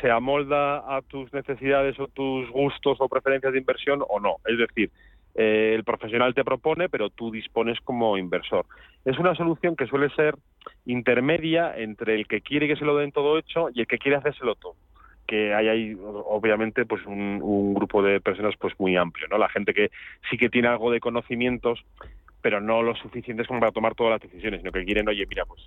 se 0.00 0.10
amolda 0.10 0.96
a 0.96 1.02
tus 1.02 1.32
necesidades 1.32 1.98
o 2.00 2.08
tus 2.08 2.48
gustos 2.50 2.96
o 3.00 3.08
preferencias 3.08 3.52
de 3.52 3.58
inversión 3.58 4.02
o 4.08 4.18
no. 4.18 4.36
Es 4.46 4.56
decir, 4.58 4.90
eh, 5.34 5.72
el 5.74 5.84
profesional 5.84 6.34
te 6.34 6.44
propone, 6.44 6.88
pero 6.88 7.10
tú 7.10 7.30
dispones 7.30 7.78
como 7.80 8.16
inversor. 8.16 8.64
Es 9.04 9.18
una 9.18 9.34
solución 9.34 9.76
que 9.76 9.86
suele 9.86 10.08
ser 10.10 10.36
intermedia 10.86 11.76
entre 11.76 12.14
el 12.14 12.26
que 12.26 12.40
quiere 12.40 12.66
que 12.66 12.76
se 12.76 12.84
lo 12.84 12.96
den 12.96 13.12
todo 13.12 13.38
hecho 13.38 13.68
y 13.74 13.80
el 13.80 13.86
que 13.86 13.98
quiere 13.98 14.16
hacérselo 14.16 14.54
todo 14.54 14.74
que 15.26 15.54
hay 15.54 15.68
ahí 15.68 15.96
obviamente 16.02 16.84
pues 16.84 17.04
un, 17.06 17.74
grupo 17.74 18.02
de 18.02 18.20
personas 18.20 18.54
pues 18.58 18.78
muy 18.78 18.96
amplio 18.96 19.26
no 19.28 19.38
la 19.38 19.48
gente 19.48 19.72
que 19.72 19.90
sí 20.30 20.36
que 20.36 20.50
tiene 20.50 20.68
algo 20.68 20.90
de 20.90 21.00
conocimientos 21.00 21.82
pero 22.44 22.60
no 22.60 22.82
lo 22.82 22.94
suficientes 22.94 23.46
como 23.46 23.58
para 23.58 23.72
tomar 23.72 23.94
todas 23.94 24.12
las 24.12 24.20
decisiones 24.20 24.60
sino 24.60 24.70
que 24.70 24.84
quieren 24.84 25.08
oye 25.08 25.24
mira 25.26 25.46
pues 25.46 25.62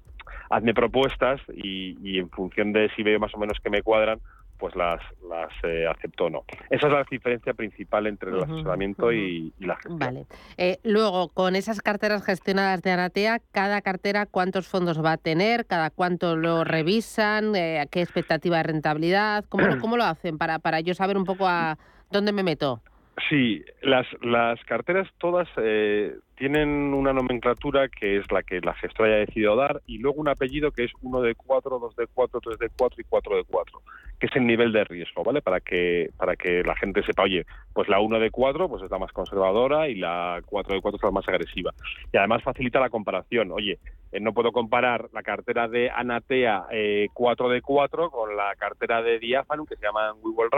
hazme 0.51 0.75
propuestas 0.75 1.41
y, 1.51 1.97
y 2.07 2.19
en 2.19 2.29
función 2.29 2.71
de 2.71 2.87
si 2.95 3.01
veo 3.01 3.19
más 3.19 3.33
o 3.33 3.39
menos 3.39 3.57
que 3.59 3.71
me 3.71 3.81
cuadran 3.81 4.19
pues 4.59 4.75
las, 4.75 4.99
las 5.29 5.51
eh, 5.63 5.85
acepto 5.87 6.25
o 6.25 6.29
no. 6.31 6.43
Esa 6.71 6.87
es 6.87 6.93
la 6.93 7.05
diferencia 7.09 7.53
principal 7.53 8.07
entre 8.07 8.31
el 8.31 8.41
asesoramiento 8.41 9.11
y, 9.13 9.53
la 9.59 9.75
gestión. 9.75 9.99
Vale. 9.99 10.25
Eh, 10.57 10.79
luego, 10.83 11.29
con 11.29 11.55
esas 11.55 11.79
carteras 11.81 12.25
gestionadas 12.25 12.81
de 12.81 12.89
Anatea, 12.91 13.39
¿cada 13.51 13.81
cartera 13.83 14.25
cuántos 14.25 14.67
fondos 14.67 15.03
va 15.03 15.11
a 15.11 15.17
tener? 15.17 15.67
¿Cada 15.67 15.91
cuánto 15.91 16.35
lo 16.35 16.63
revisan? 16.63 17.55
Eh, 17.55 17.85
¿Qué 17.91 18.01
expectativa 18.01 18.57
de 18.57 18.63
rentabilidad? 18.63 19.45
¿Cómo, 19.47 19.77
¿Cómo 19.79 19.95
lo 19.95 20.05
hacen 20.05 20.39
para, 20.39 20.57
para 20.57 20.79
yo 20.79 20.95
saber 20.95 21.17
un 21.17 21.25
poco 21.25 21.47
a 21.47 21.77
dónde 22.09 22.31
me 22.31 22.41
meto? 22.41 22.81
Sí, 23.29 23.65
las, 23.81 24.05
las 24.21 24.63
carteras 24.65 25.07
todas 25.17 25.47
eh, 25.57 26.15
tienen 26.35 26.93
una 26.93 27.13
nomenclatura 27.13 27.89
que 27.89 28.17
es 28.17 28.31
la 28.31 28.43
que 28.43 28.61
la 28.61 28.75
gestora 28.75 29.09
haya 29.09 29.25
decidido 29.25 29.55
dar 29.55 29.81
y 29.87 29.97
luego 29.97 30.21
un 30.21 30.29
apellido 30.29 30.69
que 30.69 30.83
es 30.83 30.91
1 31.01 31.21
de 31.21 31.33
4, 31.33 31.79
2 31.79 31.95
de 31.95 32.07
4, 32.13 32.39
3 32.39 32.59
de 32.59 32.69
4 32.77 33.01
y 33.01 33.03
4 33.05 33.37
de 33.37 33.43
4, 33.43 33.81
que 34.19 34.27
es 34.27 34.35
el 34.35 34.45
nivel 34.45 34.71
de 34.71 34.83
riesgo, 34.83 35.23
¿vale? 35.23 35.41
Para 35.41 35.61
que 35.61 36.11
para 36.15 36.35
que 36.35 36.61
la 36.61 36.75
gente 36.75 37.01
sepa, 37.01 37.23
oye, 37.23 37.47
pues 37.73 37.89
la 37.89 37.99
1 37.99 38.19
de 38.19 38.29
4 38.29 38.69
pues 38.69 38.83
es 38.83 38.91
la 38.91 38.99
más 38.99 39.11
conservadora 39.11 39.89
y 39.89 39.95
la 39.95 40.39
4 40.45 40.75
de 40.75 40.81
4 40.81 40.97
es 40.97 41.03
la 41.03 41.11
más 41.11 41.27
agresiva. 41.27 41.73
Y 42.13 42.17
además 42.17 42.43
facilita 42.43 42.79
la 42.79 42.91
comparación. 42.91 43.51
Oye, 43.51 43.79
eh, 44.11 44.19
no 44.19 44.33
puedo 44.33 44.51
comparar 44.51 45.09
la 45.11 45.23
cartera 45.23 45.67
de 45.67 45.89
Anatea 45.89 46.67
eh, 46.69 47.07
4 47.15 47.49
de 47.49 47.61
4 47.63 48.11
con 48.11 48.37
la 48.37 48.53
cartera 48.59 49.01
de 49.01 49.17
Diaphanum 49.17 49.65
que 49.65 49.75
se 49.75 49.85
llama 49.85 50.13
We 50.21 50.31
Will 50.35 50.51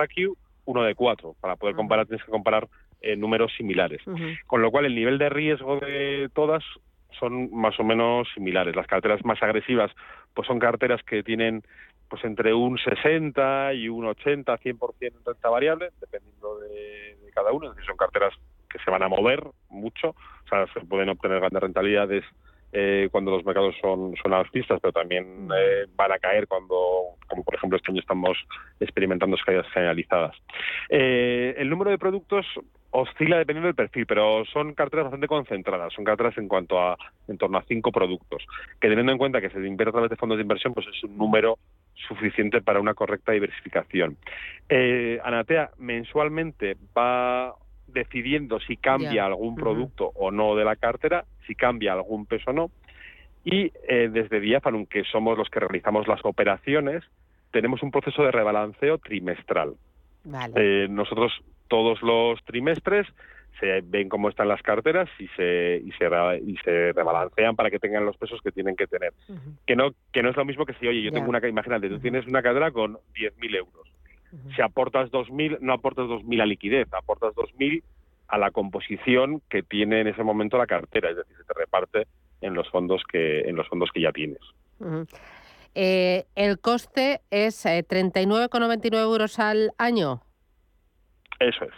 uno 0.70 0.84
de 0.84 0.94
cuatro. 0.94 1.36
Para 1.42 1.56
poder 1.56 1.76
comparar 1.76 2.06
tienes 2.06 2.24
que 2.24 2.32
comparar 2.32 2.68
eh, 3.02 3.16
números 3.16 3.52
similares. 3.58 4.02
Con 4.46 4.62
lo 4.62 4.72
cual 4.72 4.86
el 4.86 4.96
nivel 4.96 5.18
de 5.18 5.30
riesgo 5.30 5.80
de 5.80 6.30
todas 6.34 6.64
son 7.20 7.50
más 7.52 7.80
o 7.80 7.84
menos 7.84 8.28
similares. 8.36 8.76
Las 8.76 8.88
carteras 8.88 9.26
más 9.26 9.42
agresivas 9.42 9.92
pues 10.34 10.48
son 10.48 10.60
carteras 10.60 11.02
que 11.04 11.24
tienen 11.24 11.64
pues 12.08 12.24
entre 12.24 12.54
un 12.54 12.78
60 12.78 13.74
y 13.74 13.90
un 13.90 14.06
80, 14.06 14.58
100% 14.58 14.94
en 15.02 15.14
renta 15.26 15.50
variable, 15.50 15.90
dependiendo 16.00 16.60
de, 16.60 17.18
cada 17.34 17.52
uno. 17.52 17.70
Es 17.70 17.76
decir, 17.76 17.88
son 17.88 17.98
carteras 17.98 18.34
que 18.70 18.80
se 18.80 18.92
van 18.92 19.04
a 19.04 19.08
mover 19.08 19.44
mucho, 19.70 20.10
o 20.10 20.48
sea, 20.50 20.66
se 20.74 20.82
pueden 20.82 21.10
obtener 21.10 21.40
grandes 21.40 21.62
rentabilidades 21.62 22.24
eh, 22.72 23.10
cuando 23.12 23.32
los 23.32 23.44
mercados 23.44 23.76
son, 23.82 24.14
son 24.22 24.34
alcistas, 24.34 24.80
pero 24.80 24.92
también 24.92 25.50
eh, 25.56 25.88
van 25.96 26.12
a 26.12 26.20
caer 26.20 26.48
cuando, 26.48 27.16
como 27.28 27.44
por 27.44 27.56
ejemplo 27.56 27.78
este 27.78 27.92
año 27.92 28.02
estamos 28.02 28.38
experimentando 28.80 29.38
caídas 29.44 29.68
generalizadas. 29.74 30.36
Eh, 30.90 31.56
el 31.58 31.70
número 31.70 31.90
de 31.90 31.98
productos 31.98 32.46
oscila 32.92 33.38
dependiendo 33.38 33.68
del 33.68 33.76
perfil, 33.76 34.06
pero 34.06 34.46
son 34.46 34.74
carteras 34.74 35.06
bastante 35.06 35.28
concentradas, 35.28 35.94
son 35.94 36.04
carteras 36.04 36.38
en 36.38 36.48
cuanto 36.48 36.80
a 36.80 36.98
en 37.28 37.38
torno 37.38 37.58
a 37.58 37.64
cinco 37.64 37.92
productos, 37.92 38.46
que 38.80 38.88
teniendo 38.88 39.12
en 39.12 39.18
cuenta 39.18 39.42
que 39.42 39.50
se 39.50 39.60
invierte 39.60 39.90
a 39.90 39.94
través 39.94 40.10
de 40.10 40.16
fondos 40.16 40.38
de 40.38 40.44
inversión, 40.44 40.74
pues 40.74 40.88
es 40.88 41.04
un 41.04 41.18
número 41.18 41.58
suficiente 42.08 42.62
para 42.62 42.80
una 42.80 42.94
correcta 42.94 43.32
diversificación. 43.32 44.18
Anatea 45.24 45.72
mensualmente 45.78 46.78
va 46.98 47.56
decidiendo 47.94 48.60
si 48.60 48.78
cambia 48.78 49.26
algún 49.26 49.56
producto 49.56 50.12
o 50.16 50.32
no 50.32 50.56
de 50.56 50.66
la 50.66 50.76
cartera, 50.76 51.26
si 51.48 51.56
cambia 51.56 51.94
algún 51.94 52.26
peso 52.26 52.52
o 52.52 52.54
no. 52.54 52.72
Y 53.44 53.72
eh, 53.88 54.10
desde 54.12 54.40
Diaphanum, 54.40 54.86
que 54.86 55.04
somos 55.06 55.38
los 55.38 55.50
que 55.50 55.60
realizamos 55.60 56.08
las 56.08 56.20
operaciones, 56.24 57.04
tenemos 57.52 57.82
un 57.84 57.92
proceso 57.92 58.24
de 58.24 58.32
rebalanceo 58.32 58.98
trimestral. 58.98 59.74
Eh, 60.56 60.88
nosotros 60.90 61.32
todos 61.68 62.02
los 62.02 62.44
trimestres 62.44 63.08
se 63.60 63.82
ven 63.82 64.10
cómo 64.10 64.30
están 64.30 64.48
las 64.48 64.62
carteras 64.62 65.10
y 65.20 65.28
se 65.30 65.82
y 65.84 65.92
se, 65.94 66.06
y 66.46 66.58
se 66.58 66.94
rebalancean 66.94 67.56
para 67.56 67.70
que 67.70 67.80
tengan 67.80 68.06
los 68.06 68.18
pesos 68.18 68.40
que 68.42 68.52
tienen 68.52 68.76
que 68.76 68.88
tener. 68.88 69.14
Que 69.66 69.76
no 69.76 69.92
que 70.12 70.24
no 70.24 70.30
es 70.30 70.38
lo 70.38 70.46
mismo 70.46 70.66
que 70.66 70.74
si, 70.74 70.88
oye, 70.88 71.02
yo 71.02 71.12
tengo 71.12 71.30
una 71.30 71.46
imagínate, 71.46 71.90
tú 71.90 72.00
tienes 72.00 72.26
una 72.28 72.42
cartera 72.42 72.72
con 72.72 72.96
10.000 73.16 73.56
euros 73.56 73.99
si 74.56 74.62
aportas 74.62 75.12
2.000, 75.12 75.60
no 75.62 75.74
aportas 75.74 76.06
2.000 76.06 76.42
a 76.42 76.46
liquidez, 76.46 76.88
aportas 76.94 77.34
2.000 77.36 77.84
a 78.28 78.38
la 78.38 78.52
composición 78.52 79.42
que 79.50 79.64
tiene 79.64 80.02
en 80.02 80.08
ese 80.08 80.24
momento 80.24 80.58
la 80.58 80.68
cartera, 80.68 81.10
es 81.10 81.18
decir, 81.18 81.36
se 81.36 81.44
te 81.44 81.54
reparte 81.54 82.08
en 82.42 82.54
los 82.54 82.70
fondos 82.70 83.02
que, 83.12 83.42
en 83.42 83.56
los 83.56 83.68
fondos 83.68 83.90
que 83.92 84.02
ya 84.02 84.12
tienes. 84.12 84.40
Eh, 85.76 86.26
el 86.36 86.60
coste 86.60 87.22
es 87.32 87.66
39,99 87.66 88.94
eh, 88.94 89.02
euros 89.02 89.40
al 89.40 89.72
año. 89.78 90.22
Eso 91.40 91.66
es. 91.66 91.74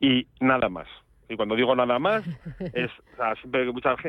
Y 0.00 0.26
nada 0.40 0.68
más. 0.68 0.88
Y 1.32 1.36
cuando 1.36 1.56
digo 1.56 1.74
nada 1.74 1.98
más, 1.98 2.24
es, 2.74 2.90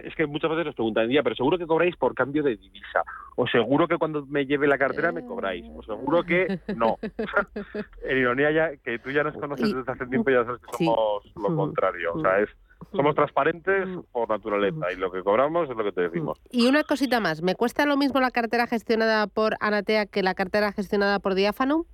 es 0.04 0.16
que 0.16 0.28
muchas 0.28 0.52
veces 0.52 0.66
nos 0.66 0.76
preguntan, 0.76 1.08
día, 1.08 1.24
pero 1.24 1.36
seguro 1.36 1.58
que 1.58 1.66
cobráis 1.66 1.96
por 1.96 2.14
cambio 2.14 2.44
de 2.44 2.58
divisa, 2.58 3.04
o 3.38 3.48
seguro 3.48 3.88
que 3.88 3.98
cuando 3.98 4.26
me 4.26 4.46
lleve 4.46 4.68
la 4.68 4.78
cartera 4.78 5.14
me 5.14 5.26
cobráis, 5.26 5.66
o 5.74 5.82
seguro 5.84 6.24
que 6.24 6.60
no. 6.76 6.98
en 8.04 8.18
ironía 8.18 8.52
ya, 8.52 8.76
que 8.76 9.00
tú 9.00 9.12
ya 9.12 9.24
nos 9.24 9.36
conoces 9.36 9.74
desde 9.74 9.90
hace 9.90 10.06
tiempo, 10.08 10.32
ya 10.32 10.44
sabes 10.44 10.60
que 10.62 10.78
somos 10.78 11.34
lo 11.36 11.50
mm. 11.50 11.56
contrario, 11.56 12.14
o 12.14 12.22
sea, 12.22 12.40
mm. 12.40 12.44
es 12.44 12.50
somos 12.92 13.16
transparentes 13.16 13.88
mm. 13.88 14.00
por 14.12 14.30
naturaleza 14.30 14.92
y 14.92 14.98
lo 14.98 15.10
que 15.10 15.24
cobramos 15.24 15.70
es 15.70 15.78
lo 15.78 15.84
que 15.86 15.94
te 15.94 16.02
decimos. 16.02 16.38
Y 16.52 16.68
una 16.68 16.84
cosita 16.84 17.22
más, 17.22 17.42
¿me 17.42 17.56
cuesta 17.56 17.86
lo 17.86 17.96
mismo 17.96 18.20
la 18.20 18.32
cartera 18.32 18.68
gestionada 18.68 19.28
por 19.28 19.56
Anatea 19.62 20.06
que 20.08 20.24
la 20.24 20.34
cartera 20.34 20.74
gestionada 20.74 21.20
por 21.20 21.36
Diáfano? 21.36 21.86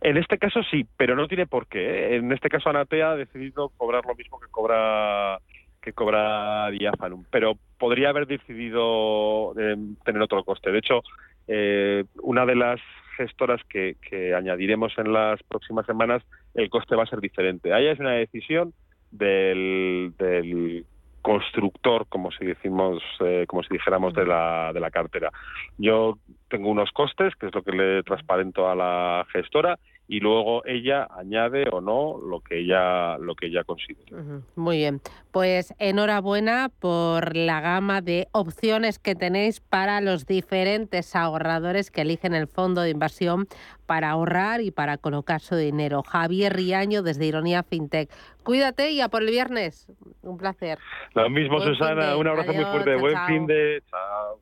En 0.00 0.16
este 0.16 0.38
caso 0.38 0.62
sí, 0.70 0.86
pero 0.96 1.16
no 1.16 1.28
tiene 1.28 1.46
por 1.46 1.66
qué. 1.66 1.80
¿eh? 1.80 2.16
En 2.16 2.32
este 2.32 2.48
caso 2.48 2.70
Anatea 2.70 3.12
ha 3.12 3.16
decidido 3.16 3.70
cobrar 3.76 4.04
lo 4.06 4.14
mismo 4.14 4.40
que 4.40 4.48
cobra 4.50 5.38
que 5.80 5.92
cobra 5.92 6.70
Diaphanum, 6.70 7.24
pero 7.30 7.58
podría 7.76 8.10
haber 8.10 8.28
decidido 8.28 9.52
eh, 9.58 9.76
tener 10.04 10.22
otro 10.22 10.44
coste. 10.44 10.70
De 10.70 10.78
hecho, 10.78 11.02
eh, 11.48 12.04
una 12.22 12.46
de 12.46 12.54
las 12.54 12.80
gestoras 13.16 13.60
que, 13.68 13.96
añadiremos 14.34 14.96
en 14.96 15.12
las 15.12 15.42
próximas 15.42 15.84
semanas, 15.86 16.22
el 16.54 16.70
coste 16.70 16.94
va 16.94 17.02
a 17.02 17.06
ser 17.06 17.20
diferente. 17.20 17.72
Ahí 17.72 17.88
es 17.88 17.98
una 17.98 18.12
decisión 18.12 18.72
del, 19.10 20.12
del 20.18 20.86
constructor, 21.22 22.06
como 22.08 22.30
si 22.32 22.44
decimos, 22.44 23.02
eh, 23.20 23.44
como 23.48 23.62
si 23.62 23.70
dijéramos 23.72 24.12
de 24.12 24.26
la, 24.26 24.72
de 24.74 24.80
la 24.80 24.90
cartera. 24.90 25.30
Yo 25.78 26.18
tengo 26.48 26.68
unos 26.68 26.90
costes, 26.90 27.34
que 27.36 27.46
es 27.46 27.54
lo 27.54 27.62
que 27.62 27.72
le 27.72 28.02
transparento 28.02 28.68
a 28.68 28.74
la 28.74 29.24
gestora, 29.32 29.78
y 30.12 30.20
luego 30.20 30.62
ella 30.66 31.08
añade 31.16 31.64
o 31.72 31.80
no 31.80 32.18
lo 32.18 32.40
que 32.40 32.58
ella 32.58 33.16
lo 33.16 33.34
que 33.34 33.46
ella 33.46 33.64
considere. 33.64 34.12
Muy 34.56 34.76
bien, 34.76 35.00
pues 35.30 35.72
enhorabuena 35.78 36.70
por 36.80 37.34
la 37.34 37.62
gama 37.62 38.02
de 38.02 38.28
opciones 38.32 38.98
que 38.98 39.14
tenéis 39.14 39.60
para 39.60 40.02
los 40.02 40.26
diferentes 40.26 41.16
ahorradores 41.16 41.90
que 41.90 42.02
eligen 42.02 42.34
el 42.34 42.46
fondo 42.46 42.82
de 42.82 42.90
inversión 42.90 43.46
para 43.86 44.10
ahorrar 44.10 44.60
y 44.60 44.70
para 44.70 44.98
colocar 44.98 45.40
su 45.40 45.56
dinero. 45.56 46.02
Javier 46.02 46.52
Riaño 46.52 47.02
desde 47.02 47.24
Ironía 47.24 47.62
FinTech. 47.62 48.10
Cuídate 48.42 48.90
y 48.90 49.00
a 49.00 49.08
por 49.08 49.22
el 49.22 49.30
viernes. 49.30 49.86
Un 50.20 50.36
placer. 50.36 50.78
Lo 51.14 51.30
mismo, 51.30 51.58
Susana. 51.58 52.18
Un 52.18 52.28
abrazo 52.28 52.52
muy 52.52 52.66
fuerte. 52.66 52.96
Buen 52.96 53.16
fin 53.26 53.46
de. 53.46 53.82
Chao. 53.88 54.40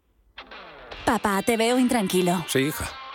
Papá, 1.06 1.40
te 1.46 1.56
veo 1.56 1.78
intranquilo. 1.78 2.42
Sí, 2.48 2.58
hija. 2.58 2.99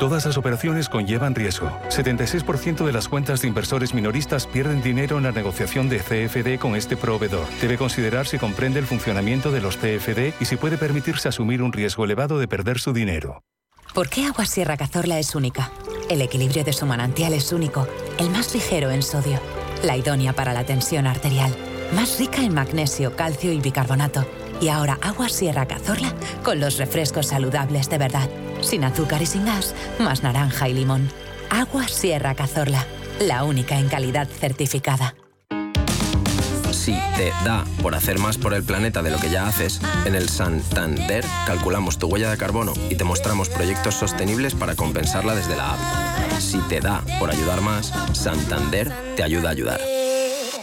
Todas 0.00 0.24
las 0.24 0.38
operaciones 0.38 0.88
conllevan 0.88 1.34
riesgo. 1.34 1.68
76% 1.90 2.86
de 2.86 2.92
las 2.92 3.06
cuentas 3.06 3.42
de 3.42 3.48
inversores 3.48 3.92
minoristas 3.92 4.46
pierden 4.46 4.80
dinero 4.80 5.18
en 5.18 5.24
la 5.24 5.30
negociación 5.30 5.90
de 5.90 5.98
CFD 5.98 6.58
con 6.58 6.74
este 6.74 6.96
proveedor. 6.96 7.46
Debe 7.60 7.76
considerar 7.76 8.26
si 8.26 8.38
comprende 8.38 8.78
el 8.78 8.86
funcionamiento 8.86 9.52
de 9.52 9.60
los 9.60 9.76
CFD 9.76 10.32
y 10.40 10.46
si 10.46 10.56
puede 10.56 10.78
permitirse 10.78 11.28
asumir 11.28 11.60
un 11.60 11.74
riesgo 11.74 12.06
elevado 12.06 12.38
de 12.38 12.48
perder 12.48 12.78
su 12.78 12.94
dinero. 12.94 13.42
¿Por 13.92 14.08
qué 14.08 14.24
Agua 14.24 14.46
Sierra 14.46 14.78
Cazorla 14.78 15.18
es 15.18 15.34
única? 15.34 15.70
El 16.08 16.22
equilibrio 16.22 16.64
de 16.64 16.72
su 16.72 16.86
manantial 16.86 17.34
es 17.34 17.52
único, 17.52 17.86
el 18.18 18.30
más 18.30 18.54
ligero 18.54 18.90
en 18.90 19.02
sodio, 19.02 19.38
la 19.84 19.98
idónea 19.98 20.32
para 20.32 20.54
la 20.54 20.64
tensión 20.64 21.06
arterial, 21.06 21.54
más 21.94 22.18
rica 22.18 22.40
en 22.42 22.54
magnesio, 22.54 23.14
calcio 23.16 23.52
y 23.52 23.60
bicarbonato. 23.60 24.24
Y 24.60 24.68
ahora 24.68 24.98
Agua 25.00 25.28
Sierra 25.28 25.66
Cazorla 25.66 26.12
con 26.44 26.60
los 26.60 26.76
refrescos 26.76 27.28
saludables 27.28 27.88
de 27.88 27.98
verdad, 27.98 28.28
sin 28.60 28.84
azúcar 28.84 29.22
y 29.22 29.26
sin 29.26 29.46
gas, 29.46 29.74
más 29.98 30.22
naranja 30.22 30.68
y 30.68 30.74
limón. 30.74 31.10
Agua 31.48 31.88
Sierra 31.88 32.34
Cazorla, 32.34 32.86
la 33.20 33.44
única 33.44 33.78
en 33.78 33.88
calidad 33.88 34.28
certificada. 34.28 35.14
Si 36.72 36.92
te 37.16 37.32
da 37.44 37.64
por 37.82 37.94
hacer 37.94 38.18
más 38.18 38.38
por 38.38 38.54
el 38.54 38.62
planeta 38.62 39.02
de 39.02 39.10
lo 39.10 39.18
que 39.18 39.28
ya 39.28 39.46
haces, 39.46 39.80
en 40.04 40.14
el 40.14 40.28
Santander 40.28 41.24
calculamos 41.46 41.98
tu 41.98 42.06
huella 42.06 42.30
de 42.30 42.38
carbono 42.38 42.72
y 42.88 42.94
te 42.94 43.04
mostramos 43.04 43.48
proyectos 43.48 43.96
sostenibles 43.96 44.54
para 44.54 44.76
compensarla 44.76 45.34
desde 45.34 45.56
la 45.56 45.74
app. 45.74 45.80
Si 46.38 46.58
te 46.68 46.80
da 46.80 47.02
por 47.18 47.30
ayudar 47.30 47.60
más, 47.60 47.92
Santander 48.12 48.90
te 49.16 49.22
ayuda 49.22 49.48
a 49.48 49.52
ayudar. 49.52 49.80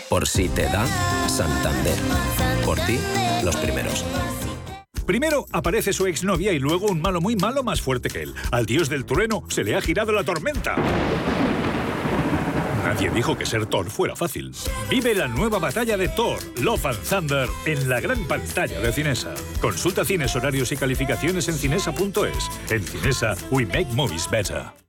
Por 0.10 0.28
si 0.28 0.48
te 0.50 0.64
da, 0.64 0.86
Santander. 1.28 2.47
Por 2.68 2.82
ti, 2.82 3.00
los 3.46 3.56
primeros. 3.56 4.04
Primero 5.06 5.46
aparece 5.54 5.94
su 5.94 6.06
exnovia 6.06 6.52
y 6.52 6.60
luego 6.60 6.88
un 6.88 7.02
malo 7.02 7.22
muy 7.22 7.38
malo 7.38 7.64
más 7.64 7.80
fuerte 7.80 8.10
que 8.10 8.24
él. 8.24 8.36
Al 8.52 8.66
dios 8.66 8.90
del 8.90 9.06
trueno 9.06 9.46
se 9.48 9.64
le 9.64 9.78
ha 9.78 9.80
girado 9.80 10.12
la 10.12 10.26
tormenta. 10.26 10.76
Nadie 12.84 13.10
dijo 13.10 13.38
que 13.38 13.46
ser 13.46 13.68
Thor 13.68 13.90
fuera 13.90 14.18
fácil. 14.18 14.52
Vive 14.90 15.16
la 15.16 15.30
nueva 15.30 15.60
batalla 15.60 15.96
de 15.96 16.10
Thor, 16.10 16.40
Love 16.62 16.88
and 16.88 17.04
Thunder, 17.04 17.48
en 17.66 17.88
la 17.88 18.02
gran 18.02 18.28
pantalla 18.28 18.82
de 18.82 18.92
Cinesa. 18.92 19.34
Consulta 19.62 20.04
cines, 20.04 20.36
horarios 20.36 20.70
y 20.74 20.76
calificaciones 20.76 21.48
en 21.48 21.56
cinesa.es. 21.56 22.52
En 22.70 22.84
Cinesa, 22.84 23.36
we 23.50 23.66
make 23.66 23.88
movies 23.94 24.30
better. 24.30 24.87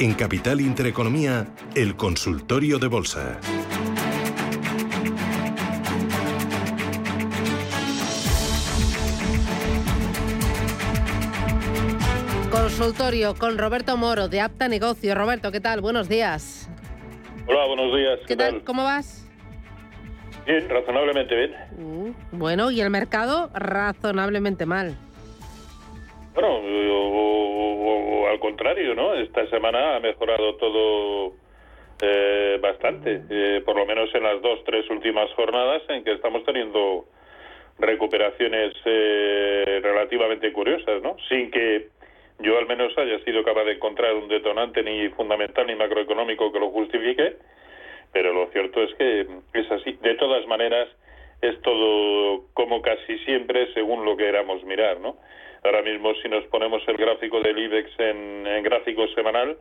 En 0.00 0.14
Capital 0.14 0.60
Intereconomía, 0.60 1.48
el 1.74 1.96
consultorio 1.96 2.78
de 2.78 2.86
bolsa. 2.86 3.40
Consultorio 12.48 13.34
con 13.34 13.58
Roberto 13.58 13.96
Moro 13.96 14.28
de 14.28 14.40
Apta 14.40 14.68
Negocio. 14.68 15.16
Roberto, 15.16 15.50
¿qué 15.50 15.58
tal? 15.58 15.80
Buenos 15.80 16.08
días. 16.08 16.70
Hola, 17.48 17.66
buenos 17.66 17.92
días. 17.96 18.20
¿Qué, 18.28 18.36
tal? 18.36 18.62
¿Cómo 18.62 18.84
vas? 18.84 19.28
Bien, 20.46 20.68
razonablemente 20.68 21.34
bien. 21.34 21.52
Uh, 21.76 22.12
bueno, 22.30 22.70
¿y 22.70 22.80
el 22.80 22.90
mercado? 22.90 23.50
Razonablemente 23.52 24.64
mal. 24.64 24.96
Bueno, 26.40 26.62
o, 26.92 28.28
al 28.28 28.38
contrario, 28.38 28.94
¿no? 28.94 29.12
Esta 29.14 29.44
semana 29.50 29.96
ha 29.96 29.98
mejorado 29.98 30.54
todo 30.54 31.32
eh, 32.00 32.58
bastante, 32.62 33.22
eh, 33.28 33.60
por 33.66 33.74
lo 33.74 33.84
menos 33.84 34.08
en 34.14 34.22
las 34.22 34.40
dos, 34.40 34.62
tres 34.62 34.88
últimas 34.88 35.28
jornadas 35.32 35.82
en 35.88 36.04
que 36.04 36.12
estamos 36.12 36.44
teniendo 36.44 37.06
recuperaciones 37.80 38.72
eh, 38.84 39.80
relativamente 39.82 40.52
curiosas, 40.52 41.02
¿no? 41.02 41.16
Sin 41.28 41.50
que 41.50 41.88
yo 42.38 42.56
al 42.56 42.68
menos 42.68 42.96
haya 42.96 43.18
sido 43.24 43.42
capaz 43.42 43.64
de 43.64 43.72
encontrar 43.72 44.14
un 44.14 44.28
detonante 44.28 44.84
ni 44.84 45.08
fundamental 45.08 45.66
ni 45.66 45.74
macroeconómico 45.74 46.52
que 46.52 46.60
lo 46.60 46.70
justifique, 46.70 47.34
pero 48.12 48.32
lo 48.32 48.46
cierto 48.52 48.80
es 48.84 48.94
que 48.94 49.26
es 49.54 49.72
así. 49.72 49.98
De 50.02 50.14
todas 50.14 50.46
maneras, 50.46 50.88
es 51.42 51.60
todo 51.62 52.44
como 52.54 52.80
casi 52.80 53.18
siempre 53.24 53.74
según 53.74 54.04
lo 54.04 54.16
que 54.16 54.26
queramos 54.26 54.62
mirar, 54.62 55.00
¿no? 55.00 55.16
Ahora 55.68 55.82
mismo, 55.82 56.14
si 56.22 56.30
nos 56.30 56.46
ponemos 56.46 56.82
el 56.88 56.96
gráfico 56.96 57.42
del 57.42 57.58
IBEX 57.58 57.90
en, 57.98 58.62
gráfico 58.62 59.06
semanal, 59.08 59.58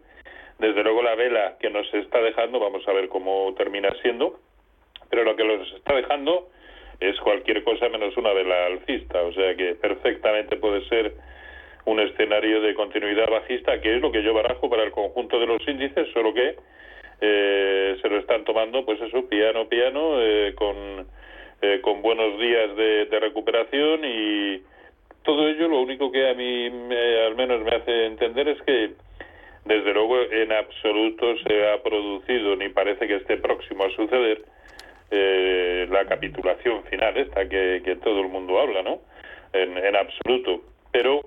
desde 0.57 0.81
luego 0.81 1.03
la 1.03 1.15
vela 1.15 1.57
que 1.59 1.69
nos 1.69 1.93
está 1.93 2.21
dejando, 2.21 2.61
vamos 2.61 2.87
a 2.87 2.93
ver 2.93 3.09
cómo 3.09 3.53
termina 3.57 3.89
siendo, 4.01 4.39
pero 5.09 5.25
lo 5.25 5.35
que 5.35 5.43
nos 5.43 5.69
está 5.73 5.93
dejando 5.95 6.47
es 7.01 7.19
cualquier 7.19 7.61
cosa 7.65 7.89
menos 7.89 8.15
una 8.15 8.31
vela 8.31 8.67
alcista, 8.67 9.21
o 9.21 9.33
sea 9.33 9.53
que 9.57 9.75
perfectamente 9.75 10.55
puede 10.55 10.87
ser 10.87 11.13
un 11.83 11.99
escenario 11.99 12.61
de 12.61 12.73
continuidad 12.73 13.29
bajista, 13.29 13.81
que 13.81 13.97
es 13.97 14.01
lo 14.01 14.09
que 14.09 14.23
yo 14.23 14.33
barajo 14.33 14.69
para 14.69 14.83
el 14.83 14.91
conjunto 14.91 15.41
de 15.41 15.47
los 15.47 15.67
índices, 15.67 16.07
solo 16.13 16.33
que 16.33 16.55
eh, 17.19 17.97
se 18.01 18.07
lo 18.07 18.17
están 18.19 18.45
tomando, 18.45 18.85
pues 18.85 19.01
eso, 19.01 19.27
piano, 19.27 19.67
piano, 19.67 20.21
eh, 20.21 20.55
con, 20.55 21.05
eh, 21.61 21.81
con 21.81 22.01
buenos 22.01 22.39
días 22.39 22.77
de 22.77 23.19
recuperación 23.19 24.05
y 24.05 24.63
todo 25.27 25.45
ello 25.49 25.67
lo 25.67 25.81
único 25.81 26.09
que 26.09 26.29
a 26.29 26.33
mí 26.33 26.67
al 27.27 27.35
menos 27.35 27.61
me 27.61 27.75
hace 27.75 28.05
entender 28.05 28.47
es 28.47 28.61
que 28.61 28.93
desde 29.65 29.93
luego 29.93 30.21
en 30.21 30.53
absoluto 30.53 31.35
se 31.45 31.69
ha 31.69 31.83
producido 31.83 32.55
ni 32.55 32.69
parece 32.69 33.05
que 33.09 33.17
esté 33.17 33.35
próximo 33.35 33.83
a 33.83 33.89
suceder 33.89 34.45
eh, 35.11 35.85
la 35.89 36.05
capitulación 36.05 36.81
final 36.85 37.17
esta 37.17 37.47
que, 37.49 37.97
todo 38.01 38.21
el 38.21 38.29
mundo 38.29 38.57
habla, 38.57 38.81
¿no? 38.83 39.01
En, 39.51 39.97
absoluto. 39.97 40.61
Pero 40.93 41.19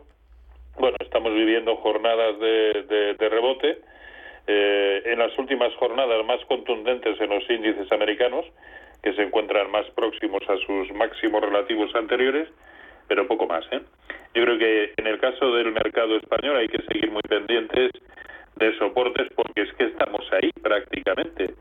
bueno, 0.78 0.96
estamos 1.00 1.34
viviendo 1.34 1.76
jornadas 1.76 2.38
de, 2.38 3.16
rebote. 3.18 3.80
Eh, 4.46 5.02
en 5.04 5.18
las 5.18 5.36
últimas 5.38 5.74
jornadas 5.74 6.24
más 6.24 6.42
contundentes 6.46 7.20
en 7.20 7.28
los 7.28 7.48
índices 7.50 7.92
americanos, 7.92 8.46
que 9.02 9.12
se 9.12 9.22
encuentran 9.22 9.70
más 9.70 9.84
próximos 9.90 10.42
a 10.48 10.56
sus 10.64 10.90
máximos 10.94 11.42
relativos 11.42 11.94
anteriores, 11.94 12.48
pero 13.10 13.26
poco 13.26 13.48
más. 13.48 13.64
¿eh? 13.72 13.80
Yo 14.36 14.44
creo 14.44 14.56
que 14.56 14.94
en 14.96 15.06
el 15.08 15.18
caso 15.18 15.52
del 15.56 15.72
mercado 15.72 16.16
español 16.16 16.56
hay 16.58 16.68
que 16.68 16.80
seguir 16.82 17.10
muy 17.10 17.22
pendientes 17.22 17.90
de 18.54 18.78
soportes 18.78 19.26
porque 19.34 19.62
es 19.62 19.72
que 19.72 19.86
estamos 19.86 20.24
ahí 20.32 20.52
prácticamente. 20.62 21.54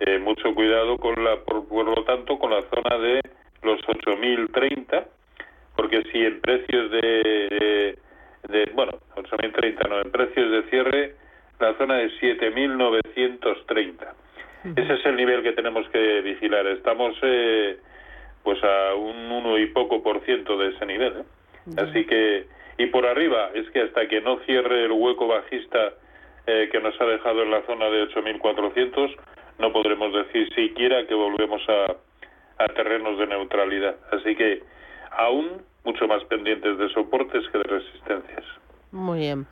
eh, 0.00 0.18
mucho 0.18 0.52
cuidado 0.52 0.98
con 0.98 1.14
la, 1.24 1.36
por, 1.36 1.64
lo 1.70 2.04
tanto, 2.04 2.38
con 2.38 2.50
la 2.50 2.62
zona 2.74 2.98
de 2.98 3.20
los 3.62 3.80
8.030, 3.82 5.04
porque 5.76 6.02
si 6.10 6.18
en 6.18 6.40
precios 6.40 6.90
de, 6.90 7.96
de, 8.48 8.70
bueno, 8.74 8.98
8.030 9.14 9.88
no, 9.88 10.00
en 10.00 10.10
precios 10.10 10.50
de 10.50 10.62
cierre, 10.70 11.14
la 11.60 11.72
zona 11.78 11.94
de 11.98 12.10
7.930. 12.20 14.12
Ese 14.76 14.92
es 14.94 15.06
el 15.06 15.16
nivel 15.16 15.44
que 15.44 15.52
tenemos 15.52 15.88
que 15.90 16.20
vigilar. 16.22 16.66
Estamos 16.66 17.14
eh, 17.22 17.78
pues 18.46 18.62
a 18.62 18.94
un 18.94 19.30
uno 19.32 19.58
y 19.58 19.66
poco 19.66 20.04
por 20.04 20.24
ciento 20.24 20.56
de 20.56 20.68
ese 20.68 20.86
nivel. 20.86 21.14
¿eh? 21.16 21.24
Así 21.78 22.06
que, 22.06 22.46
y 22.78 22.86
por 22.86 23.04
arriba, 23.04 23.50
es 23.54 23.68
que 23.70 23.80
hasta 23.82 24.06
que 24.06 24.20
no 24.20 24.38
cierre 24.46 24.84
el 24.84 24.92
hueco 24.92 25.26
bajista 25.26 25.94
eh, 26.46 26.68
que 26.70 26.78
nos 26.78 26.94
ha 27.00 27.06
dejado 27.06 27.42
en 27.42 27.50
la 27.50 27.66
zona 27.66 27.86
de 27.86 28.08
8.400, 28.08 29.16
no 29.58 29.72
podremos 29.72 30.12
decir 30.12 30.48
siquiera 30.54 31.04
que 31.08 31.14
volvemos 31.14 31.60
a, 31.68 31.96
a 32.62 32.68
terrenos 32.68 33.18
de 33.18 33.26
neutralidad. 33.26 33.96
Así 34.12 34.36
que 34.36 34.62
aún 35.10 35.62
mucho 35.82 36.06
más 36.06 36.22
pendientes 36.26 36.78
de 36.78 36.88
soportes 36.90 37.48
que 37.48 37.58
de 37.58 37.64
resistencias. 37.64 38.44
Muy 38.92 39.18
bien. 39.18 39.44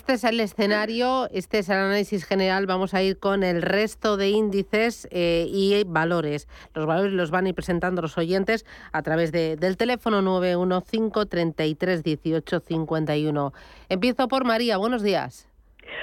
Este 0.00 0.14
es 0.14 0.24
el 0.24 0.40
escenario, 0.40 1.28
este 1.30 1.58
es 1.58 1.68
el 1.68 1.76
análisis 1.76 2.24
general. 2.24 2.64
Vamos 2.64 2.94
a 2.94 3.02
ir 3.02 3.18
con 3.18 3.42
el 3.42 3.60
resto 3.60 4.16
de 4.16 4.30
índices 4.30 5.06
eh, 5.12 5.44
y 5.46 5.84
valores. 5.84 6.48
Los 6.74 6.86
valores 6.86 7.12
los 7.12 7.30
van 7.30 7.44
a 7.44 7.50
ir 7.50 7.54
presentando 7.54 8.00
los 8.00 8.16
oyentes 8.16 8.64
a 8.92 9.02
través 9.02 9.30
de, 9.30 9.56
del 9.56 9.76
teléfono 9.76 10.22
915 10.22 11.26
33 11.26 12.02
18 12.02 12.60
51. 12.60 13.52
Empiezo 13.90 14.26
por 14.26 14.46
María. 14.46 14.78
Buenos 14.78 15.02
días. 15.02 15.50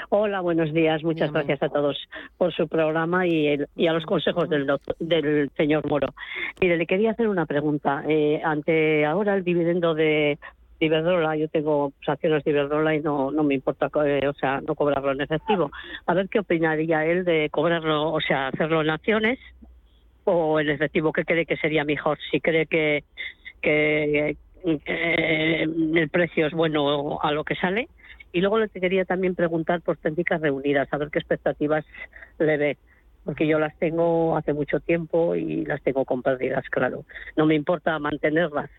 Hola, 0.10 0.42
buenos 0.42 0.72
días. 0.74 1.04
Muchas 1.04 1.32
gracias 1.32 1.64
a 1.64 1.70
todos 1.70 1.98
por 2.38 2.54
su 2.54 2.68
programa 2.68 3.26
y, 3.26 3.56
a 3.56 3.94
los 3.94 4.06
consejos 4.06 4.48
del, 4.48 4.68
del 5.00 5.50
señor 5.58 5.88
Moro. 5.90 6.14
Mire, 6.62 6.78
le 6.78 6.86
quería 6.86 7.12
hacer 7.12 7.28
una 7.28 7.48
pregunta. 7.48 8.04
Eh, 8.08 8.42
ante 8.44 9.06
ahora 9.06 9.36
el 9.36 9.44
dividendo 9.44 9.96
de, 9.96 10.38
Iberdrola, 10.80 11.36
yo 11.36 11.48
tengo 11.48 11.94
acciones 12.06 12.44
de 12.44 12.52
Iberdrola 12.52 12.96
y 12.96 13.02
no, 13.02 13.32
no 13.32 13.44
me 13.44 13.56
importa, 13.56 13.90
eh, 14.06 14.28
o 14.28 14.34
sea, 14.34 14.62
no 14.62 14.76
cobrarlo 14.76 15.12
en 15.12 15.22
efectivo. 15.22 15.72
A 16.06 16.14
ver 16.14 16.30
qué 16.30 16.40
opinaría 16.40 17.06
él 17.06 17.26
de 17.26 17.50
cobrarlo, 17.52 18.12
o 18.12 18.22
sea, 18.22 18.50
hacerlo 18.50 18.82
en 18.82 18.90
acciones 18.90 19.40
o 20.26 20.60
en 20.60 20.70
efectivo, 20.70 21.14
¿qué 21.14 21.24
cree 21.24 21.46
que 21.46 21.58
sería 21.58 21.84
mejor? 21.84 22.20
Si 22.30 22.42
cree 22.42 22.68
que, 22.68 23.04
que 23.62 24.36
eh, 24.66 25.62
el 25.64 26.10
precio 26.10 26.48
es 26.48 26.54
bueno 26.54 27.20
a 27.22 27.32
lo 27.32 27.44
que 27.44 27.56
sale 27.56 27.88
y 28.34 28.42
luego 28.42 28.60
le 28.60 28.70
quería 28.70 29.06
también 29.06 29.36
preguntar 29.36 29.82
por 29.82 29.98
técnicas 29.98 30.42
reunidas, 30.42 30.88
a 30.92 30.98
ver 30.98 31.10
qué 31.10 31.20
expectativas 31.20 31.86
le 32.38 32.58
ve, 32.58 32.78
porque 33.24 33.48
yo 33.48 33.58
las 33.58 33.76
tengo 33.80 34.38
hace 34.38 34.54
mucho 34.54 34.80
tiempo 34.80 35.36
y 35.36 35.66
las 35.66 35.82
tengo 35.82 36.06
compartidas, 36.06 36.66
claro. 36.70 37.06
No 37.36 37.46
me 37.46 37.56
importa 37.56 37.98
mantenerlas, 37.98 38.70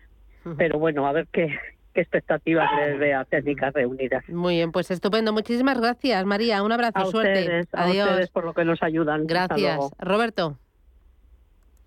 pero 0.57 0.79
bueno, 0.79 1.07
a 1.07 1.11
ver 1.11 1.27
qué, 1.31 1.57
qué 1.99 2.03
expectativas 2.03 2.69
le 2.77 2.97
ve 2.97 3.13
a 3.13 3.25
técnicas 3.25 3.73
reunidas. 3.73 4.27
Muy 4.29 4.55
bien, 4.55 4.71
pues 4.71 4.89
estupendo. 4.89 5.33
Muchísimas 5.33 5.79
gracias, 5.79 6.25
María. 6.25 6.63
Un 6.63 6.71
abrazo, 6.71 6.97
a 6.99 7.05
suerte. 7.05 7.41
Ustedes, 7.41 7.67
Adiós. 7.73 8.07
A 8.07 8.11
ustedes 8.11 8.29
por 8.29 8.45
lo 8.45 8.53
que 8.53 8.63
nos 8.63 8.81
ayudan. 8.81 9.27
Gracias. 9.27 9.77
Roberto. 9.99 10.57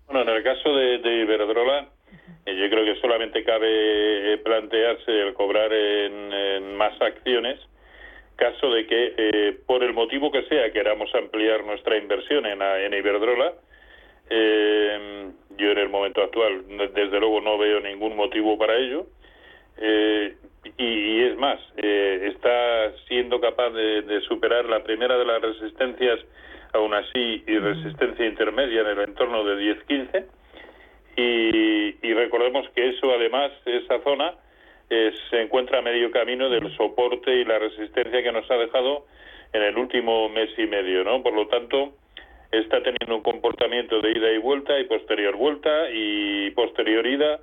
Bueno, 0.05 0.21
en 0.21 0.29
el 0.29 0.43
caso 0.43 0.75
de, 0.75 0.99
de 0.99 1.21
Iberdrola, 1.23 1.89
yo 2.45 2.69
creo 2.69 2.85
que 2.85 3.01
solamente 3.01 3.43
cabe 3.43 4.33
eh, 4.33 4.37
plantearse 4.37 5.11
el 5.11 5.33
cobrar 5.33 5.73
en, 5.73 6.75
más 6.75 6.93
acciones 7.01 7.59
caso 8.35 8.71
de 8.71 8.85
que, 8.87 9.13
eh, 9.15 9.57
por 9.65 9.83
el 9.83 9.93
motivo 9.93 10.31
que 10.31 10.43
sea, 10.43 10.71
queramos 10.71 11.13
ampliar 11.13 11.63
nuestra 11.63 11.97
inversión 11.97 12.45
en, 12.45 12.61
en 12.61 12.93
Iberdrola. 12.93 13.53
Eh, 14.29 15.29
yo 15.57 15.71
en 15.71 15.77
el 15.77 15.89
momento 15.89 16.21
actual, 16.21 16.65
desde 16.93 17.19
luego, 17.19 17.41
no 17.41 17.57
veo 17.57 17.79
ningún 17.79 18.15
motivo 18.15 18.57
para 18.57 18.75
ello. 18.75 19.05
Y, 20.77 21.21
es 21.21 21.37
más, 21.37 21.59
está 21.77 22.91
siendo 23.07 23.39
capaz 23.39 23.69
de, 23.71 24.01
de, 24.03 24.21
superar 24.21 24.65
la 24.65 24.83
primera 24.83 25.17
de 25.17 25.25
las 25.25 25.41
resistencias, 25.41 26.19
aún 26.73 26.93
así, 26.93 27.43
y 27.45 27.57
resistencia 27.57 28.25
intermedia 28.25 28.81
en 28.81 28.87
el 28.87 28.99
entorno 28.99 29.43
de 29.43 29.75
10-15 29.87 30.25
y, 31.15 32.13
recordemos 32.13 32.67
que 32.75 32.89
eso 32.89 33.11
además, 33.11 33.51
esa 33.65 34.01
zona, 34.03 34.33
se 34.89 35.41
encuentra 35.41 35.79
a 35.79 35.81
medio 35.81 36.11
camino 36.11 36.49
del 36.49 36.75
soporte 36.75 37.33
y 37.33 37.45
la 37.45 37.57
resistencia 37.57 38.21
que 38.21 38.31
nos 38.31 38.49
ha 38.51 38.57
dejado 38.57 39.05
en 39.51 39.63
el 39.63 39.77
último 39.77 40.29
mes 40.29 40.49
y 40.57 40.67
medio, 40.67 41.03
¿no? 41.03 41.23
Por 41.23 41.33
lo 41.33 41.47
tanto, 41.47 41.93
está 42.51 42.81
teniendo 42.83 43.15
un 43.15 43.23
comportamiento 43.23 44.01
de 44.01 44.11
ida 44.11 44.31
y 44.31 44.37
vuelta 44.37 44.79
y 44.79 44.83
posterior 44.83 45.35
vuelta 45.35 45.89
y 45.91 46.51
posterior 46.51 47.05
ida. 47.07 47.39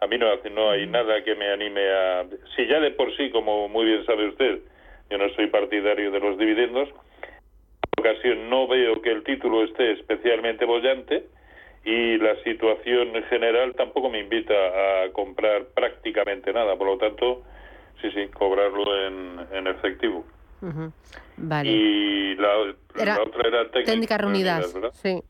A 0.00 0.06
mí 0.06 0.18
no, 0.18 0.26
no 0.54 0.70
hay 0.70 0.86
nada 0.86 1.22
que 1.24 1.34
me 1.34 1.50
anime 1.50 1.88
a... 1.90 2.24
Si 2.54 2.66
ya 2.66 2.80
de 2.80 2.90
por 2.90 3.14
sí, 3.16 3.30
como 3.30 3.68
muy 3.68 3.86
bien 3.86 4.04
sabe 4.04 4.28
usted, 4.28 4.60
yo 5.10 5.18
no 5.18 5.28
soy 5.30 5.46
partidario 5.46 6.10
de 6.10 6.20
los 6.20 6.38
dividendos, 6.38 6.88
en 6.88 8.00
ocasión 8.00 8.50
no 8.50 8.68
veo 8.68 9.00
que 9.00 9.10
el 9.10 9.24
título 9.24 9.64
esté 9.64 9.92
especialmente 9.92 10.64
bollante, 10.64 11.24
y 11.86 12.18
la 12.18 12.34
situación 12.42 13.12
general 13.30 13.72
tampoco 13.76 14.10
me 14.10 14.18
invita 14.18 14.52
a 14.52 15.12
comprar 15.12 15.66
prácticamente 15.66 16.52
nada, 16.52 16.76
por 16.76 16.88
lo 16.88 16.98
tanto, 16.98 17.44
sí, 18.02 18.10
sí, 18.10 18.26
cobrarlo 18.34 19.06
en, 19.06 19.46
en 19.52 19.66
efectivo. 19.68 20.24
Vale. 21.36 21.70
Y 21.70 22.34
la, 22.34 22.58
otra 22.58 23.48
era 23.48 23.70
técnica, 23.70 24.18
reunidas, 24.18 24.74
sí. 24.94 25.22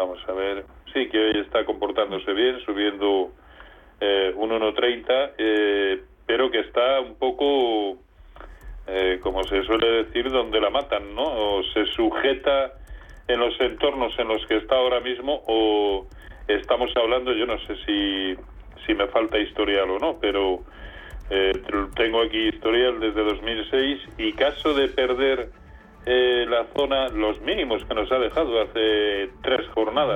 Vamos 0.00 0.18
a 0.26 0.32
ver, 0.32 0.64
sí, 0.94 1.10
que 1.10 1.18
hoy 1.18 1.40
está 1.40 1.66
comportándose 1.66 2.32
bien, 2.32 2.58
subiendo 2.64 3.32
eh, 4.00 4.32
un 4.34 4.48
1.30, 4.48 5.32
eh, 5.36 6.02
pero 6.24 6.50
que 6.50 6.60
está 6.60 7.00
un 7.00 7.16
poco, 7.16 7.98
eh, 8.86 9.20
como 9.22 9.44
se 9.44 9.62
suele 9.64 10.04
decir, 10.04 10.30
donde 10.30 10.58
la 10.58 10.70
matan, 10.70 11.14
¿no? 11.14 11.24
O 11.24 11.62
se 11.74 11.84
sujeta 11.84 12.72
en 13.28 13.40
los 13.40 13.60
entornos 13.60 14.18
en 14.18 14.28
los 14.28 14.46
que 14.46 14.56
está 14.56 14.76
ahora 14.76 15.00
mismo 15.00 15.42
o 15.46 16.06
estamos 16.48 16.90
hablando, 16.96 17.34
yo 17.34 17.44
no 17.44 17.58
sé 17.58 17.76
si, 17.84 18.36
si 18.86 18.94
me 18.94 19.06
falta 19.08 19.38
historial 19.38 19.90
o 19.90 19.98
no, 19.98 20.18
pero 20.18 20.64
eh, 21.28 21.52
tengo 21.94 22.22
aquí 22.22 22.48
historial 22.48 23.00
desde 23.00 23.22
2006 23.22 24.00
y 24.16 24.32
caso 24.32 24.72
de 24.72 24.88
perder 24.88 25.50
eh, 26.06 26.46
la 26.48 26.66
zona, 26.76 27.08
los 27.08 27.40
mínimos 27.42 27.84
que 27.84 27.94
nos 27.94 28.10
ha 28.10 28.18
dejado 28.18 28.62
hace 28.62 29.30
tres 29.42 29.68
jornadas 29.74 30.00